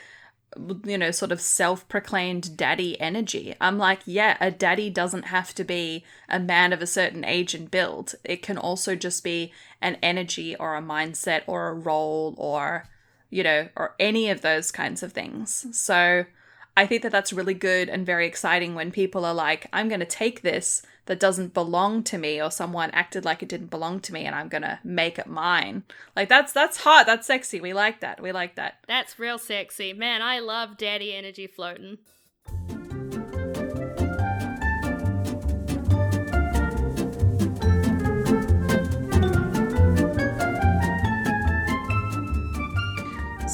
you 0.84 0.98
know, 0.98 1.10
sort 1.10 1.32
of 1.32 1.40
self 1.40 1.88
proclaimed 1.88 2.56
daddy 2.56 3.00
energy. 3.00 3.54
I'm 3.60 3.78
like, 3.78 4.00
yeah, 4.04 4.36
a 4.40 4.50
daddy 4.50 4.90
doesn't 4.90 5.24
have 5.24 5.54
to 5.54 5.64
be 5.64 6.04
a 6.28 6.38
man 6.38 6.72
of 6.72 6.82
a 6.82 6.86
certain 6.86 7.24
age 7.24 7.54
and 7.54 7.70
build. 7.70 8.14
It 8.24 8.42
can 8.42 8.58
also 8.58 8.94
just 8.94 9.24
be 9.24 9.52
an 9.80 9.96
energy 10.02 10.54
or 10.56 10.76
a 10.76 10.82
mindset 10.82 11.42
or 11.46 11.68
a 11.68 11.74
role 11.74 12.34
or, 12.38 12.88
you 13.30 13.42
know, 13.42 13.68
or 13.76 13.94
any 13.98 14.30
of 14.30 14.42
those 14.42 14.70
kinds 14.70 15.02
of 15.02 15.12
things. 15.12 15.66
So 15.72 16.26
I 16.76 16.86
think 16.86 17.02
that 17.02 17.12
that's 17.12 17.32
really 17.32 17.54
good 17.54 17.88
and 17.88 18.04
very 18.04 18.26
exciting 18.26 18.74
when 18.74 18.90
people 18.90 19.24
are 19.24 19.34
like, 19.34 19.68
I'm 19.72 19.88
going 19.88 20.00
to 20.00 20.06
take 20.06 20.42
this 20.42 20.82
that 21.06 21.20
doesn't 21.20 21.54
belong 21.54 22.02
to 22.04 22.18
me 22.18 22.42
or 22.42 22.50
someone 22.50 22.90
acted 22.92 23.24
like 23.24 23.42
it 23.42 23.48
didn't 23.48 23.70
belong 23.70 24.00
to 24.00 24.12
me 24.12 24.24
and 24.24 24.34
I'm 24.34 24.48
going 24.48 24.62
to 24.62 24.80
make 24.82 25.18
it 25.18 25.26
mine. 25.26 25.84
Like 26.16 26.28
that's 26.28 26.52
that's 26.52 26.78
hot, 26.78 27.06
that's 27.06 27.26
sexy. 27.26 27.60
We 27.60 27.74
like 27.74 28.00
that. 28.00 28.20
We 28.20 28.32
like 28.32 28.56
that. 28.56 28.78
That's 28.88 29.18
real 29.18 29.38
sexy. 29.38 29.92
Man, 29.92 30.22
I 30.22 30.40
love 30.40 30.76
daddy 30.76 31.14
energy 31.14 31.46
floating. 31.46 31.98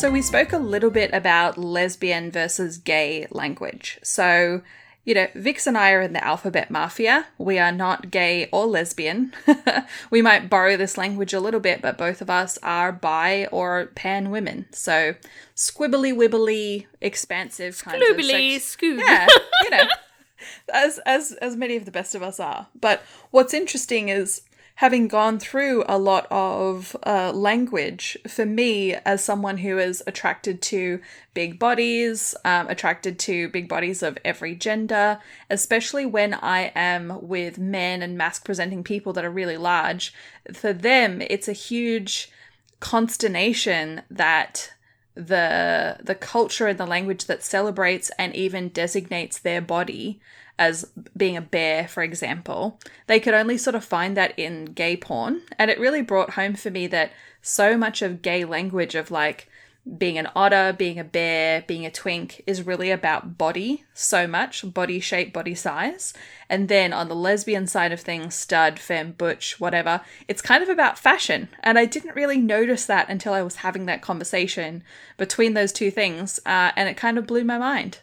So, 0.00 0.10
we 0.10 0.22
spoke 0.22 0.54
a 0.54 0.58
little 0.58 0.88
bit 0.88 1.10
about 1.12 1.58
lesbian 1.58 2.30
versus 2.30 2.78
gay 2.78 3.26
language. 3.30 3.98
So, 4.02 4.62
you 5.04 5.12
know, 5.12 5.26
Vix 5.34 5.66
and 5.66 5.76
I 5.76 5.90
are 5.90 6.00
in 6.00 6.14
the 6.14 6.24
alphabet 6.24 6.70
mafia. 6.70 7.26
We 7.36 7.58
are 7.58 7.70
not 7.70 8.10
gay 8.10 8.48
or 8.50 8.64
lesbian. 8.64 9.34
we 10.10 10.22
might 10.22 10.48
borrow 10.48 10.78
this 10.78 10.96
language 10.96 11.34
a 11.34 11.38
little 11.38 11.60
bit, 11.60 11.82
but 11.82 11.98
both 11.98 12.22
of 12.22 12.30
us 12.30 12.58
are 12.62 12.92
bi 12.92 13.44
or 13.52 13.90
pan 13.94 14.30
women. 14.30 14.64
So, 14.72 15.16
squibbly 15.54 16.14
wibbly, 16.14 16.86
expansive 17.02 17.84
kind 17.84 18.02
of 18.02 18.24
sex- 18.24 18.76
scoob. 18.76 19.00
Yeah, 19.00 19.28
you 19.64 19.70
know, 19.70 19.84
as 20.72 20.98
as 21.04 21.32
as 21.42 21.56
many 21.56 21.76
of 21.76 21.84
the 21.84 21.90
best 21.90 22.14
of 22.14 22.22
us 22.22 22.40
are. 22.40 22.68
But 22.74 23.02
what's 23.32 23.52
interesting 23.52 24.08
is 24.08 24.40
having 24.80 25.06
gone 25.08 25.38
through 25.38 25.84
a 25.90 25.98
lot 25.98 26.26
of 26.30 26.96
uh, 27.06 27.30
language, 27.32 28.16
for 28.26 28.46
me, 28.46 28.94
as 29.04 29.22
someone 29.22 29.58
who 29.58 29.76
is 29.76 30.02
attracted 30.06 30.62
to 30.62 30.98
big 31.34 31.58
bodies, 31.58 32.34
um, 32.46 32.66
attracted 32.66 33.18
to 33.18 33.50
big 33.50 33.68
bodies 33.68 34.02
of 34.02 34.16
every 34.24 34.54
gender, 34.54 35.18
especially 35.50 36.06
when 36.06 36.32
I 36.32 36.72
am 36.74 37.18
with 37.20 37.58
men 37.58 38.00
and 38.00 38.16
masc 38.16 38.42
presenting 38.42 38.82
people 38.82 39.12
that 39.12 39.24
are 39.24 39.30
really 39.30 39.58
large, 39.58 40.14
for 40.50 40.72
them, 40.72 41.20
it's 41.28 41.46
a 41.46 41.52
huge 41.52 42.32
consternation 42.80 44.00
that 44.10 44.72
the 45.14 45.98
the 46.02 46.14
culture 46.14 46.68
and 46.68 46.78
the 46.78 46.86
language 46.86 47.26
that 47.26 47.42
celebrates 47.42 48.10
and 48.18 48.34
even 48.34 48.70
designates 48.70 49.38
their 49.38 49.60
body 49.60 50.22
as 50.60 50.84
being 51.16 51.38
a 51.38 51.40
bear, 51.40 51.88
for 51.88 52.02
example, 52.02 52.78
they 53.06 53.18
could 53.18 53.32
only 53.32 53.56
sort 53.56 53.74
of 53.74 53.82
find 53.82 54.14
that 54.16 54.38
in 54.38 54.66
gay 54.66 54.94
porn. 54.94 55.40
And 55.58 55.70
it 55.70 55.80
really 55.80 56.02
brought 56.02 56.34
home 56.34 56.54
for 56.54 56.70
me 56.70 56.86
that 56.88 57.12
so 57.40 57.78
much 57.78 58.02
of 58.02 58.20
gay 58.20 58.44
language 58.44 58.94
of 58.94 59.10
like 59.10 59.48
being 59.96 60.18
an 60.18 60.28
otter, 60.36 60.74
being 60.76 60.98
a 60.98 61.04
bear, 61.04 61.64
being 61.66 61.86
a 61.86 61.90
twink 61.90 62.42
is 62.46 62.66
really 62.66 62.90
about 62.90 63.38
body 63.38 63.84
so 63.94 64.26
much, 64.26 64.70
body 64.74 65.00
shape, 65.00 65.32
body 65.32 65.54
size. 65.54 66.12
And 66.50 66.68
then 66.68 66.92
on 66.92 67.08
the 67.08 67.14
lesbian 67.14 67.66
side 67.66 67.90
of 67.90 68.00
things, 68.00 68.34
stud, 68.34 68.78
femme, 68.78 69.12
butch, 69.12 69.58
whatever, 69.58 70.02
it's 70.28 70.42
kind 70.42 70.62
of 70.62 70.68
about 70.68 70.98
fashion. 70.98 71.48
And 71.60 71.78
I 71.78 71.86
didn't 71.86 72.14
really 72.14 72.38
notice 72.38 72.84
that 72.84 73.08
until 73.08 73.32
I 73.32 73.42
was 73.42 73.56
having 73.56 73.86
that 73.86 74.02
conversation 74.02 74.84
between 75.16 75.54
those 75.54 75.72
two 75.72 75.90
things. 75.90 76.38
Uh, 76.44 76.72
and 76.76 76.86
it 76.86 76.98
kind 76.98 77.16
of 77.16 77.26
blew 77.26 77.44
my 77.44 77.56
mind. 77.56 78.00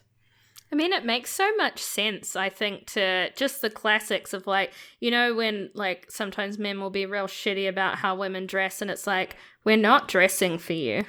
I 0.71 0.75
mean, 0.75 0.91
it 0.91 1.05
makes 1.05 1.31
so 1.31 1.49
much 1.55 1.81
sense, 1.81 2.35
I 2.35 2.49
think, 2.49 2.87
to 2.87 3.29
just 3.35 3.61
the 3.61 3.69
classics 3.69 4.33
of 4.33 4.47
like, 4.47 4.73
you 4.99 5.11
know, 5.11 5.33
when 5.33 5.69
like 5.73 6.07
sometimes 6.09 6.57
men 6.57 6.81
will 6.81 6.89
be 6.89 7.05
real 7.05 7.27
shitty 7.27 7.69
about 7.69 7.97
how 7.97 8.15
women 8.15 8.47
dress, 8.47 8.81
and 8.81 8.91
it's 8.91 9.07
like, 9.07 9.37
we're 9.67 9.77
not 9.77 10.07
dressing 10.07 10.57
for 10.57 10.73
you. 10.73 11.03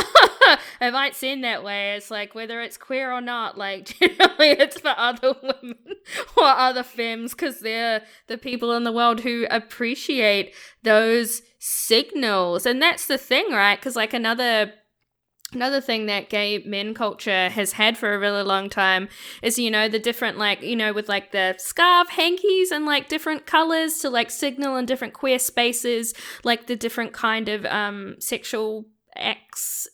it 0.80 0.92
might 0.92 1.16
seem 1.16 1.40
that 1.40 1.64
way. 1.64 1.94
It's 1.94 2.08
like, 2.10 2.36
whether 2.36 2.60
it's 2.60 2.76
queer 2.76 3.12
or 3.12 3.20
not, 3.20 3.58
like, 3.58 3.86
generally 4.00 4.50
it's 4.50 4.80
for 4.80 4.94
other 4.96 5.34
women 5.42 5.76
or 6.36 6.44
other 6.44 6.84
femmes 6.84 7.32
because 7.32 7.58
they're 7.58 8.02
the 8.28 8.38
people 8.38 8.72
in 8.74 8.84
the 8.84 8.92
world 8.92 9.20
who 9.20 9.46
appreciate 9.50 10.54
those 10.84 11.42
signals. 11.58 12.64
And 12.64 12.80
that's 12.80 13.06
the 13.06 13.18
thing, 13.18 13.50
right? 13.50 13.78
Because, 13.78 13.96
like, 13.96 14.14
another 14.14 14.72
Another 15.52 15.80
thing 15.80 16.06
that 16.06 16.28
gay 16.28 16.62
men 16.64 16.94
culture 16.94 17.48
has 17.48 17.72
had 17.72 17.98
for 17.98 18.14
a 18.14 18.18
really 18.18 18.42
long 18.42 18.70
time 18.70 19.08
is, 19.42 19.58
you 19.58 19.70
know, 19.70 19.88
the 19.88 19.98
different, 19.98 20.38
like, 20.38 20.62
you 20.62 20.76
know, 20.76 20.92
with 20.92 21.08
like 21.08 21.32
the 21.32 21.56
scarf 21.58 22.08
hankies 22.10 22.70
and 22.70 22.86
like 22.86 23.08
different 23.08 23.46
colors 23.46 23.98
to 23.98 24.10
like 24.10 24.30
signal 24.30 24.76
in 24.76 24.86
different 24.86 25.12
queer 25.12 25.40
spaces, 25.40 26.14
like 26.44 26.68
the 26.68 26.76
different 26.76 27.12
kind 27.12 27.48
of 27.48 27.66
um, 27.66 28.14
sexual 28.20 28.84
acts 29.16 29.88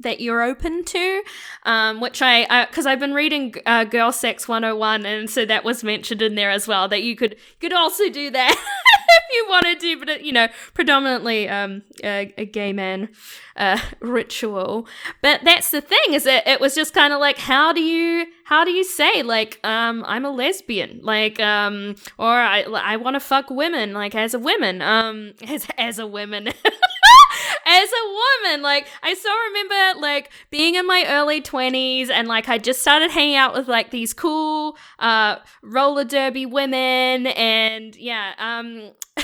that 0.00 0.20
you're 0.20 0.42
open 0.42 0.84
to, 0.84 1.22
um, 1.64 2.00
which 2.00 2.20
I, 2.20 2.66
because 2.66 2.84
I've 2.84 3.00
been 3.00 3.14
reading 3.14 3.54
uh, 3.64 3.84
Girl 3.84 4.12
Sex 4.12 4.46
101, 4.46 5.06
and 5.06 5.30
so 5.30 5.46
that 5.46 5.64
was 5.64 5.82
mentioned 5.82 6.20
in 6.20 6.34
there 6.34 6.50
as 6.50 6.68
well, 6.68 6.88
that 6.88 7.02
you 7.02 7.16
could 7.16 7.36
could 7.60 7.72
also 7.72 8.10
do 8.10 8.30
that 8.30 8.56
if 9.18 9.24
you 9.32 9.46
wanted 9.48 9.80
to, 9.80 9.98
but 9.98 10.08
it, 10.08 10.22
you 10.22 10.32
know, 10.32 10.48
predominantly 10.74 11.48
um, 11.48 11.82
a, 12.02 12.32
a 12.38 12.44
gay 12.44 12.72
man 12.72 13.08
uh, 13.56 13.78
ritual. 14.00 14.86
But 15.22 15.40
that's 15.44 15.70
the 15.70 15.80
thing 15.80 16.12
is 16.12 16.24
that 16.24 16.46
it 16.46 16.60
was 16.60 16.74
just 16.74 16.94
kind 16.94 17.12
of 17.12 17.20
like, 17.20 17.38
how 17.38 17.72
do 17.72 17.80
you 17.80 18.26
how 18.44 18.64
do 18.64 18.70
you 18.70 18.84
say 18.84 19.22
like 19.22 19.58
um, 19.64 20.04
I'm 20.06 20.24
a 20.24 20.30
lesbian, 20.30 21.00
like 21.02 21.40
um, 21.40 21.96
or 22.18 22.28
I 22.28 22.62
I 22.62 22.96
want 22.96 23.14
to 23.14 23.20
fuck 23.20 23.50
women, 23.50 23.94
like 23.94 24.14
as 24.14 24.34
a 24.34 24.38
woman, 24.38 24.82
um, 24.82 25.32
as 25.48 25.66
as 25.78 25.98
a 25.98 26.06
woman. 26.06 26.48
as 27.64 27.88
a 27.88 28.08
woman. 28.08 28.62
Like 28.62 28.88
I 29.02 29.14
still 29.14 29.36
remember 29.48 30.00
like 30.00 30.30
being 30.50 30.74
in 30.74 30.86
my 30.86 31.04
early 31.08 31.40
20s 31.40 32.10
and 32.10 32.28
like 32.28 32.48
I 32.48 32.58
just 32.58 32.80
started 32.80 33.10
hanging 33.10 33.36
out 33.36 33.54
with 33.54 33.68
like 33.68 33.90
these 33.90 34.12
cool 34.12 34.76
uh 34.98 35.36
roller 35.62 36.04
derby 36.04 36.46
women 36.46 37.26
and 37.28 37.96
yeah, 37.96 38.32
um 38.38 38.92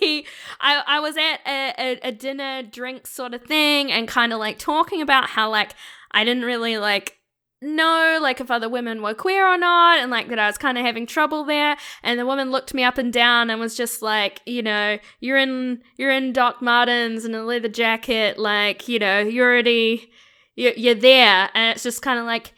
we 0.00 0.26
I 0.60 0.82
I 0.86 1.00
was 1.00 1.16
at 1.16 1.40
a, 1.46 1.74
a, 1.78 2.08
a 2.08 2.12
dinner 2.12 2.62
drink 2.62 3.06
sort 3.06 3.34
of 3.34 3.42
thing 3.42 3.92
and 3.92 4.08
kind 4.08 4.32
of 4.32 4.38
like 4.38 4.58
talking 4.58 5.02
about 5.02 5.30
how 5.30 5.50
like 5.50 5.72
I 6.10 6.24
didn't 6.24 6.44
really 6.44 6.78
like 6.78 7.17
know 7.60 8.18
like 8.22 8.40
if 8.40 8.50
other 8.50 8.68
women 8.68 9.02
were 9.02 9.14
queer 9.14 9.46
or 9.46 9.58
not 9.58 9.98
and 9.98 10.10
like 10.10 10.28
that 10.28 10.38
I 10.38 10.46
was 10.46 10.58
kind 10.58 10.78
of 10.78 10.84
having 10.84 11.06
trouble 11.06 11.44
there. 11.44 11.76
And 12.02 12.18
the 12.18 12.26
woman 12.26 12.50
looked 12.50 12.74
me 12.74 12.84
up 12.84 12.98
and 12.98 13.12
down 13.12 13.50
and 13.50 13.60
was 13.60 13.76
just 13.76 14.02
like 14.02 14.40
you 14.46 14.62
know 14.62 14.98
you're 15.20 15.38
in 15.38 15.82
you're 15.96 16.10
in 16.10 16.32
Doc 16.32 16.62
Martens 16.62 17.24
and 17.24 17.34
a 17.34 17.44
leather 17.44 17.68
jacket 17.68 18.38
like 18.38 18.88
you 18.88 18.98
know 18.98 19.20
you're 19.20 19.50
already 19.50 20.10
you're, 20.56 20.74
you're 20.74 20.94
there. 20.94 21.50
And 21.54 21.74
it's 21.74 21.82
just 21.82 22.02
kind 22.02 22.18
of 22.18 22.26
like 22.26 22.52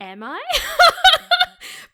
am 0.00 0.22
I 0.22 0.40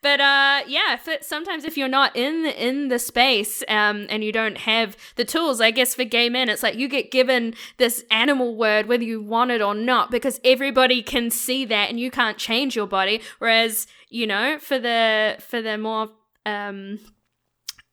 but 0.07 0.21
uh, 0.21 0.63
yeah, 0.69 0.95
if 0.95 1.09
it, 1.09 1.25
sometimes 1.25 1.65
if 1.65 1.77
you're 1.77 1.89
not 1.89 2.15
in 2.15 2.45
the, 2.45 2.65
in 2.65 2.87
the 2.87 2.99
space 3.01 3.65
um, 3.67 4.07
and 4.09 4.23
you 4.23 4.31
don't 4.31 4.59
have 4.59 4.97
the 5.17 5.25
tools, 5.25 5.61
I 5.61 5.73
guess 5.73 5.97
for 5.97 6.05
gay 6.05 6.29
men, 6.29 6.49
it's 6.49 6.63
like 6.63 6.77
you 6.77 6.87
get 6.87 7.11
given 7.11 7.55
this 7.79 8.05
animal 8.09 8.55
word 8.55 8.87
whether 8.87 9.03
you 9.03 9.21
want 9.21 9.51
it 9.51 9.61
or 9.61 9.75
not, 9.75 10.13
because 10.13 10.39
everybody 10.45 11.03
can 11.03 11.29
see 11.29 11.65
that 11.65 11.91
and 11.91 11.99
you 11.99 12.13
can't 12.13 12.39
change 12.39 12.77
your 12.77 12.87
body. 12.87 13.21
Whereas 13.41 13.89
you 14.09 14.29
know, 14.29 14.61
for 14.61 14.79
the 14.79 15.39
for 15.41 15.61
the 15.61 15.77
more 15.77 16.11
um, 16.45 17.01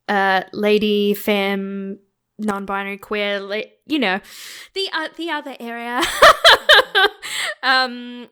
uh, 0.08 0.42
lady 0.52 1.14
femme 1.14 1.98
non-binary 2.38 2.98
queer 2.98 3.40
you 3.86 3.98
know 3.98 4.20
the 4.74 4.88
uh, 4.92 5.08
the 5.16 5.30
other 5.30 5.56
area 5.60 6.00
um 7.64 8.28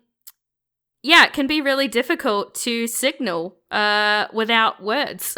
yeah, 1.03 1.24
it 1.24 1.32
can 1.32 1.48
be 1.48 1.61
really 1.61 1.88
difficult 1.88 2.55
to 2.57 2.86
signal 2.86 3.57
uh, 3.72 4.26
without 4.32 4.82
words. 4.82 5.36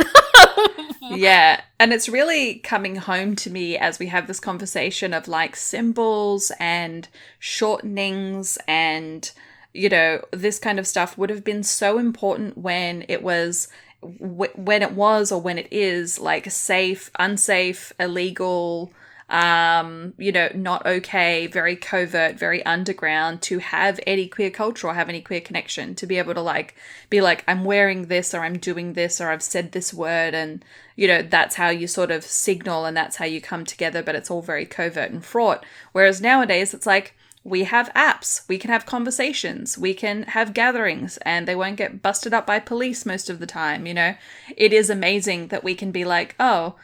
yeah, 1.01 1.62
and 1.81 1.93
it's 1.93 2.09
really 2.09 2.57
coming 2.57 2.97
home 2.97 3.35
to 3.37 3.51
me 3.51 3.79
as 3.79 3.99
we 3.99 4.07
have 4.09 4.27
this 4.27 4.41
conversation 4.41 5.15
of 5.15 5.27
like 5.27 5.57
symbols 5.57 6.53
and 6.61 7.09
shortenings 7.41 8.59
and 8.69 9.33
you 9.73 9.89
know 9.89 10.23
this 10.31 10.59
kind 10.59 10.79
of 10.79 10.87
stuff 10.87 11.19
would 11.19 11.31
have 11.31 11.43
been 11.43 11.62
so 11.62 11.99
important 11.99 12.57
when 12.59 13.05
it 13.09 13.23
was 13.23 13.69
when 14.03 14.83
it 14.83 14.93
was 14.93 15.33
or 15.33 15.41
when 15.41 15.57
it 15.57 15.69
is 15.71 16.21
like 16.21 16.51
safe, 16.51 17.11
unsafe, 17.19 17.91
illegal, 17.99 18.93
um, 19.29 20.12
you 20.18 20.33
know, 20.33 20.49
not 20.55 20.85
okay, 20.85 21.47
very 21.47 21.77
covert, 21.77 22.39
very 22.39 22.64
underground 22.66 23.41
to 23.43 23.59
have 23.59 23.99
any 24.07 24.29
queer 24.29 24.51
culture 24.51 24.89
or 24.89 24.95
have 24.95 25.09
any 25.09 25.22
queer 25.22 25.41
connection, 25.41 25.95
to 25.95 26.07
be 26.07 26.18
able 26.18 26.35
to 26.35 26.43
like 26.43 26.75
be 27.09 27.20
like, 27.20 27.43
I'm 27.49 27.64
wearing 27.64 28.07
this 28.07 28.35
or 28.35 28.41
I'm 28.41 28.59
doing 28.59 28.93
this 28.93 29.20
or 29.20 29.31
I've 29.31 29.43
said 29.43 29.72
this 29.72 29.95
word 29.95 30.35
and 30.35 30.64
you 30.97 31.09
know, 31.09 31.22
that's 31.22 31.57
how 31.57 31.70
you 31.70 31.87
sort 31.87 32.11
of 32.11 32.22
signal 32.22 32.85
and 32.85 32.97
that's 32.97 33.16
how 33.16 33.25
you 33.25 33.41
come 33.41 33.64
together, 33.64 34.03
but 34.03 34.14
it's 34.14 34.31
all 34.31 34.43
very 34.43 34.66
covert 34.66 35.11
and 35.11 35.25
fraught. 35.25 35.64
Whereas 35.93 36.20
nowadays 36.20 36.75
it's 36.75 36.87
like 36.87 37.14
we 37.43 37.64
have 37.64 37.93
apps, 37.95 38.47
we 38.49 38.59
can 38.59 38.70
have 38.70 38.87
conversations, 38.87 39.77
we 39.77 39.93
can 39.93 40.22
have 40.25 40.55
gatherings, 40.55 41.18
and 41.18 41.47
they 41.47 41.55
won't 41.55 41.77
get 41.77 42.01
busted 42.01 42.33
up 42.33 42.47
by 42.47 42.59
police 42.59 43.05
most 43.05 43.29
of 43.29 43.39
the 43.39 43.47
time, 43.47 43.87
you 43.87 43.93
know? 43.93 44.14
It 44.57 44.72
is 44.72 44.89
amazing 44.89 45.49
that 45.49 45.62
we 45.62 45.75
can 45.75 45.91
be 45.91 46.07
like, 46.07 46.35
oh, 46.41 46.77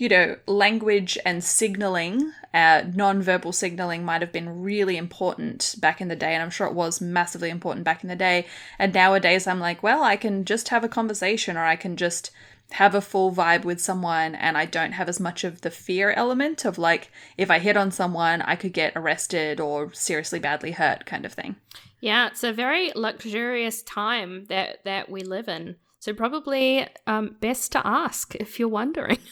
you 0.00 0.08
know, 0.08 0.34
language 0.46 1.18
and 1.26 1.44
signaling, 1.44 2.32
uh, 2.54 2.82
non-verbal 2.94 3.52
signaling 3.52 4.02
might 4.02 4.22
have 4.22 4.32
been 4.32 4.62
really 4.62 4.96
important 4.96 5.74
back 5.78 6.00
in 6.00 6.08
the 6.08 6.16
day, 6.16 6.32
and 6.32 6.42
I'm 6.42 6.48
sure 6.48 6.66
it 6.66 6.72
was 6.72 7.02
massively 7.02 7.50
important 7.50 7.84
back 7.84 8.02
in 8.02 8.08
the 8.08 8.16
day. 8.16 8.46
And 8.78 8.94
nowadays, 8.94 9.46
I'm 9.46 9.60
like, 9.60 9.82
well, 9.82 10.02
I 10.02 10.16
can 10.16 10.46
just 10.46 10.70
have 10.70 10.82
a 10.82 10.88
conversation, 10.88 11.58
or 11.58 11.64
I 11.64 11.76
can 11.76 11.98
just 11.98 12.30
have 12.70 12.94
a 12.94 13.02
full 13.02 13.30
vibe 13.30 13.66
with 13.66 13.78
someone, 13.78 14.34
and 14.34 14.56
I 14.56 14.64
don't 14.64 14.92
have 14.92 15.10
as 15.10 15.20
much 15.20 15.44
of 15.44 15.60
the 15.60 15.70
fear 15.70 16.12
element 16.12 16.64
of 16.64 16.78
like, 16.78 17.10
if 17.36 17.50
I 17.50 17.58
hit 17.58 17.76
on 17.76 17.90
someone, 17.90 18.40
I 18.40 18.56
could 18.56 18.72
get 18.72 18.94
arrested 18.96 19.60
or 19.60 19.92
seriously 19.92 20.38
badly 20.38 20.70
hurt, 20.70 21.04
kind 21.04 21.26
of 21.26 21.34
thing. 21.34 21.56
Yeah, 22.00 22.28
it's 22.28 22.42
a 22.42 22.54
very 22.54 22.90
luxurious 22.94 23.82
time 23.82 24.46
that 24.46 24.82
that 24.84 25.10
we 25.10 25.24
live 25.24 25.46
in. 25.46 25.76
So, 26.00 26.12
probably 26.12 26.86
um, 27.06 27.36
best 27.40 27.72
to 27.72 27.86
ask 27.86 28.34
if 28.34 28.58
you're 28.58 28.68
wondering. 28.68 29.18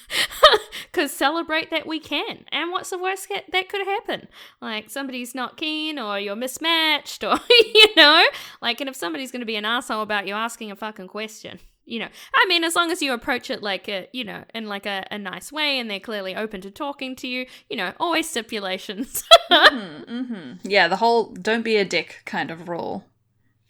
Because 0.91 1.13
celebrate 1.13 1.71
that 1.71 1.87
we 1.87 2.01
can. 2.01 2.45
And 2.51 2.71
what's 2.73 2.91
the 2.91 2.99
worst 2.99 3.29
that 3.29 3.69
could 3.69 3.87
happen? 3.87 4.29
Like 4.61 4.91
somebody's 4.91 5.35
not 5.35 5.57
keen 5.57 5.99
or 5.99 6.19
you're 6.19 6.37
mismatched 6.37 7.23
or, 7.25 7.39
you 7.75 7.95
know? 7.97 8.25
Like, 8.63 8.81
and 8.81 8.89
if 8.89 8.97
somebody's 8.97 9.31
going 9.31 9.41
to 9.41 9.47
be 9.47 9.57
an 9.57 9.65
asshole 9.65 10.03
about 10.03 10.27
you 10.27 10.35
asking 10.35 10.71
a 10.71 10.77
fucking 10.77 11.09
question, 11.09 11.59
you 11.85 11.99
know 11.99 12.09
i 12.35 12.45
mean 12.49 12.65
as 12.65 12.77
long 12.77 12.91
as 12.91 13.01
you 13.01 13.15
approach 13.15 13.49
it 13.49 13.63
like 13.63 13.89
a 13.89 14.07
you 14.13 14.23
know 14.23 14.45
in 14.55 14.69
like 14.69 14.85
a, 14.85 15.07
a 15.11 15.17
nice 15.17 15.51
way 15.51 15.79
and 15.79 15.91
they're 15.91 15.99
clearly 15.99 16.37
open 16.37 16.61
to 16.61 16.71
talking 16.71 17.17
to 17.17 17.27
you 17.27 17.47
you 17.71 17.77
know 17.79 17.95
always 17.99 18.29
stipulations 18.29 19.25
mm-hmm, 19.51 20.03
mm-hmm. 20.03 20.53
yeah 20.69 20.87
the 20.87 20.97
whole 20.97 21.33
don't 21.33 21.63
be 21.63 21.79
a 21.79 21.87
dick 21.87 22.21
kind 22.27 22.51
of 22.51 22.69
rule 22.69 23.07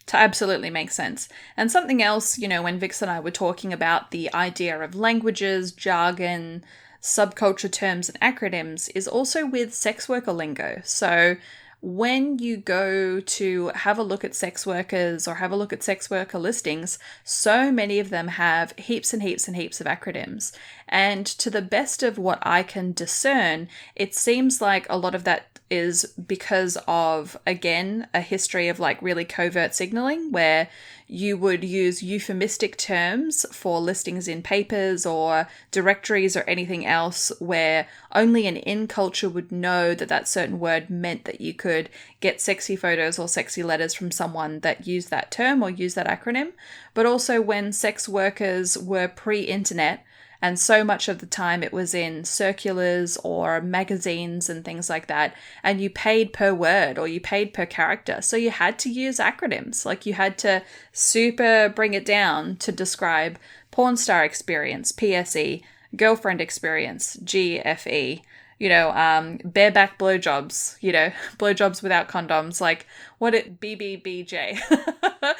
to 0.09 0.17
absolutely 0.17 0.71
make 0.71 0.89
sense. 0.89 1.29
And 1.55 1.71
something 1.71 2.01
else, 2.01 2.39
you 2.39 2.47
know, 2.47 2.63
when 2.63 2.79
Vix 2.79 3.03
and 3.03 3.11
I 3.11 3.19
were 3.19 3.29
talking 3.29 3.71
about 3.71 4.09
the 4.09 4.33
idea 4.33 4.81
of 4.81 4.95
languages, 4.95 5.71
jargon, 5.71 6.63
subculture 6.99 7.71
terms 7.71 8.09
and 8.09 8.19
acronyms 8.19 8.89
is 8.95 9.07
also 9.07 9.45
with 9.45 9.71
sex 9.71 10.09
worker 10.09 10.33
lingo. 10.33 10.81
So 10.83 11.37
when 11.81 12.39
you 12.39 12.57
go 12.57 13.19
to 13.19 13.67
have 13.75 13.99
a 13.99 14.03
look 14.03 14.23
at 14.23 14.33
sex 14.33 14.65
workers 14.65 15.27
or 15.27 15.35
have 15.35 15.51
a 15.51 15.55
look 15.55 15.71
at 15.71 15.83
sex 15.83 16.09
worker 16.09 16.39
listings, 16.39 16.97
so 17.23 17.71
many 17.71 17.99
of 17.99 18.09
them 18.09 18.29
have 18.29 18.73
heaps 18.79 19.13
and 19.13 19.21
heaps 19.21 19.47
and 19.47 19.55
heaps 19.55 19.79
of 19.79 19.85
acronyms. 19.85 20.51
And 20.87 21.27
to 21.27 21.51
the 21.51 21.61
best 21.61 22.01
of 22.01 22.17
what 22.17 22.39
I 22.41 22.63
can 22.63 22.93
discern, 22.93 23.69
it 23.95 24.15
seems 24.15 24.59
like 24.59 24.87
a 24.89 24.97
lot 24.97 25.13
of 25.13 25.23
that 25.25 25.58
is 25.69 26.05
because 26.27 26.77
of, 26.87 27.37
again, 27.45 28.07
a 28.13 28.21
history 28.21 28.67
of 28.67 28.79
like 28.79 29.01
really 29.01 29.25
covert 29.25 29.75
signaling 29.75 30.31
where 30.31 30.69
you 31.11 31.35
would 31.35 31.63
use 31.63 32.03
euphemistic 32.03 32.77
terms 32.77 33.43
for 33.51 33.79
listings 33.79 34.27
in 34.27 34.43
papers 34.43 35.07
or 35.07 35.47
directories 35.71 36.37
or 36.37 36.41
anything 36.41 36.85
else 36.85 37.31
where 37.39 37.87
only 38.13 38.45
an 38.45 38.57
in 38.57 38.87
culture 38.87 39.27
would 39.27 39.51
know 39.51 39.95
that 39.95 40.07
that 40.07 40.27
certain 40.27 40.59
word 40.59 40.87
meant 40.89 41.25
that 41.25 41.41
you 41.41 41.51
could 41.51 41.89
get 42.19 42.39
sexy 42.39 42.75
photos 42.75 43.17
or 43.17 43.27
sexy 43.27 43.63
letters 43.63 43.95
from 43.95 44.11
someone 44.11 44.59
that 44.59 44.85
used 44.85 45.09
that 45.09 45.31
term 45.31 45.63
or 45.63 45.69
used 45.69 45.95
that 45.95 46.07
acronym. 46.07 46.51
But 46.93 47.07
also 47.07 47.41
when 47.41 47.71
sex 47.73 48.07
workers 48.07 48.77
were 48.77 49.07
pre 49.07 49.41
internet 49.41 50.05
and 50.41 50.57
so 50.59 50.83
much 50.83 51.07
of 51.07 51.19
the 51.19 51.25
time 51.25 51.63
it 51.63 51.73
was 51.73 51.93
in 51.93 52.23
circulars 52.23 53.17
or 53.23 53.61
magazines 53.61 54.49
and 54.49 54.63
things 54.63 54.89
like 54.89 55.07
that. 55.07 55.35
And 55.63 55.81
you 55.81 55.89
paid 55.89 56.31
per 56.31 56.53
word 56.53 56.97
or 56.97 57.07
you 57.07 57.19
paid 57.19 57.53
per 57.53 57.65
character. 57.65 58.21
So 58.21 58.37
you 58.37 58.51
had 58.51 58.79
to 58.79 58.89
use 58.89 59.17
acronyms. 59.17 59.85
Like 59.85 60.05
you 60.05 60.13
had 60.13 60.37
to 60.39 60.63
super 60.93 61.69
bring 61.69 61.93
it 61.93 62.05
down 62.05 62.55
to 62.57 62.71
describe 62.71 63.37
porn 63.71 63.97
star 63.97 64.23
experience, 64.23 64.91
PSE, 64.91 65.61
girlfriend 65.95 66.41
experience, 66.41 67.17
GFE 67.17 68.21
you 68.59 68.67
know, 68.67 68.91
um, 68.91 69.39
bareback 69.45 69.97
blowjobs, 69.97 70.75
you 70.81 70.91
know, 70.91 71.11
blowjobs 71.37 71.81
without 71.81 72.09
condoms, 72.09 72.61
like 72.61 72.85
what 73.17 73.33
it 73.33 73.59
BBBJ, 73.59 74.59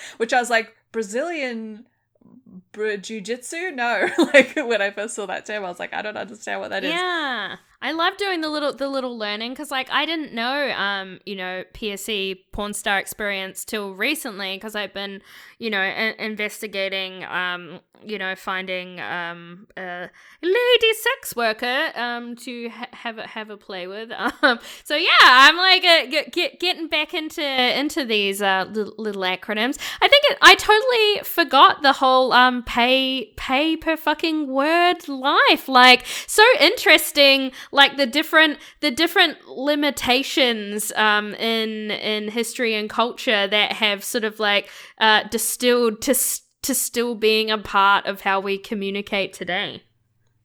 which 0.18 0.34
I 0.34 0.40
was 0.40 0.50
like, 0.50 0.76
Brazilian 0.92 1.86
jiu-jitsu 2.74 3.72
no 3.72 4.10
like 4.34 4.56
when 4.56 4.82
i 4.82 4.92
first 4.92 5.16
saw 5.16 5.26
that 5.26 5.46
term 5.46 5.64
i 5.64 5.70
was 5.70 5.80
like 5.80 5.94
i 5.94 6.02
don't 6.02 6.18
understand 6.18 6.60
what 6.60 6.70
that 6.70 6.84
yeah. 6.84 6.90
is. 6.90 6.96
yeah 6.96 7.56
I 7.82 7.94
love 7.94 8.18
doing 8.18 8.42
the 8.42 8.50
little 8.50 8.74
the 8.74 8.90
little 8.90 9.18
learning 9.18 9.52
because 9.52 9.72
like 9.72 9.90
I 9.90 10.06
didn't 10.06 10.34
know 10.34 10.72
um 10.72 11.20
you 11.26 11.36
know 11.36 11.64
PSE 11.74 12.40
porn 12.52 12.74
star 12.74 13.00
experience 13.00 13.64
till 13.64 13.94
recently 13.94 14.58
because 14.58 14.76
I've 14.76 14.94
been 14.94 15.22
you 15.60 15.70
know 15.70 15.80
a- 15.82 16.16
investigating 16.24 17.24
um 17.24 17.80
you 18.04 18.18
know 18.18 18.36
finding 18.36 19.00
um 19.00 19.68
a 19.78 20.10
lady 20.42 20.94
sex 20.94 21.36
worker 21.36 21.92
um 21.96 22.36
to 22.38 22.70
ha- 22.70 22.88
have 22.92 23.18
a 23.18 23.28
have 23.28 23.50
a 23.50 23.58
play 23.58 23.88
with. 23.88 24.12
Um 24.42 24.60
so 24.84 24.96
yeah 24.96 25.10
I'm 25.22 25.58
like 25.58 25.84
uh, 25.84 26.06
get, 26.06 26.32
get 26.32 26.60
getting 26.60 26.88
back 26.88 27.14
into 27.14 27.42
into 27.44 28.06
these 28.06 28.42
uh 28.42 28.66
little, 28.70 28.94
little 28.98 29.22
acronyms. 29.22 29.78
I 30.02 30.08
think 30.08 30.24
it, 30.30 30.38
I 30.42 30.56
totally 30.56 31.24
forgot 31.24 31.82
the 31.82 31.94
whole 31.94 32.34
um 32.34 32.64
pay 32.64 33.34
pay 33.38 33.78
per 33.78 33.96
fucking 33.96 34.48
word 34.48 35.08
life. 35.08 35.68
Like 35.70 36.06
so 36.28 36.44
interesting 36.60 37.52
like 37.72 37.98
the 37.98 38.06
different 38.06 38.60
the 38.82 38.92
different 38.92 39.48
limitations 39.48 40.92
um, 40.94 41.34
in 41.36 41.92
in 41.92 42.30
history 42.30 42.76
and 42.76 42.90
culture 42.90 43.48
that 43.48 43.74
have 43.74 44.04
sort 44.04 44.24
of 44.24 44.40
like 44.40 44.70
uh, 45.00 45.24
distilled 45.30 46.02
to 46.02 46.16
to 46.62 46.76
still 46.76 47.16
being 47.16 47.50
a 47.50 47.58
part 47.58 48.06
of 48.06 48.22
how 48.22 48.40
we 48.40 48.58
communicate 48.58 49.34
today. 49.34 49.84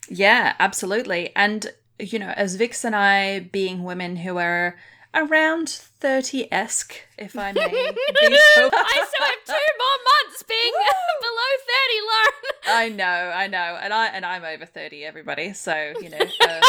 Yeah, 0.09 0.55
absolutely. 0.59 1.33
And 1.35 1.73
you 1.99 2.19
know, 2.19 2.33
as 2.37 2.57
Vix 2.57 2.85
and 2.85 2.95
I 2.95 3.41
being 3.41 3.85
women 3.85 4.17
who 4.17 4.39
are 4.39 4.77
around 5.15 5.69
30 5.69 6.53
esque, 6.53 6.95
if 7.17 7.39
I 7.39 7.53
may. 7.53 7.63
so. 7.63 7.71
I 8.73 9.07
still 9.09 9.27
have 9.27 9.45
two 9.47 9.53
more 9.79 9.99
months 10.05 10.43
being 10.43 10.73
below 11.21 11.51
30, 11.67 12.01
Lauren. 12.07 12.33
I 12.67 12.89
know, 12.89 13.33
I 13.35 13.47
know. 13.47 13.79
And 13.81 13.93
I 13.93 14.07
and 14.09 14.27
I'm 14.27 14.45
over 14.45 14.67
30, 14.67 15.05
everybody. 15.05 15.53
So, 15.53 15.95
you 16.01 16.11
know, 16.11 16.19
uh, 16.19 16.61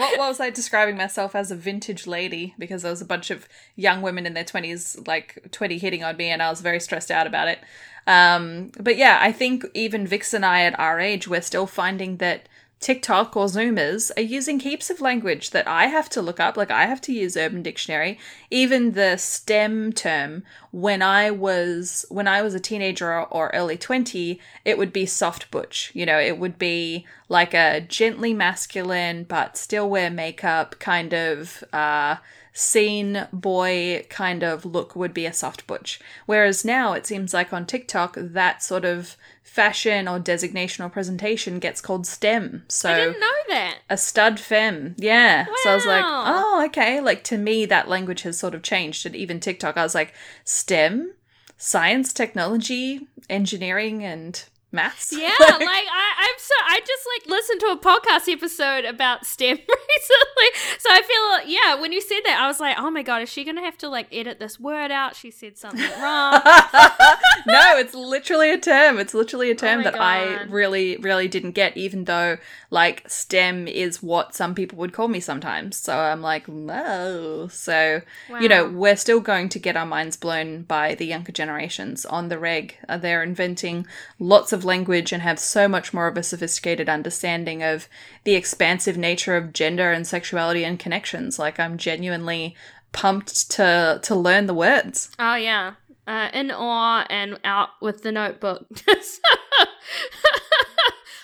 what, 0.00 0.18
was 0.18 0.40
I 0.40 0.50
describing 0.50 0.96
myself 0.96 1.34
as 1.34 1.50
a 1.50 1.56
vintage 1.56 2.06
lady 2.06 2.54
because 2.58 2.82
there 2.82 2.90
was 2.90 3.00
a 3.00 3.06
bunch 3.06 3.30
of 3.30 3.48
young 3.76 4.02
women 4.02 4.26
in 4.26 4.34
their 4.34 4.44
20s, 4.44 5.06
like 5.06 5.48
20 5.50 5.78
hitting 5.78 6.04
on 6.04 6.16
me, 6.16 6.28
and 6.28 6.42
I 6.42 6.50
was 6.50 6.60
very 6.60 6.80
stressed 6.80 7.10
out 7.10 7.26
about 7.26 7.48
it. 7.48 7.60
Um, 8.06 8.72
but 8.78 8.96
yeah, 8.96 9.18
I 9.20 9.32
think 9.32 9.64
even 9.74 10.06
Vix 10.06 10.34
and 10.34 10.44
I 10.44 10.62
at 10.62 10.78
our 10.78 10.98
age, 10.98 11.28
we're 11.28 11.42
still 11.42 11.66
finding 11.66 12.16
that 12.16 12.48
TikTok 12.80 13.36
or 13.36 13.44
Zoomers 13.44 14.10
are 14.16 14.22
using 14.22 14.60
heaps 14.60 14.88
of 14.88 15.02
language 15.02 15.50
that 15.50 15.68
I 15.68 15.86
have 15.86 16.08
to 16.10 16.22
look 16.22 16.40
up. 16.40 16.56
Like 16.56 16.70
I 16.70 16.86
have 16.86 17.02
to 17.02 17.12
use 17.12 17.36
Urban 17.36 17.62
Dictionary. 17.62 18.18
Even 18.50 18.92
the 18.92 19.18
STEM 19.18 19.92
term, 19.92 20.44
when 20.70 21.02
I 21.02 21.30
was 21.30 22.06
when 22.08 22.26
I 22.26 22.40
was 22.40 22.54
a 22.54 22.60
teenager 22.60 23.22
or 23.22 23.50
early 23.52 23.76
twenty, 23.76 24.40
it 24.64 24.78
would 24.78 24.94
be 24.94 25.04
soft 25.04 25.50
butch. 25.50 25.92
You 25.94 26.06
know, 26.06 26.18
it 26.18 26.38
would 26.38 26.58
be 26.58 27.06
like 27.30 27.54
a 27.54 27.80
gently 27.80 28.34
masculine 28.34 29.24
but 29.24 29.56
still 29.56 29.88
wear 29.88 30.10
makeup 30.10 30.76
kind 30.80 31.14
of 31.14 31.64
uh, 31.72 32.16
scene 32.52 33.26
boy 33.32 34.04
kind 34.10 34.42
of 34.42 34.66
look 34.66 34.96
would 34.96 35.14
be 35.14 35.24
a 35.24 35.32
soft 35.32 35.66
butch. 35.66 36.00
Whereas 36.26 36.64
now 36.64 36.92
it 36.92 37.06
seems 37.06 37.32
like 37.32 37.52
on 37.52 37.64
TikTok 37.64 38.16
that 38.18 38.62
sort 38.62 38.84
of 38.84 39.16
fashion 39.44 40.08
or 40.08 40.18
designation 40.18 40.84
or 40.84 40.88
presentation 40.88 41.60
gets 41.60 41.80
called 41.80 42.06
STEM. 42.06 42.64
So 42.68 42.90
I 42.90 42.96
didn't 42.96 43.20
know 43.20 43.26
that. 43.48 43.78
A 43.88 43.96
stud 43.96 44.40
femme. 44.40 44.96
Yeah. 44.98 45.46
Wow. 45.46 45.54
So 45.62 45.70
I 45.70 45.74
was 45.76 45.86
like, 45.86 46.04
oh, 46.04 46.64
okay. 46.66 47.00
Like 47.00 47.22
to 47.24 47.38
me, 47.38 47.64
that 47.66 47.88
language 47.88 48.22
has 48.22 48.38
sort 48.38 48.54
of 48.54 48.62
changed. 48.62 49.06
And 49.06 49.14
even 49.14 49.38
TikTok, 49.38 49.76
I 49.76 49.84
was 49.84 49.94
like, 49.94 50.14
STEM, 50.44 51.14
science, 51.56 52.12
technology, 52.12 53.06
engineering, 53.28 54.04
and 54.04 54.44
maths. 54.72 55.12
Yeah, 55.12 55.34
like, 55.40 55.50
like 55.60 55.86
I, 55.90 56.12
I'm 56.18 56.34
so 56.38 56.54
I 56.66 56.80
just 56.86 57.06
like 57.14 57.30
listened 57.30 57.60
to 57.60 57.66
a 57.66 57.78
podcast 57.78 58.32
episode 58.32 58.84
about 58.84 59.26
STEM 59.26 59.56
recently. 59.58 60.48
So 60.78 60.90
I 60.90 61.02
feel 61.02 61.50
yeah, 61.50 61.80
when 61.80 61.92
you 61.92 62.00
said 62.00 62.20
that, 62.26 62.38
I 62.40 62.46
was 62.46 62.60
like, 62.60 62.76
oh 62.78 62.90
my 62.90 63.02
god, 63.02 63.22
is 63.22 63.28
she 63.28 63.44
gonna 63.44 63.62
have 63.62 63.78
to 63.78 63.88
like 63.88 64.08
edit 64.12 64.38
this 64.38 64.58
word 64.58 64.90
out? 64.90 65.16
She 65.16 65.30
said 65.30 65.58
something 65.58 65.90
wrong. 66.00 66.40
no, 67.46 67.76
it's 67.76 67.94
literally 67.94 68.52
a 68.52 68.58
term. 68.58 68.98
It's 68.98 69.14
literally 69.14 69.50
a 69.50 69.54
term 69.54 69.80
Oh 69.80 69.84
that 69.84 70.00
I 70.00 70.42
really, 70.44 70.96
really 70.98 71.28
didn't 71.28 71.52
get, 71.52 71.76
even 71.76 72.04
though 72.04 72.38
like 72.70 73.08
STEM 73.08 73.66
is 73.66 74.02
what 74.02 74.34
some 74.34 74.54
people 74.54 74.78
would 74.78 74.92
call 74.92 75.08
me 75.08 75.20
sometimes. 75.20 75.76
So 75.76 75.96
I'm 75.96 76.22
like, 76.22 76.48
no. 76.48 77.48
So 77.48 78.02
you 78.40 78.48
know, 78.48 78.68
we're 78.68 78.96
still 78.96 79.20
going 79.20 79.48
to 79.50 79.58
get 79.58 79.76
our 79.76 79.86
minds 79.86 80.16
blown 80.16 80.62
by 80.62 80.94
the 80.94 81.06
younger 81.06 81.32
generations 81.32 82.04
on 82.06 82.28
the 82.28 82.38
reg. 82.38 82.76
Uh, 82.88 82.96
They're 82.98 83.22
inventing 83.22 83.86
lots 84.18 84.52
of 84.52 84.59
language 84.64 85.12
and 85.12 85.22
have 85.22 85.38
so 85.38 85.68
much 85.68 85.92
more 85.92 86.06
of 86.06 86.16
a 86.16 86.22
sophisticated 86.22 86.88
understanding 86.88 87.62
of 87.62 87.88
the 88.24 88.34
expansive 88.34 88.96
nature 88.96 89.36
of 89.36 89.52
gender 89.52 89.92
and 89.92 90.06
sexuality 90.06 90.64
and 90.64 90.78
connections. 90.78 91.38
Like 91.38 91.60
I'm 91.60 91.78
genuinely 91.78 92.56
pumped 92.92 93.50
to 93.52 94.00
to 94.02 94.14
learn 94.14 94.46
the 94.46 94.54
words. 94.54 95.10
Oh 95.18 95.34
yeah, 95.34 95.74
uh, 96.06 96.28
in 96.32 96.50
awe 96.50 97.06
and 97.08 97.38
out 97.44 97.70
with 97.80 98.02
the 98.02 98.12
notebook. 98.12 98.66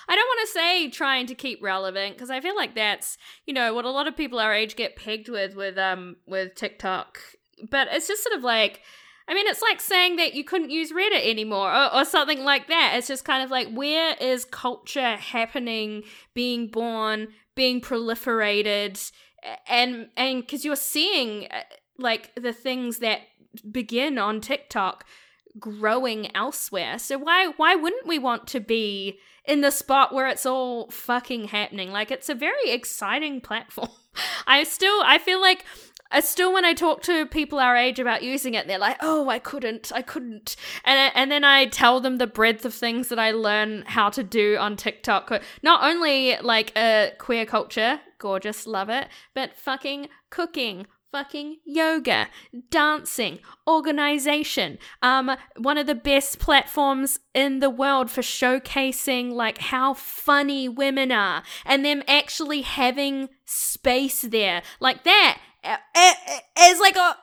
I 0.09 0.15
don't 0.15 0.29
want 0.29 0.41
to 0.47 0.53
say 0.53 0.89
trying 0.91 1.27
to 1.27 1.35
keep 1.35 1.61
relevant 1.63 2.15
because 2.15 2.31
I 2.31 2.41
feel 2.41 2.55
like 2.55 2.75
that's 2.75 3.19
you 3.47 3.55
know 3.55 3.75
what 3.75 3.85
a 3.85 3.91
lot 3.91 4.07
of 4.07 4.17
people 4.17 4.39
our 4.39 4.55
age 4.55 4.77
get 4.77 4.97
pegged 4.97 5.29
with 5.29 5.57
with 5.57 5.77
um 5.79 6.17
with 6.27 6.55
TikTok, 6.55 7.19
but 7.71 7.89
it's 7.91 8.09
just 8.09 8.23
sort 8.23 8.37
of 8.37 8.45
like. 8.45 8.83
I 9.29 9.35
mean, 9.35 9.47
it's 9.49 9.63
like 9.63 9.81
saying 9.81 10.17
that 10.17 10.35
you 10.35 10.45
couldn't 10.45 10.71
use 10.71 10.93
Reddit 10.93 11.29
anymore 11.29 11.75
or, 11.75 11.95
or 11.97 12.05
something 12.05 12.45
like 12.45 12.69
that. 12.69 12.95
It's 12.97 13.09
just 13.09 13.25
kind 13.25 13.43
of 13.43 13.51
like, 13.51 13.73
where 13.73 14.15
is 14.21 14.45
culture 14.45 15.17
happening, 15.17 16.05
being 16.33 16.69
born, 16.69 17.29
being 17.55 17.81
proliferated? 17.81 19.11
And, 19.67 20.09
and 20.17 20.43
because 20.43 20.65
you're 20.65 20.77
seeing 20.77 21.47
uh, 21.51 21.63
like 21.99 22.35
the 22.37 22.53
things 22.53 22.99
that 22.99 23.23
begin 23.71 24.19
on 24.19 24.41
TikTok 24.41 25.05
growing 25.59 26.35
elsewhere. 26.35 26.99
So 26.99 27.19
why 27.19 27.49
why 27.57 27.75
wouldn't 27.75 28.07
we 28.07 28.19
want 28.19 28.47
to 28.49 28.61
be 28.61 29.19
in 29.45 29.61
the 29.61 29.71
spot 29.71 30.13
where 30.13 30.29
it's 30.29 30.47
all 30.47 30.91
fucking 30.91 31.49
happening? 31.49 31.93
Like 31.93 32.11
it's 32.11 32.29
a 32.29 32.35
very 32.35 32.71
exciting 32.71 33.41
platform. 33.43 33.91
I 34.47 34.65
still 34.65 35.03
I 35.05 35.19
feel 35.19 35.41
like 35.41 35.65
I 36.11 36.21
still 36.21 36.53
when 36.53 36.65
I 36.65 36.75
talk 36.75 37.03
to 37.03 37.27
people 37.27 37.59
our 37.59 37.77
age 37.77 37.99
about 37.99 38.23
using 38.23 38.55
it, 38.55 38.67
they're 38.67 38.79
like, 38.79 38.97
"Oh, 39.01 39.29
I 39.29 39.39
couldn't, 39.39 39.93
I 39.95 40.03
couldn't," 40.03 40.57
and 40.85 41.13
and 41.15 41.31
then 41.31 41.45
I 41.45 41.67
tell 41.67 42.01
them 42.01 42.17
the 42.17 42.27
breadth 42.27 42.65
of 42.65 42.75
things 42.75 43.09
that 43.09 43.19
I 43.19 43.31
learn 43.33 43.85
how 43.87 44.11
to 44.11 44.23
do 44.23 44.57
on 44.59 44.77
TikTok. 44.77 45.43
Not 45.63 45.83
only 45.83 46.37
like 46.39 46.77
a 46.77 47.13
queer 47.19 47.47
culture, 47.47 48.01
gorgeous, 48.19 48.67
love 48.67 48.89
it, 48.89 49.09
but 49.35 49.57
fucking 49.57 50.09
cooking, 50.31 50.87
fucking 51.13 51.57
yoga, 51.65 52.29
dancing, 52.71 53.39
organization. 53.67 54.79
Um, 55.03 55.37
one 55.57 55.79
of 55.79 55.87
the 55.87 55.95
best 55.95 56.39
platforms 56.39 57.21
in 57.35 57.61
the 57.61 57.71
world 57.71 58.11
for 58.11 58.21
showcasing 58.21 59.33
like 59.33 59.59
how 59.59 59.95
funny 59.95 60.69
women 60.69 61.11
are 61.11 61.43
and 61.65 61.85
them 61.85 62.03
actually 62.07 62.63
having 62.63 63.29
space 63.45 64.23
there. 64.23 64.63
Like 64.81 65.05
that 65.05 65.39
uh, 65.39 65.41
uh, 65.41 65.43
uh, 65.43 65.46
is 66.61 66.81
like 66.81 66.97
a. 66.97 67.17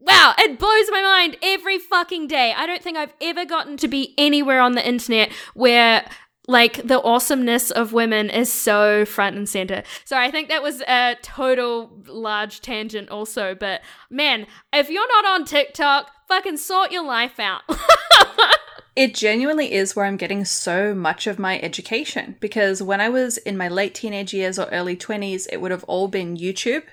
Wow, 0.00 0.32
it 0.38 0.60
blows 0.60 0.86
my 0.90 1.02
mind 1.02 1.36
every 1.42 1.78
fucking 1.78 2.28
day. 2.28 2.54
I 2.56 2.66
don't 2.66 2.80
think 2.80 2.96
I've 2.96 3.14
ever 3.20 3.44
gotten 3.44 3.76
to 3.78 3.88
be 3.88 4.14
anywhere 4.16 4.60
on 4.60 4.76
the 4.76 4.86
internet 4.86 5.32
where 5.54 6.08
like 6.48 6.86
the 6.86 7.00
awesomeness 7.02 7.70
of 7.70 7.92
women 7.92 8.30
is 8.30 8.50
so 8.50 9.04
front 9.04 9.36
and 9.36 9.48
center. 9.48 9.84
So 10.04 10.16
I 10.16 10.30
think 10.30 10.48
that 10.48 10.62
was 10.62 10.80
a 10.82 11.16
total 11.22 12.02
large 12.06 12.62
tangent 12.62 13.10
also, 13.10 13.54
but 13.54 13.82
man, 14.10 14.46
if 14.72 14.88
you're 14.88 15.08
not 15.08 15.26
on 15.26 15.44
TikTok, 15.44 16.10
fucking 16.26 16.56
sort 16.56 16.90
your 16.90 17.04
life 17.04 17.38
out. 17.38 17.62
it 18.96 19.14
genuinely 19.14 19.72
is 19.72 19.94
where 19.94 20.06
I'm 20.06 20.16
getting 20.16 20.46
so 20.46 20.94
much 20.94 21.26
of 21.26 21.38
my 21.38 21.60
education 21.60 22.36
because 22.40 22.82
when 22.82 23.00
I 23.00 23.10
was 23.10 23.36
in 23.36 23.58
my 23.58 23.68
late 23.68 23.94
teenage 23.94 24.32
years 24.32 24.58
or 24.58 24.68
early 24.72 24.96
20s, 24.96 25.46
it 25.52 25.60
would 25.60 25.70
have 25.70 25.84
all 25.84 26.08
been 26.08 26.38
YouTube 26.38 26.84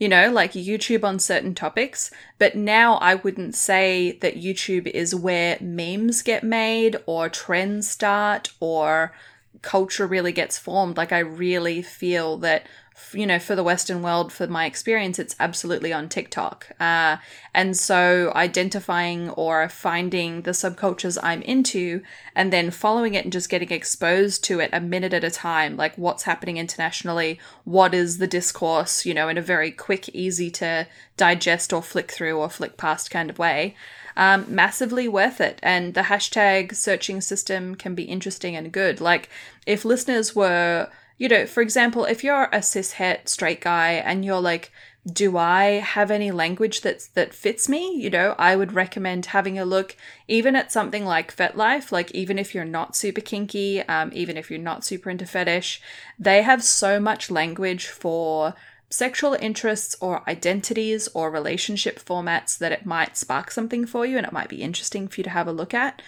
you 0.00 0.08
know, 0.08 0.32
like 0.32 0.54
YouTube 0.54 1.04
on 1.04 1.18
certain 1.20 1.54
topics. 1.54 2.10
But 2.38 2.56
now 2.56 2.94
I 2.94 3.16
wouldn't 3.16 3.54
say 3.54 4.12
that 4.22 4.34
YouTube 4.42 4.86
is 4.88 5.14
where 5.14 5.58
memes 5.60 6.22
get 6.22 6.42
made 6.42 6.96
or 7.06 7.28
trends 7.28 7.88
start 7.88 8.50
or 8.58 9.12
culture 9.60 10.06
really 10.06 10.32
gets 10.32 10.58
formed. 10.58 10.96
Like, 10.96 11.12
I 11.12 11.18
really 11.18 11.82
feel 11.82 12.38
that 12.38 12.66
you 13.12 13.26
know, 13.26 13.38
for 13.38 13.54
the 13.54 13.62
Western 13.62 14.02
world, 14.02 14.32
for 14.32 14.46
my 14.46 14.66
experience, 14.66 15.18
it's 15.18 15.36
absolutely 15.40 15.92
on 15.92 16.08
TikTok. 16.08 16.68
Uh, 16.78 17.16
and 17.52 17.76
so 17.76 18.32
identifying 18.34 19.30
or 19.30 19.68
finding 19.68 20.42
the 20.42 20.52
subcultures 20.52 21.18
I'm 21.22 21.42
into 21.42 22.02
and 22.34 22.52
then 22.52 22.70
following 22.70 23.14
it 23.14 23.24
and 23.24 23.32
just 23.32 23.50
getting 23.50 23.70
exposed 23.70 24.44
to 24.44 24.60
it 24.60 24.70
a 24.72 24.80
minute 24.80 25.12
at 25.12 25.24
a 25.24 25.30
time, 25.30 25.76
like 25.76 25.96
what's 25.96 26.24
happening 26.24 26.56
internationally, 26.56 27.38
what 27.64 27.94
is 27.94 28.18
the 28.18 28.26
discourse, 28.26 29.04
you 29.04 29.14
know, 29.14 29.28
in 29.28 29.38
a 29.38 29.42
very 29.42 29.70
quick, 29.70 30.08
easy 30.10 30.50
to 30.50 30.86
digest 31.16 31.72
or 31.72 31.82
flick 31.82 32.10
through 32.10 32.38
or 32.38 32.48
flick 32.48 32.76
past 32.76 33.10
kind 33.10 33.30
of 33.30 33.38
way. 33.38 33.74
Um, 34.16 34.44
massively 34.48 35.08
worth 35.08 35.40
it. 35.40 35.60
And 35.62 35.94
the 35.94 36.02
hashtag 36.02 36.74
searching 36.74 37.20
system 37.20 37.74
can 37.74 37.94
be 37.94 38.02
interesting 38.04 38.56
and 38.56 38.72
good. 38.72 39.00
Like, 39.00 39.30
if 39.66 39.84
listeners 39.84 40.34
were 40.34 40.90
you 41.20 41.28
know, 41.28 41.44
for 41.44 41.60
example, 41.60 42.06
if 42.06 42.24
you're 42.24 42.48
a 42.50 42.62
cis 42.62 42.92
het 42.92 43.28
straight 43.28 43.60
guy 43.60 43.92
and 43.92 44.24
you're 44.24 44.40
like, 44.40 44.72
do 45.04 45.36
I 45.36 45.64
have 45.80 46.10
any 46.10 46.30
language 46.30 46.80
that's 46.80 47.08
that 47.08 47.34
fits 47.34 47.68
me? 47.68 47.94
You 47.94 48.08
know, 48.08 48.34
I 48.38 48.56
would 48.56 48.72
recommend 48.72 49.26
having 49.26 49.58
a 49.58 49.66
look 49.66 49.96
even 50.28 50.56
at 50.56 50.72
something 50.72 51.04
like 51.04 51.36
FetLife, 51.36 51.92
like 51.92 52.10
even 52.12 52.38
if 52.38 52.54
you're 52.54 52.64
not 52.64 52.96
super 52.96 53.20
kinky, 53.20 53.82
um, 53.82 54.10
even 54.14 54.38
if 54.38 54.50
you're 54.50 54.58
not 54.58 54.82
super 54.82 55.10
into 55.10 55.26
fetish, 55.26 55.82
they 56.18 56.40
have 56.40 56.64
so 56.64 56.98
much 56.98 57.30
language 57.30 57.86
for 57.86 58.54
sexual 58.88 59.34
interests 59.34 59.94
or 60.00 60.26
identities 60.26 61.06
or 61.08 61.30
relationship 61.30 62.00
formats 62.02 62.56
that 62.56 62.72
it 62.72 62.86
might 62.86 63.18
spark 63.18 63.50
something 63.50 63.84
for 63.84 64.06
you 64.06 64.16
and 64.16 64.26
it 64.26 64.32
might 64.32 64.48
be 64.48 64.62
interesting 64.62 65.06
for 65.06 65.20
you 65.20 65.24
to 65.24 65.30
have 65.30 65.46
a 65.46 65.52
look 65.52 65.74
at. 65.74 66.00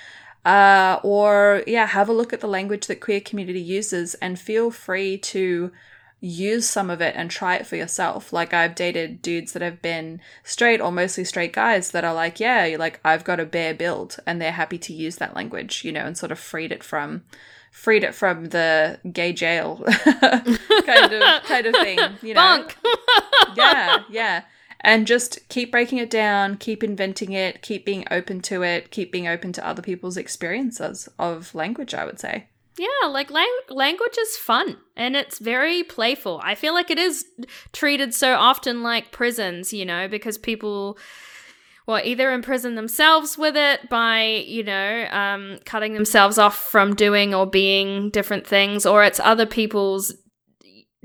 Uh, 0.44 0.98
or, 1.02 1.62
yeah, 1.66 1.86
have 1.86 2.08
a 2.08 2.12
look 2.12 2.32
at 2.32 2.40
the 2.40 2.48
language 2.48 2.86
that 2.88 3.00
queer 3.00 3.20
community 3.20 3.60
uses 3.60 4.14
and 4.14 4.38
feel 4.38 4.70
free 4.70 5.16
to 5.16 5.70
use 6.20 6.68
some 6.68 6.88
of 6.88 7.00
it 7.00 7.14
and 7.16 7.30
try 7.30 7.56
it 7.56 7.66
for 7.66 7.76
yourself. 7.76 8.32
Like, 8.32 8.54
I've 8.54 8.74
dated 8.74 9.22
dudes 9.22 9.52
that 9.52 9.62
have 9.62 9.82
been 9.82 10.20
straight 10.44 10.80
or 10.80 10.92
mostly 10.92 11.24
straight 11.24 11.52
guys 11.52 11.90
that 11.90 12.04
are 12.04 12.14
like, 12.14 12.40
yeah, 12.40 12.76
like, 12.78 13.00
I've 13.04 13.24
got 13.24 13.40
a 13.40 13.44
bear 13.44 13.74
build, 13.74 14.16
and 14.26 14.40
they're 14.40 14.52
happy 14.52 14.78
to 14.78 14.92
use 14.92 15.16
that 15.16 15.34
language, 15.36 15.84
you 15.84 15.92
know, 15.92 16.06
and 16.06 16.16
sort 16.16 16.32
of 16.32 16.38
freed 16.38 16.72
it 16.72 16.82
from 16.84 17.22
freed 17.72 18.04
it 18.04 18.14
from 18.14 18.50
the 18.50 19.00
gay 19.12 19.32
jail 19.32 19.82
kind 20.04 21.12
of 21.12 21.42
kind 21.44 21.66
of 21.66 21.74
thing 21.74 21.98
you 22.20 22.34
know? 22.34 22.68
Yeah 23.56 24.02
yeah 24.10 24.42
and 24.82 25.06
just 25.06 25.48
keep 25.48 25.70
breaking 25.70 25.98
it 25.98 26.10
down, 26.10 26.56
keep 26.56 26.82
inventing 26.82 27.32
it, 27.32 27.62
keep 27.62 27.84
being 27.84 28.04
open 28.10 28.40
to 28.42 28.62
it, 28.62 28.90
keep 28.90 29.12
being 29.12 29.28
open 29.28 29.52
to 29.52 29.66
other 29.66 29.82
people's 29.82 30.16
experiences 30.16 31.08
of 31.18 31.54
language, 31.54 31.94
I 31.94 32.04
would 32.04 32.20
say. 32.20 32.48
Yeah, 32.78 33.08
like 33.08 33.30
lang- 33.30 33.46
language 33.68 34.16
is 34.18 34.36
fun 34.36 34.78
and 34.96 35.14
it's 35.14 35.38
very 35.38 35.82
playful. 35.82 36.40
I 36.42 36.54
feel 36.54 36.72
like 36.72 36.90
it 36.90 36.98
is 36.98 37.24
treated 37.72 38.14
so 38.14 38.34
often 38.34 38.82
like 38.82 39.12
prisons, 39.12 39.72
you 39.72 39.84
know, 39.84 40.08
because 40.08 40.38
people 40.38 40.98
well, 41.86 42.00
either 42.04 42.32
imprison 42.32 42.76
themselves 42.76 43.36
with 43.36 43.56
it 43.56 43.88
by, 43.90 44.44
you 44.46 44.62
know, 44.62 45.06
um, 45.10 45.58
cutting 45.64 45.94
themselves 45.94 46.38
off 46.38 46.56
from 46.56 46.94
doing 46.94 47.34
or 47.34 47.44
being 47.44 48.10
different 48.10 48.46
things, 48.46 48.86
or 48.86 49.02
it's 49.02 49.18
other 49.18 49.46
people's 49.46 50.14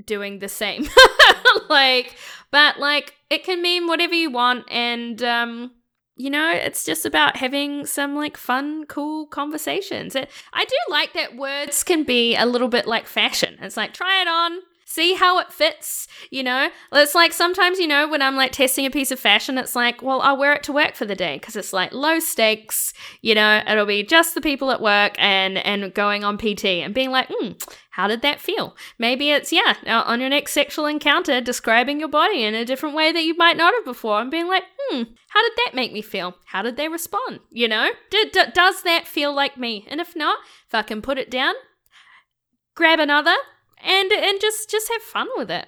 doing 0.04 0.38
the 0.38 0.48
same. 0.48 0.88
like, 1.68 2.16
but 2.50 2.78
like 2.78 3.14
it 3.30 3.44
can 3.44 3.62
mean 3.62 3.86
whatever 3.86 4.14
you 4.14 4.30
want 4.30 4.64
and 4.70 5.22
um 5.22 5.70
you 6.18 6.30
know, 6.30 6.50
it's 6.50 6.84
just 6.84 7.06
about 7.06 7.36
having 7.36 7.86
some 7.86 8.16
like 8.16 8.36
fun, 8.36 8.86
cool 8.86 9.26
conversations. 9.26 10.16
I 10.16 10.64
do 10.64 10.76
like 10.90 11.12
that 11.12 11.36
words 11.36 11.84
can 11.84 12.02
be 12.02 12.34
a 12.34 12.44
little 12.44 12.66
bit 12.66 12.86
like 12.88 13.06
fashion. 13.06 13.56
It's 13.62 13.76
like, 13.76 13.94
try 13.94 14.20
it 14.20 14.26
on, 14.26 14.58
see 14.88 15.12
how 15.12 15.38
it 15.38 15.52
fits, 15.52 16.08
you 16.30 16.42
know? 16.42 16.70
It's 16.92 17.14
like 17.14 17.34
sometimes, 17.34 17.78
you 17.78 17.86
know, 17.86 18.08
when 18.08 18.22
I'm 18.22 18.36
like 18.36 18.52
testing 18.52 18.86
a 18.86 18.90
piece 18.90 19.10
of 19.10 19.20
fashion, 19.20 19.58
it's 19.58 19.76
like, 19.76 20.02
well, 20.02 20.22
I'll 20.22 20.38
wear 20.38 20.54
it 20.54 20.62
to 20.62 20.72
work 20.72 20.94
for 20.94 21.04
the 21.04 21.14
day 21.14 21.36
because 21.36 21.56
it's 21.56 21.74
like 21.74 21.92
low 21.92 22.18
stakes, 22.20 22.94
you 23.20 23.34
know, 23.34 23.62
it'll 23.68 23.84
be 23.84 24.02
just 24.02 24.34
the 24.34 24.40
people 24.40 24.70
at 24.70 24.80
work 24.80 25.14
and 25.18 25.58
and 25.58 25.92
going 25.92 26.24
on 26.24 26.38
PT 26.38 26.64
and 26.64 26.94
being 26.94 27.10
like, 27.10 27.28
hmm, 27.30 27.50
how 27.90 28.08
did 28.08 28.22
that 28.22 28.40
feel? 28.40 28.76
Maybe 28.98 29.30
it's, 29.30 29.52
yeah, 29.52 29.74
on 29.86 30.20
your 30.20 30.30
next 30.30 30.52
sexual 30.52 30.86
encounter, 30.86 31.42
describing 31.42 32.00
your 32.00 32.08
body 32.08 32.44
in 32.44 32.54
a 32.54 32.64
different 32.64 32.94
way 32.94 33.12
that 33.12 33.24
you 33.24 33.36
might 33.36 33.58
not 33.58 33.74
have 33.74 33.84
before 33.84 34.22
and 34.22 34.30
being 34.30 34.48
like, 34.48 34.62
hmm, 34.80 35.02
how 35.28 35.42
did 35.42 35.52
that 35.56 35.74
make 35.74 35.92
me 35.92 36.00
feel? 36.00 36.34
How 36.46 36.62
did 36.62 36.76
they 36.78 36.88
respond? 36.88 37.40
You 37.50 37.68
know, 37.68 37.90
d- 38.10 38.30
d- 38.32 38.52
does 38.54 38.82
that 38.84 39.06
feel 39.06 39.34
like 39.34 39.58
me? 39.58 39.86
And 39.90 40.00
if 40.00 40.16
not, 40.16 40.38
can 40.86 41.02
put 41.02 41.18
it 41.18 41.30
down, 41.30 41.54
grab 42.74 43.00
another, 43.00 43.34
and 43.82 44.12
and 44.12 44.40
just 44.40 44.70
just 44.70 44.88
have 44.92 45.02
fun 45.02 45.28
with 45.36 45.50
it. 45.50 45.66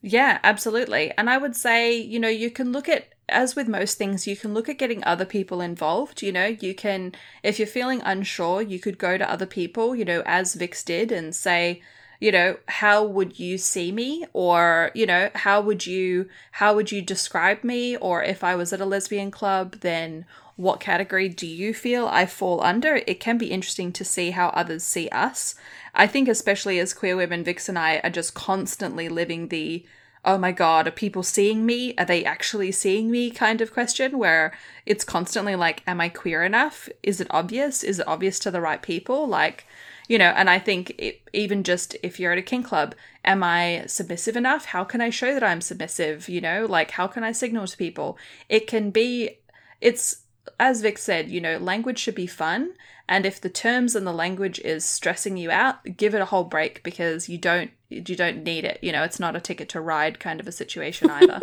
Yeah, 0.00 0.40
absolutely. 0.42 1.12
And 1.16 1.30
I 1.30 1.38
would 1.38 1.54
say, 1.54 1.96
you 1.96 2.18
know, 2.18 2.28
you 2.28 2.50
can 2.50 2.72
look 2.72 2.88
at 2.88 3.12
as 3.28 3.56
with 3.56 3.68
most 3.68 3.98
things, 3.98 4.26
you 4.26 4.36
can 4.36 4.54
look 4.54 4.68
at 4.68 4.78
getting 4.78 5.02
other 5.04 5.24
people 5.24 5.60
involved. 5.60 6.22
You 6.22 6.32
know, 6.32 6.46
you 6.46 6.74
can, 6.74 7.12
if 7.42 7.58
you're 7.58 7.66
feeling 7.66 8.02
unsure, 8.04 8.62
you 8.62 8.78
could 8.78 8.98
go 8.98 9.16
to 9.16 9.30
other 9.30 9.46
people, 9.46 9.94
you 9.96 10.04
know, 10.04 10.22
as 10.26 10.54
Vix 10.54 10.82
did, 10.82 11.10
and 11.10 11.34
say, 11.34 11.82
you 12.20 12.30
know, 12.30 12.56
how 12.68 13.04
would 13.04 13.38
you 13.38 13.58
see 13.58 13.90
me? 13.90 14.26
Or, 14.32 14.90
you 14.94 15.06
know, 15.06 15.30
how 15.34 15.60
would 15.60 15.86
you, 15.86 16.28
how 16.52 16.74
would 16.74 16.92
you 16.92 17.02
describe 17.02 17.64
me? 17.64 17.96
Or 17.96 18.22
if 18.22 18.44
I 18.44 18.54
was 18.54 18.72
at 18.72 18.80
a 18.80 18.86
lesbian 18.86 19.30
club, 19.30 19.80
then 19.80 20.24
what 20.56 20.80
category 20.80 21.28
do 21.28 21.46
you 21.46 21.72
feel 21.74 22.06
I 22.06 22.26
fall 22.26 22.62
under? 22.62 22.96
It 23.06 23.20
can 23.20 23.38
be 23.38 23.50
interesting 23.50 23.92
to 23.92 24.04
see 24.04 24.30
how 24.30 24.48
others 24.48 24.84
see 24.84 25.08
us. 25.08 25.54
I 25.94 26.06
think, 26.06 26.28
especially 26.28 26.78
as 26.78 26.94
queer 26.94 27.16
women, 27.16 27.44
Vix 27.44 27.68
and 27.68 27.78
I 27.78 28.00
are 28.04 28.10
just 28.10 28.34
constantly 28.34 29.08
living 29.08 29.48
the 29.48 29.84
oh 30.24 30.38
my 30.38 30.52
god, 30.52 30.86
are 30.86 30.92
people 30.92 31.22
seeing 31.22 31.66
me? 31.66 31.94
Are 31.98 32.04
they 32.04 32.24
actually 32.24 32.70
seeing 32.72 33.10
me 33.10 33.30
kind 33.30 33.60
of 33.60 33.72
question 33.72 34.18
where 34.18 34.52
it's 34.86 35.04
constantly 35.04 35.56
like, 35.56 35.82
am 35.86 36.00
I 36.00 36.08
queer 36.08 36.44
enough? 36.44 36.88
Is 37.02 37.20
it 37.20 37.26
obvious? 37.30 37.82
Is 37.82 37.98
it 37.98 38.06
obvious 38.06 38.38
to 38.40 38.50
the 38.50 38.60
right 38.60 38.80
people? 38.80 39.26
Like, 39.26 39.66
you 40.08 40.18
know, 40.18 40.32
and 40.36 40.48
I 40.48 40.58
think 40.58 40.94
it, 40.98 41.28
even 41.32 41.64
just 41.64 41.96
if 42.02 42.20
you're 42.20 42.32
at 42.32 42.38
a 42.38 42.42
kink 42.42 42.66
club, 42.66 42.94
am 43.24 43.42
I 43.42 43.84
submissive 43.86 44.36
enough? 44.36 44.66
How 44.66 44.84
can 44.84 45.00
I 45.00 45.10
show 45.10 45.34
that 45.34 45.42
I'm 45.42 45.60
submissive? 45.60 46.28
You 46.28 46.40
know, 46.40 46.66
like, 46.66 46.92
how 46.92 47.06
can 47.06 47.24
I 47.24 47.32
signal 47.32 47.66
to 47.66 47.76
people? 47.76 48.16
It 48.48 48.66
can 48.66 48.90
be, 48.90 49.38
it's 49.80 50.21
as 50.58 50.82
Vix 50.82 51.02
said, 51.02 51.30
you 51.30 51.40
know, 51.40 51.58
language 51.58 51.98
should 51.98 52.14
be 52.14 52.26
fun. 52.26 52.72
And 53.08 53.26
if 53.26 53.40
the 53.40 53.50
terms 53.50 53.94
and 53.94 54.06
the 54.06 54.12
language 54.12 54.58
is 54.60 54.84
stressing 54.84 55.36
you 55.36 55.50
out, 55.50 55.96
give 55.96 56.14
it 56.14 56.20
a 56.20 56.26
whole 56.26 56.44
break 56.44 56.82
because 56.82 57.28
you 57.28 57.36
don't 57.36 57.70
you 57.88 58.16
don't 58.16 58.42
need 58.42 58.64
it. 58.64 58.78
You 58.80 58.92
know, 58.92 59.02
it's 59.02 59.20
not 59.20 59.36
a 59.36 59.40
ticket 59.40 59.68
to 59.70 59.80
ride 59.80 60.18
kind 60.18 60.40
of 60.40 60.46
a 60.46 60.52
situation 60.52 61.10
either. 61.10 61.40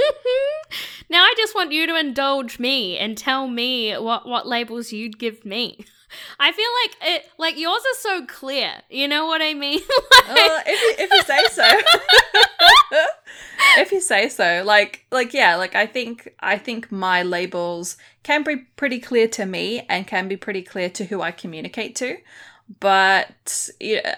now 1.10 1.24
I 1.24 1.34
just 1.38 1.54
want 1.54 1.72
you 1.72 1.86
to 1.88 2.00
indulge 2.00 2.60
me 2.60 2.98
and 2.98 3.18
tell 3.18 3.48
me 3.48 3.94
what 3.94 4.28
what 4.28 4.48
labels 4.48 4.92
you'd 4.92 5.20
give 5.20 5.46
me. 5.46 5.86
I 6.40 6.52
feel 6.52 6.70
like 6.84 7.16
it 7.16 7.30
like 7.38 7.58
yours 7.58 7.82
are 7.82 8.00
so 8.00 8.26
clear. 8.26 8.72
You 8.90 9.08
know 9.08 9.26
what 9.26 9.42
I 9.42 9.54
mean? 9.54 9.80
like... 10.28 10.30
uh, 10.30 10.62
if, 10.66 11.00
you, 11.00 11.06
if 11.06 11.12
you 11.12 11.22
say 11.24 11.44
so. 11.52 13.02
if 13.82 13.92
you 13.92 14.02
say 14.02 14.30
so. 14.30 14.64
Like 14.66 15.06
like 15.12 15.34
yeah, 15.34 15.56
like 15.56 15.76
I 15.76 15.86
think 15.86 16.34
I 16.40 16.58
think 16.58 16.92
my 16.92 17.24
labels 17.24 17.98
can 18.24 18.44
be 18.44 18.58
pretty 18.58 19.00
clear 19.00 19.28
to 19.30 19.46
me 19.46 19.86
and 19.90 20.08
can 20.08 20.28
be 20.28 20.38
pretty 20.38 20.62
clear 20.62 20.90
to 20.92 21.06
who 21.06 21.22
I 21.22 21.32
communicate 21.32 21.96
to. 21.98 22.18
But 22.80 23.70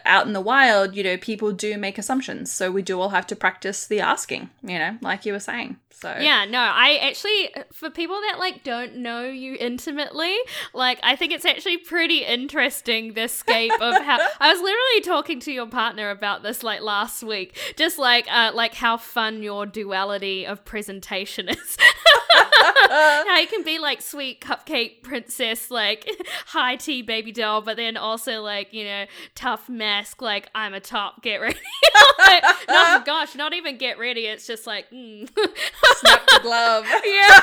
out 0.06 0.28
in 0.28 0.34
the 0.34 0.42
wild, 0.42 0.96
you 0.96 1.04
know, 1.04 1.18
people 1.18 1.52
do 1.52 1.78
make 1.78 1.98
assumptions. 1.98 2.52
So 2.52 2.70
we 2.70 2.82
do 2.82 3.00
all 3.00 3.10
have 3.10 3.26
to 3.28 3.36
practice 3.36 3.88
the 3.88 4.02
asking, 4.02 4.50
you 4.62 4.78
know, 4.78 4.98
like 5.02 5.26
you 5.26 5.34
were 5.34 5.40
saying. 5.40 5.78
So 6.02 6.18
Yeah, 6.20 6.46
no, 6.46 6.60
I 6.60 7.00
actually 7.02 7.54
for 7.72 7.92
people 7.92 8.20
that 8.22 8.40
like 8.40 8.64
don't 8.64 8.98
know 8.98 9.24
you 9.24 9.56
intimately, 9.60 10.36
like 10.74 11.00
I 11.04 11.16
think 11.16 11.32
it's 11.32 11.46
actually 11.46 11.78
pretty 11.78 12.26
interesting 12.26 13.14
the 13.14 13.28
scape 13.28 13.72
of 13.80 13.94
how 14.04 14.18
I 14.40 14.52
was 14.52 14.62
literally 14.62 15.02
talking 15.04 15.40
to 15.42 15.52
your 15.52 15.68
partner 15.68 16.10
about 16.10 16.42
this 16.42 16.64
like 16.64 16.82
last 16.82 17.22
week. 17.24 17.56
Just 17.78 18.00
like 18.00 18.28
uh 18.32 18.52
like 18.54 18.74
how 18.74 18.98
fun 18.98 19.44
your 19.44 19.68
duality 19.68 20.46
of 20.46 20.66
presentation 20.66 21.50
is. 21.50 21.78
how 22.90 23.40
you 23.40 23.48
can 23.48 23.64
be 23.64 23.80
like 23.80 24.02
sweet 24.02 24.42
cupcake 24.42 25.04
princess, 25.04 25.72
like 25.72 26.08
high 26.48 26.76
tea 26.76 27.02
baby 27.02 27.32
doll, 27.32 27.62
but 27.62 27.78
then 27.78 27.98
also 27.98 28.42
like, 28.42 28.74
you 28.74 28.84
know, 28.84 29.06
tough 29.36 29.70
masc, 29.70 30.22
like 30.22 30.50
I'm 30.54 30.74
a 30.74 30.80
top, 30.80 31.22
get 31.22 31.38
ready. 31.42 31.60
like, 32.20 32.44
no, 32.68 33.02
gosh, 33.06 33.36
not 33.36 33.54
even 33.54 33.78
get 33.78 33.98
ready. 34.00 34.22
It's 34.22 34.48
just 34.48 34.68
like, 34.68 34.90
mm. 34.92 35.30
snap 35.98 36.26
the 36.28 36.40
glove. 36.42 36.86
yeah. 37.06 37.42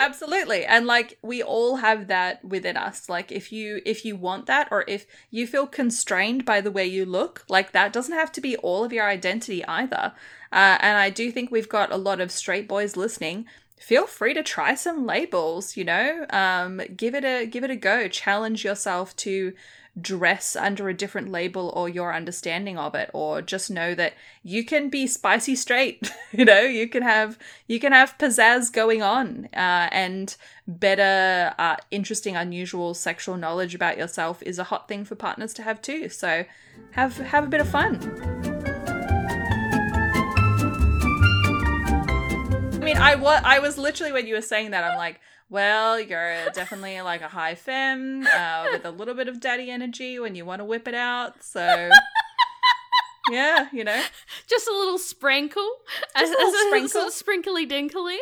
Absolutely. 0.00 0.64
And 0.64 0.86
like 0.86 1.18
we 1.22 1.42
all 1.42 1.76
have 1.76 2.06
that 2.08 2.44
within 2.44 2.76
us. 2.76 3.08
Like 3.08 3.32
if 3.32 3.52
you 3.52 3.80
if 3.84 4.04
you 4.04 4.16
want 4.16 4.46
that 4.46 4.68
or 4.70 4.84
if 4.86 5.06
you 5.30 5.46
feel 5.46 5.66
constrained 5.66 6.44
by 6.44 6.60
the 6.60 6.70
way 6.70 6.86
you 6.86 7.04
look, 7.04 7.44
like 7.48 7.72
that 7.72 7.92
doesn't 7.92 8.14
have 8.14 8.32
to 8.32 8.40
be 8.40 8.56
all 8.56 8.84
of 8.84 8.92
your 8.92 9.06
identity 9.06 9.64
either. 9.66 10.12
Uh, 10.52 10.78
and 10.80 10.98
I 10.98 11.10
do 11.10 11.30
think 11.30 11.50
we've 11.50 11.68
got 11.68 11.92
a 11.92 11.96
lot 11.96 12.20
of 12.20 12.30
straight 12.30 12.68
boys 12.68 12.96
listening. 12.96 13.46
Feel 13.76 14.06
free 14.06 14.34
to 14.34 14.42
try 14.42 14.74
some 14.74 15.06
labels, 15.06 15.76
you 15.76 15.84
know? 15.84 16.26
Um 16.30 16.82
give 16.96 17.14
it 17.14 17.24
a 17.24 17.46
give 17.46 17.62
it 17.62 17.70
a 17.70 17.76
go. 17.76 18.08
Challenge 18.08 18.64
yourself 18.64 19.14
to 19.16 19.52
dress 20.00 20.56
under 20.56 20.88
a 20.88 20.94
different 20.94 21.30
label 21.30 21.72
or 21.74 21.88
your 21.88 22.14
understanding 22.14 22.78
of 22.78 22.94
it 22.94 23.10
or 23.12 23.42
just 23.42 23.70
know 23.70 23.94
that 23.94 24.14
you 24.42 24.64
can 24.64 24.88
be 24.88 25.06
spicy 25.06 25.54
straight 25.54 26.12
you 26.32 26.44
know 26.44 26.60
you 26.60 26.88
can 26.88 27.02
have 27.02 27.38
you 27.66 27.80
can 27.80 27.92
have 27.92 28.16
pizzazz 28.18 28.72
going 28.72 29.02
on 29.02 29.48
uh, 29.54 29.88
and 29.90 30.36
better 30.66 31.54
uh, 31.58 31.76
interesting 31.90 32.36
unusual 32.36 32.94
sexual 32.94 33.36
knowledge 33.36 33.74
about 33.74 33.98
yourself 33.98 34.42
is 34.42 34.58
a 34.58 34.64
hot 34.64 34.88
thing 34.88 35.04
for 35.04 35.14
partners 35.14 35.52
to 35.52 35.62
have 35.62 35.80
too 35.82 36.08
so 36.08 36.44
have 36.92 37.16
have 37.16 37.44
a 37.44 37.48
bit 37.48 37.60
of 37.60 37.68
fun 37.68 38.47
mean, 42.88 42.96
I 43.02 43.14
was 43.16 43.40
I 43.44 43.58
was 43.58 43.78
literally 43.78 44.12
when 44.12 44.26
you 44.26 44.34
were 44.34 44.40
saying 44.42 44.70
that, 44.70 44.84
I'm 44.84 44.96
like, 44.96 45.20
well, 45.50 46.00
you're 46.00 46.50
definitely 46.52 47.00
like 47.02 47.20
a 47.22 47.28
high 47.28 47.54
femme 47.54 48.26
uh, 48.26 48.66
with 48.72 48.84
a 48.84 48.90
little 48.90 49.14
bit 49.14 49.28
of 49.28 49.40
daddy 49.40 49.70
energy 49.70 50.18
when 50.18 50.34
you 50.34 50.44
want 50.44 50.60
to 50.60 50.64
whip 50.64 50.86
it 50.88 50.94
out. 50.94 51.42
So, 51.42 51.90
yeah, 53.30 53.68
you 53.72 53.84
know, 53.84 54.02
Just 54.48 54.68
a 54.68 54.72
little 54.72 54.98
sprinkle. 54.98 55.68
Just 56.18 56.32
a 56.32 56.36
little 56.36 56.66
sprinkle. 56.66 57.10
sprinkly 57.10 57.66
dinkly. 57.66 58.16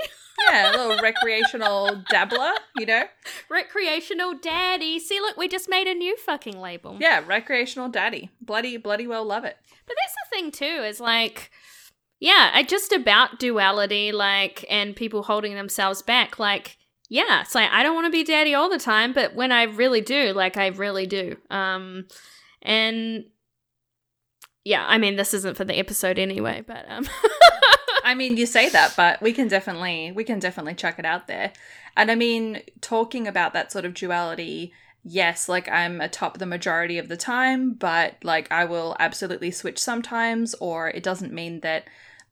yeah, 0.49 0.71
a 0.71 0.77
little 0.77 0.99
recreational 1.03 2.03
dabbler, 2.11 2.53
you 2.77 2.87
know, 2.87 3.05
Recreational 3.49 4.35
daddy. 4.35 4.99
See, 4.99 5.21
look, 5.21 5.37
we 5.37 5.49
just 5.49 5.69
made 5.69 5.87
a 5.87 5.95
new 5.95 6.17
fucking 6.17 6.61
label. 6.61 6.97
yeah, 7.01 7.23
recreational 7.27 7.89
daddy, 7.89 8.31
bloody 8.41 8.77
bloody 8.77 9.07
well 9.07 9.25
love 9.25 9.45
it. 9.45 9.57
But 9.87 9.97
that's 10.01 10.15
the 10.15 10.37
thing 10.37 10.51
too, 10.51 10.83
is 10.85 11.01
like, 11.01 11.51
yeah, 12.19 12.51
I 12.55 12.63
just 12.63 12.93
about 12.93 13.39
duality, 13.39 14.13
like, 14.13 14.65
and 14.71 14.97
people 14.97 15.23
holding 15.23 15.55
themselves 15.55 16.03
back. 16.03 16.39
Like, 16.39 16.79
yeah, 17.09 17.43
it's 17.43 17.55
like 17.55 17.71
I 17.71 17.83
don't 17.83 17.95
want 17.95 18.07
to 18.07 18.11
be 18.11 18.25
daddy 18.25 18.55
all 18.55 18.71
the 18.71 18.79
time, 18.79 19.13
but 19.13 19.35
when 19.35 19.53
I 19.53 19.65
really 19.65 20.01
do, 20.01 20.33
like, 20.33 20.57
I 20.57 20.69
really 20.69 21.07
do. 21.07 21.37
Um, 21.51 22.07
and 22.63 23.25
yeah, 24.65 24.85
I 24.87 24.99
mean, 24.99 25.17
this 25.17 25.33
isn't 25.35 25.57
for 25.57 25.65
the 25.65 25.79
episode 25.79 26.19
anyway, 26.19 26.65
but 26.67 26.85
um, 26.89 27.07
I 28.05 28.15
mean, 28.15 28.37
you 28.37 28.47
say 28.47 28.69
that, 28.71 28.95
but 28.97 29.21
we 29.23 29.33
can 29.33 29.49
definitely 29.49 30.13
we 30.13 30.25
can 30.25 30.39
definitely 30.39 30.75
check 30.75 30.99
it 30.99 31.05
out 31.05 31.27
there. 31.29 31.53
And 31.97 32.11
I 32.11 32.15
mean, 32.15 32.63
talking 32.81 33.29
about 33.29 33.53
that 33.53 33.71
sort 33.71 33.85
of 33.85 33.95
duality, 33.95 34.73
yes, 35.05 35.49
like 35.49 35.69
I'm 35.69 36.01
a 36.01 36.09
top 36.09 36.39
the 36.39 36.47
majority 36.47 36.99
of 36.99 37.09
the 37.09 37.17
time, 37.17 37.75
but 37.75 38.17
like 38.25 38.51
I 38.51 38.65
will 38.65 38.97
absolutely 38.99 39.51
switch 39.51 39.79
sometimes, 39.79 40.55
or 40.55 40.89
it 40.89 41.03
doesn't 41.03 41.33
mean 41.33 41.61
that 41.61 41.85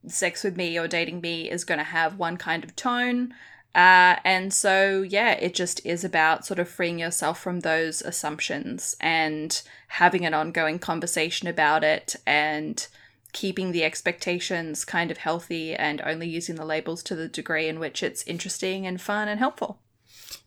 sex 0.07 0.45
with 0.45 0.57
me 0.57 0.79
or 0.79 0.89
dating 0.89 1.21
me 1.21 1.51
is 1.51 1.65
going 1.65 1.79
to 1.79 1.85
have 1.85 2.19
one 2.19 2.37
kind 2.37 2.65
of 2.65 2.77
tone. 2.77 3.35
Uh, 3.75 4.17
and 4.25 4.53
so, 4.53 5.03
yeah, 5.03 5.33
it 5.33 5.53
just 5.53 5.85
is 5.85 6.05
about 6.05 6.47
sort 6.47 6.61
of 6.61 6.69
freeing 6.69 6.99
yourself 6.99 7.41
from 7.41 7.61
those 7.61 8.03
assumptions 8.03 8.97
and 9.01 9.63
having 9.89 10.25
an 10.25 10.35
ongoing 10.35 10.79
conversation 10.79 11.49
about 11.49 11.83
it 11.83 12.15
and 12.25 12.87
keeping 13.33 13.73
the 13.73 13.83
expectations 13.83 14.85
kind 14.85 15.11
of 15.11 15.19
healthy 15.19 15.75
and 15.75 16.01
only 16.03 16.29
using 16.29 16.55
the 16.55 16.65
labels 16.65 17.03
to 17.03 17.17
the 17.17 17.29
degree 17.29 17.67
in 17.67 17.81
which 17.81 18.01
it's 18.01 18.23
interesting 18.29 18.87
and 18.87 19.01
fun 19.01 19.27
and 19.27 19.41
helpful. 19.41 19.81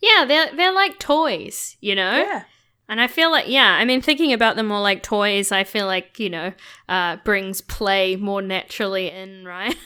yeah, 0.02 0.24
they're 0.26 0.56
they're 0.56 0.74
like 0.74 0.98
toys, 0.98 1.76
you 1.82 1.96
know. 1.96 2.18
Yeah. 2.18 2.44
And 2.90 3.02
I 3.02 3.08
feel 3.08 3.30
like, 3.32 3.48
yeah, 3.48 3.76
I 3.80 3.86
mean, 3.86 4.02
thinking 4.02 4.32
about 4.32 4.56
them 4.56 4.68
more 4.68 4.80
like 4.80 5.04
toys, 5.04 5.52
I 5.52 5.66
feel 5.66 5.86
like, 5.86 6.20
you 6.20 6.30
know, 6.30 6.54
uh, 6.88 7.18
brings 7.18 7.60
play 7.60 8.16
more 8.16 8.42
naturally 8.42 9.10
in, 9.10 9.44
right? 9.46 9.76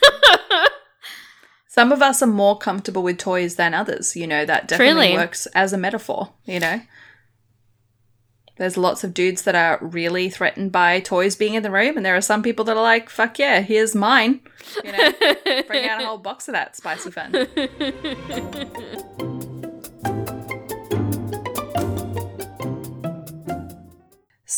Some 1.66 1.90
of 1.90 2.02
us 2.02 2.22
are 2.22 2.26
more 2.26 2.58
comfortable 2.58 3.02
with 3.02 3.18
toys 3.18 3.56
than 3.56 3.74
others, 3.74 4.14
you 4.14 4.26
know, 4.26 4.44
that 4.44 4.68
definitely 4.68 5.08
Truly. 5.08 5.14
works 5.14 5.46
as 5.46 5.72
a 5.72 5.78
metaphor, 5.78 6.32
you 6.44 6.60
know. 6.60 6.82
There's 8.58 8.76
lots 8.76 9.02
of 9.02 9.14
dudes 9.14 9.42
that 9.42 9.54
are 9.54 9.78
really 9.80 10.28
threatened 10.28 10.70
by 10.70 11.00
toys 11.00 11.34
being 11.34 11.54
in 11.54 11.62
the 11.62 11.70
room, 11.70 11.96
and 11.96 12.04
there 12.04 12.14
are 12.14 12.20
some 12.20 12.42
people 12.42 12.66
that 12.66 12.76
are 12.76 12.82
like, 12.82 13.08
fuck 13.08 13.38
yeah, 13.38 13.60
here's 13.60 13.94
mine. 13.94 14.40
You 14.84 14.92
know, 14.92 15.12
bring 15.66 15.88
out 15.88 16.02
a 16.02 16.06
whole 16.06 16.18
box 16.18 16.46
of 16.46 16.52
that 16.52 16.76
spicy 16.76 17.10
fun. 17.10 17.48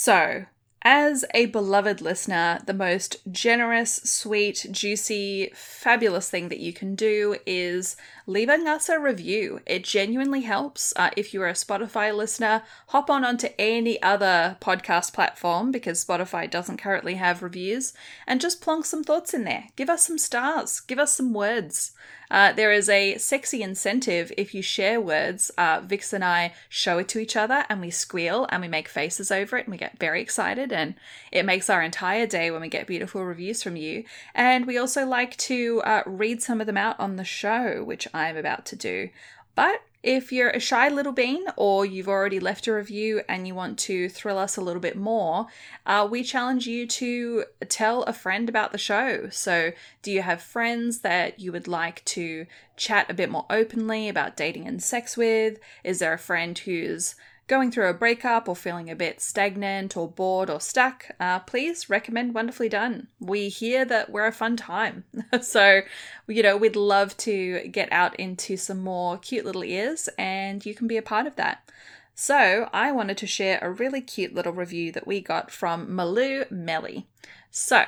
So, 0.04 0.44
as 0.82 1.24
a 1.32 1.46
beloved 1.46 2.02
listener, 2.02 2.60
the 2.66 2.74
most 2.74 3.16
generous, 3.32 3.94
sweet, 4.04 4.66
juicy, 4.70 5.50
fabulous 5.54 6.28
thing 6.28 6.50
that 6.50 6.60
you 6.60 6.74
can 6.74 6.94
do 6.94 7.36
is 7.46 7.96
leaving 8.26 8.66
us 8.66 8.88
a 8.88 8.98
review. 8.98 9.60
It 9.66 9.84
genuinely 9.84 10.42
helps. 10.42 10.92
Uh, 10.96 11.10
if 11.16 11.34
you're 11.34 11.48
a 11.48 11.52
Spotify 11.52 12.14
listener, 12.14 12.62
hop 12.88 13.10
on 13.10 13.24
onto 13.24 13.48
any 13.58 14.02
other 14.02 14.56
podcast 14.60 15.12
platform 15.12 15.70
because 15.70 16.04
Spotify 16.04 16.50
doesn't 16.50 16.78
currently 16.78 17.14
have 17.14 17.42
reviews 17.42 17.92
and 18.26 18.40
just 18.40 18.60
plonk 18.60 18.84
some 18.84 19.04
thoughts 19.04 19.34
in 19.34 19.44
there. 19.44 19.64
Give 19.76 19.90
us 19.90 20.06
some 20.06 20.18
stars, 20.18 20.80
give 20.80 20.98
us 20.98 21.14
some 21.14 21.32
words. 21.32 21.92
Uh, 22.30 22.52
there 22.52 22.72
is 22.72 22.88
a 22.88 23.16
sexy 23.18 23.62
incentive 23.62 24.32
if 24.36 24.54
you 24.54 24.62
share 24.62 25.00
words. 25.00 25.50
Uh, 25.56 25.80
Vix 25.84 26.12
and 26.12 26.24
I 26.24 26.52
show 26.68 26.98
it 26.98 27.08
to 27.10 27.18
each 27.18 27.36
other 27.36 27.64
and 27.68 27.80
we 27.80 27.90
squeal 27.90 28.46
and 28.50 28.62
we 28.62 28.68
make 28.68 28.88
faces 28.88 29.30
over 29.30 29.56
it 29.56 29.66
and 29.66 29.72
we 29.72 29.78
get 29.78 29.98
very 29.98 30.20
excited 30.20 30.72
and 30.72 30.94
it 31.30 31.44
makes 31.44 31.68
our 31.70 31.82
entire 31.82 32.26
day 32.26 32.50
when 32.50 32.60
we 32.60 32.68
get 32.68 32.86
beautiful 32.86 33.24
reviews 33.24 33.62
from 33.62 33.76
you. 33.76 34.04
And 34.34 34.66
we 34.66 34.78
also 34.78 35.06
like 35.06 35.36
to 35.36 35.82
uh, 35.82 36.02
read 36.06 36.42
some 36.42 36.60
of 36.60 36.66
them 36.66 36.76
out 36.76 36.98
on 36.98 37.16
the 37.16 37.24
show, 37.24 37.84
which 37.84 38.08
I'm 38.14 38.36
about 38.36 38.64
to 38.66 38.76
do. 38.76 39.10
But 39.54 39.82
if 40.02 40.32
you're 40.32 40.50
a 40.50 40.60
shy 40.60 40.90
little 40.90 41.12
bean 41.12 41.46
or 41.56 41.86
you've 41.86 42.08
already 42.08 42.38
left 42.38 42.66
a 42.66 42.74
review 42.74 43.22
and 43.26 43.46
you 43.46 43.54
want 43.54 43.78
to 43.78 44.10
thrill 44.10 44.36
us 44.38 44.56
a 44.56 44.60
little 44.60 44.80
bit 44.80 44.96
more, 44.96 45.46
uh, 45.86 46.06
we 46.10 46.22
challenge 46.22 46.66
you 46.66 46.86
to 46.86 47.44
tell 47.70 48.02
a 48.02 48.12
friend 48.12 48.48
about 48.48 48.72
the 48.72 48.78
show. 48.78 49.28
So, 49.30 49.72
do 50.02 50.12
you 50.12 50.20
have 50.20 50.42
friends 50.42 50.98
that 51.00 51.40
you 51.40 51.52
would 51.52 51.66
like 51.66 52.04
to 52.06 52.46
chat 52.76 53.10
a 53.10 53.14
bit 53.14 53.30
more 53.30 53.46
openly 53.48 54.08
about 54.08 54.36
dating 54.36 54.66
and 54.66 54.82
sex 54.82 55.16
with? 55.16 55.58
Is 55.82 56.00
there 56.00 56.12
a 56.12 56.18
friend 56.18 56.58
who's 56.58 57.14
going 57.46 57.70
through 57.70 57.88
a 57.88 57.94
breakup 57.94 58.48
or 58.48 58.56
feeling 58.56 58.90
a 58.90 58.96
bit 58.96 59.20
stagnant 59.20 59.96
or 59.96 60.08
bored 60.08 60.48
or 60.48 60.60
stuck, 60.60 61.06
uh, 61.20 61.40
please 61.40 61.90
recommend 61.90 62.34
Wonderfully 62.34 62.68
Done. 62.68 63.08
We 63.20 63.48
hear 63.48 63.84
that 63.84 64.10
we're 64.10 64.26
a 64.26 64.32
fun 64.32 64.56
time. 64.56 65.04
so, 65.42 65.82
you 66.26 66.42
know, 66.42 66.56
we'd 66.56 66.76
love 66.76 67.16
to 67.18 67.68
get 67.68 67.92
out 67.92 68.18
into 68.18 68.56
some 68.56 68.80
more 68.80 69.18
cute 69.18 69.44
little 69.44 69.64
ears, 69.64 70.08
and 70.18 70.64
you 70.64 70.74
can 70.74 70.86
be 70.86 70.96
a 70.96 71.02
part 71.02 71.26
of 71.26 71.36
that. 71.36 71.70
So, 72.14 72.68
I 72.72 72.92
wanted 72.92 73.18
to 73.18 73.26
share 73.26 73.58
a 73.60 73.70
really 73.70 74.00
cute 74.00 74.34
little 74.34 74.52
review 74.52 74.92
that 74.92 75.06
we 75.06 75.20
got 75.20 75.50
from 75.50 75.88
Malou 75.88 76.50
Melly. 76.50 77.06
So, 77.50 77.84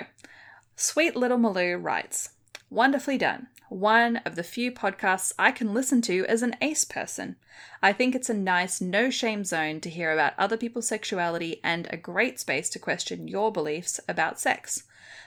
sweet 0.74 1.16
little 1.16 1.38
Malou 1.38 1.82
writes, 1.82 2.30
Wonderfully 2.68 3.18
done. 3.18 3.46
One 3.68 4.18
of 4.18 4.36
the 4.36 4.44
few 4.44 4.70
podcasts 4.70 5.32
I 5.38 5.50
can 5.50 5.74
listen 5.74 6.00
to 6.02 6.24
as 6.26 6.42
an 6.42 6.54
ace 6.60 6.84
person. 6.84 7.34
I 7.82 7.92
think 7.92 8.14
it's 8.14 8.30
a 8.30 8.34
nice, 8.34 8.80
no 8.80 9.10
shame 9.10 9.42
zone 9.42 9.80
to 9.80 9.90
hear 9.90 10.12
about 10.12 10.34
other 10.38 10.56
people's 10.56 10.86
sexuality 10.86 11.60
and 11.64 11.88
a 11.90 11.96
great 11.96 12.38
space 12.38 12.68
to 12.70 12.78
question 12.78 13.26
your 13.26 13.50
beliefs 13.50 13.98
about 14.08 14.38
sex. 14.38 14.84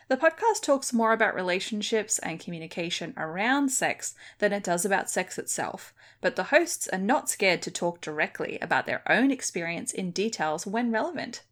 The 0.08 0.16
podcast 0.16 0.64
talks 0.64 0.94
more 0.94 1.12
about 1.12 1.36
relationships 1.36 2.18
and 2.20 2.40
communication 2.40 3.14
around 3.18 3.70
sex 3.70 4.16
than 4.38 4.54
it 4.54 4.64
does 4.64 4.86
about 4.86 5.10
sex 5.10 5.38
itself, 5.38 5.94
but 6.22 6.38
the 6.38 6.46
hosts 6.46 6.88
are 6.88 6.98
not 6.98 7.30
scared 7.30 7.62
to 7.64 7.72
talk 7.72 8.00
directly 8.00 8.58
about 8.62 8.86
their 8.86 9.04
own 9.12 9.32
experience 9.32 9.92
in 9.92 10.12
details 10.12 10.66
when 10.66 10.92
relevant. 10.92 11.44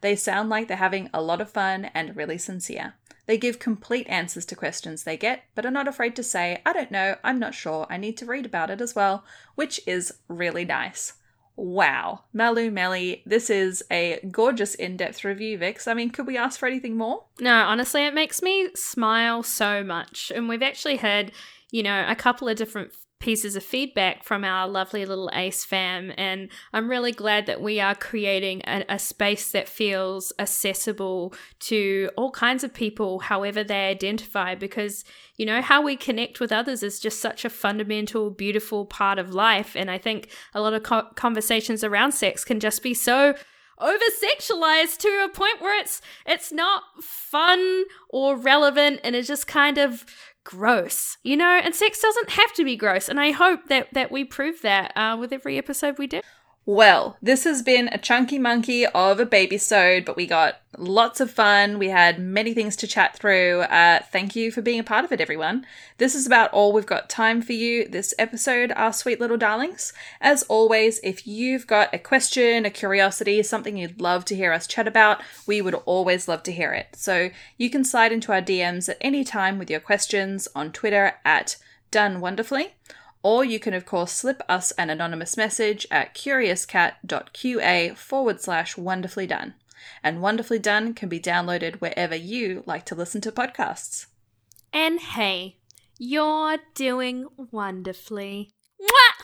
They 0.00 0.16
sound 0.16 0.48
like 0.48 0.66
they're 0.66 0.78
having 0.78 1.10
a 1.14 1.22
lot 1.22 1.40
of 1.40 1.50
fun 1.50 1.90
and 1.94 2.16
really 2.16 2.38
sincere. 2.38 2.94
They 3.26 3.38
give 3.38 3.58
complete 3.58 4.06
answers 4.08 4.44
to 4.46 4.56
questions 4.56 5.04
they 5.04 5.16
get, 5.16 5.44
but 5.54 5.64
are 5.64 5.70
not 5.70 5.88
afraid 5.88 6.16
to 6.16 6.22
say, 6.22 6.60
I 6.66 6.72
don't 6.72 6.90
know, 6.90 7.16
I'm 7.22 7.38
not 7.38 7.54
sure, 7.54 7.86
I 7.88 7.96
need 7.96 8.16
to 8.18 8.26
read 8.26 8.46
about 8.46 8.70
it 8.70 8.80
as 8.80 8.94
well, 8.94 9.24
which 9.54 9.80
is 9.86 10.14
really 10.28 10.64
nice. 10.64 11.14
Wow, 11.54 12.24
Malu 12.32 12.70
Melly, 12.70 13.22
this 13.26 13.50
is 13.50 13.84
a 13.90 14.18
gorgeous 14.30 14.74
in 14.74 14.96
depth 14.96 15.22
review, 15.22 15.58
Vix. 15.58 15.86
I 15.86 15.94
mean, 15.94 16.10
could 16.10 16.26
we 16.26 16.36
ask 16.36 16.58
for 16.58 16.66
anything 16.66 16.96
more? 16.96 17.26
No, 17.40 17.54
honestly, 17.54 18.06
it 18.06 18.14
makes 18.14 18.42
me 18.42 18.70
smile 18.74 19.42
so 19.42 19.84
much. 19.84 20.32
And 20.34 20.48
we've 20.48 20.62
actually 20.62 20.96
had, 20.96 21.30
you 21.70 21.82
know, 21.82 22.06
a 22.08 22.16
couple 22.16 22.48
of 22.48 22.56
different 22.56 22.92
pieces 23.22 23.54
of 23.54 23.62
feedback 23.62 24.24
from 24.24 24.42
our 24.42 24.68
lovely 24.68 25.06
little 25.06 25.30
ACE 25.32 25.64
fam. 25.64 26.12
And 26.18 26.48
I'm 26.72 26.90
really 26.90 27.12
glad 27.12 27.46
that 27.46 27.62
we 27.62 27.78
are 27.78 27.94
creating 27.94 28.62
a, 28.66 28.84
a, 28.88 28.98
space 28.98 29.52
that 29.52 29.68
feels 29.68 30.32
accessible 30.40 31.32
to 31.60 32.10
all 32.16 32.32
kinds 32.32 32.64
of 32.64 32.74
people, 32.74 33.20
however 33.20 33.62
they 33.62 33.86
identify, 33.86 34.56
because, 34.56 35.04
you 35.36 35.46
know, 35.46 35.62
how 35.62 35.80
we 35.80 35.96
connect 35.96 36.40
with 36.40 36.50
others 36.50 36.82
is 36.82 36.98
just 36.98 37.20
such 37.20 37.44
a 37.44 37.50
fundamental, 37.50 38.28
beautiful 38.28 38.84
part 38.84 39.20
of 39.20 39.32
life. 39.32 39.76
And 39.76 39.88
I 39.88 39.98
think 39.98 40.28
a 40.52 40.60
lot 40.60 40.74
of 40.74 40.82
co- 40.82 41.08
conversations 41.14 41.84
around 41.84 42.12
sex 42.12 42.44
can 42.44 42.58
just 42.58 42.82
be 42.82 42.92
so 42.92 43.34
over 43.78 44.04
sexualized 44.22 44.98
to 44.98 45.08
a 45.24 45.28
point 45.28 45.60
where 45.60 45.80
it's 45.80 46.00
it's 46.24 46.52
not 46.52 46.82
fun 47.00 47.84
or 48.08 48.36
relevant 48.36 49.00
and 49.02 49.16
it 49.16 49.22
just 49.22 49.46
kind 49.46 49.76
of 49.76 50.04
gross, 50.44 51.16
you 51.22 51.36
know, 51.36 51.60
and 51.62 51.74
sex 51.74 52.00
doesn't 52.00 52.30
have 52.30 52.52
to 52.54 52.64
be 52.64 52.76
gross. 52.76 53.08
And 53.08 53.20
I 53.20 53.30
hope 53.30 53.68
that 53.68 53.88
that 53.92 54.10
we 54.10 54.24
prove 54.24 54.62
that 54.62 54.92
uh, 54.96 55.16
with 55.18 55.32
every 55.32 55.58
episode 55.58 55.98
we 55.98 56.06
do. 56.06 56.20
Well, 56.64 57.16
this 57.20 57.42
has 57.42 57.60
been 57.60 57.88
a 57.88 57.98
chunky 57.98 58.38
monkey 58.38 58.86
of 58.86 59.18
a 59.18 59.26
baby 59.26 59.58
sode, 59.58 60.04
but 60.04 60.14
we 60.14 60.28
got 60.28 60.60
lots 60.78 61.18
of 61.18 61.28
fun. 61.28 61.76
We 61.76 61.88
had 61.88 62.20
many 62.20 62.54
things 62.54 62.76
to 62.76 62.86
chat 62.86 63.16
through. 63.16 63.62
Uh, 63.62 63.98
thank 64.12 64.36
you 64.36 64.52
for 64.52 64.62
being 64.62 64.78
a 64.78 64.84
part 64.84 65.04
of 65.04 65.10
it, 65.10 65.20
everyone. 65.20 65.66
This 65.98 66.14
is 66.14 66.24
about 66.24 66.52
all 66.52 66.72
we've 66.72 66.86
got 66.86 67.10
time 67.10 67.42
for 67.42 67.52
you 67.52 67.88
this 67.88 68.14
episode, 68.16 68.70
our 68.76 68.92
sweet 68.92 69.18
little 69.18 69.36
darlings. 69.36 69.92
As 70.20 70.44
always, 70.44 71.00
if 71.02 71.26
you've 71.26 71.66
got 71.66 71.92
a 71.92 71.98
question, 71.98 72.64
a 72.64 72.70
curiosity, 72.70 73.42
something 73.42 73.76
you'd 73.76 74.00
love 74.00 74.24
to 74.26 74.36
hear 74.36 74.52
us 74.52 74.68
chat 74.68 74.86
about, 74.86 75.20
we 75.48 75.60
would 75.60 75.74
always 75.74 76.28
love 76.28 76.44
to 76.44 76.52
hear 76.52 76.72
it. 76.72 76.94
So 76.94 77.30
you 77.58 77.70
can 77.70 77.82
slide 77.82 78.12
into 78.12 78.30
our 78.30 78.40
DMs 78.40 78.88
at 78.88 78.98
any 79.00 79.24
time 79.24 79.58
with 79.58 79.68
your 79.68 79.80
questions 79.80 80.46
on 80.54 80.70
Twitter 80.70 81.14
at 81.24 81.56
Done 81.90 82.20
Wonderfully 82.20 82.76
or 83.22 83.44
you 83.44 83.60
can, 83.60 83.74
of 83.74 83.86
course, 83.86 84.12
slip 84.12 84.42
us 84.48 84.72
an 84.72 84.90
anonymous 84.90 85.36
message 85.36 85.86
at 85.90 86.14
curiouscat.qa 86.14 87.96
forward 87.96 88.40
slash 88.40 88.76
wonderfully 88.76 89.26
done. 89.26 89.54
And 90.02 90.22
Wonderfully 90.22 90.58
Done 90.58 90.94
can 90.94 91.08
be 91.08 91.20
downloaded 91.20 91.76
wherever 91.76 92.16
you 92.16 92.62
like 92.66 92.84
to 92.86 92.94
listen 92.94 93.20
to 93.22 93.32
podcasts. 93.32 94.06
And 94.72 95.00
hey, 95.00 95.56
you're 95.98 96.58
doing 96.74 97.26
wonderfully. 97.36 98.50
Mwah! 98.80 99.21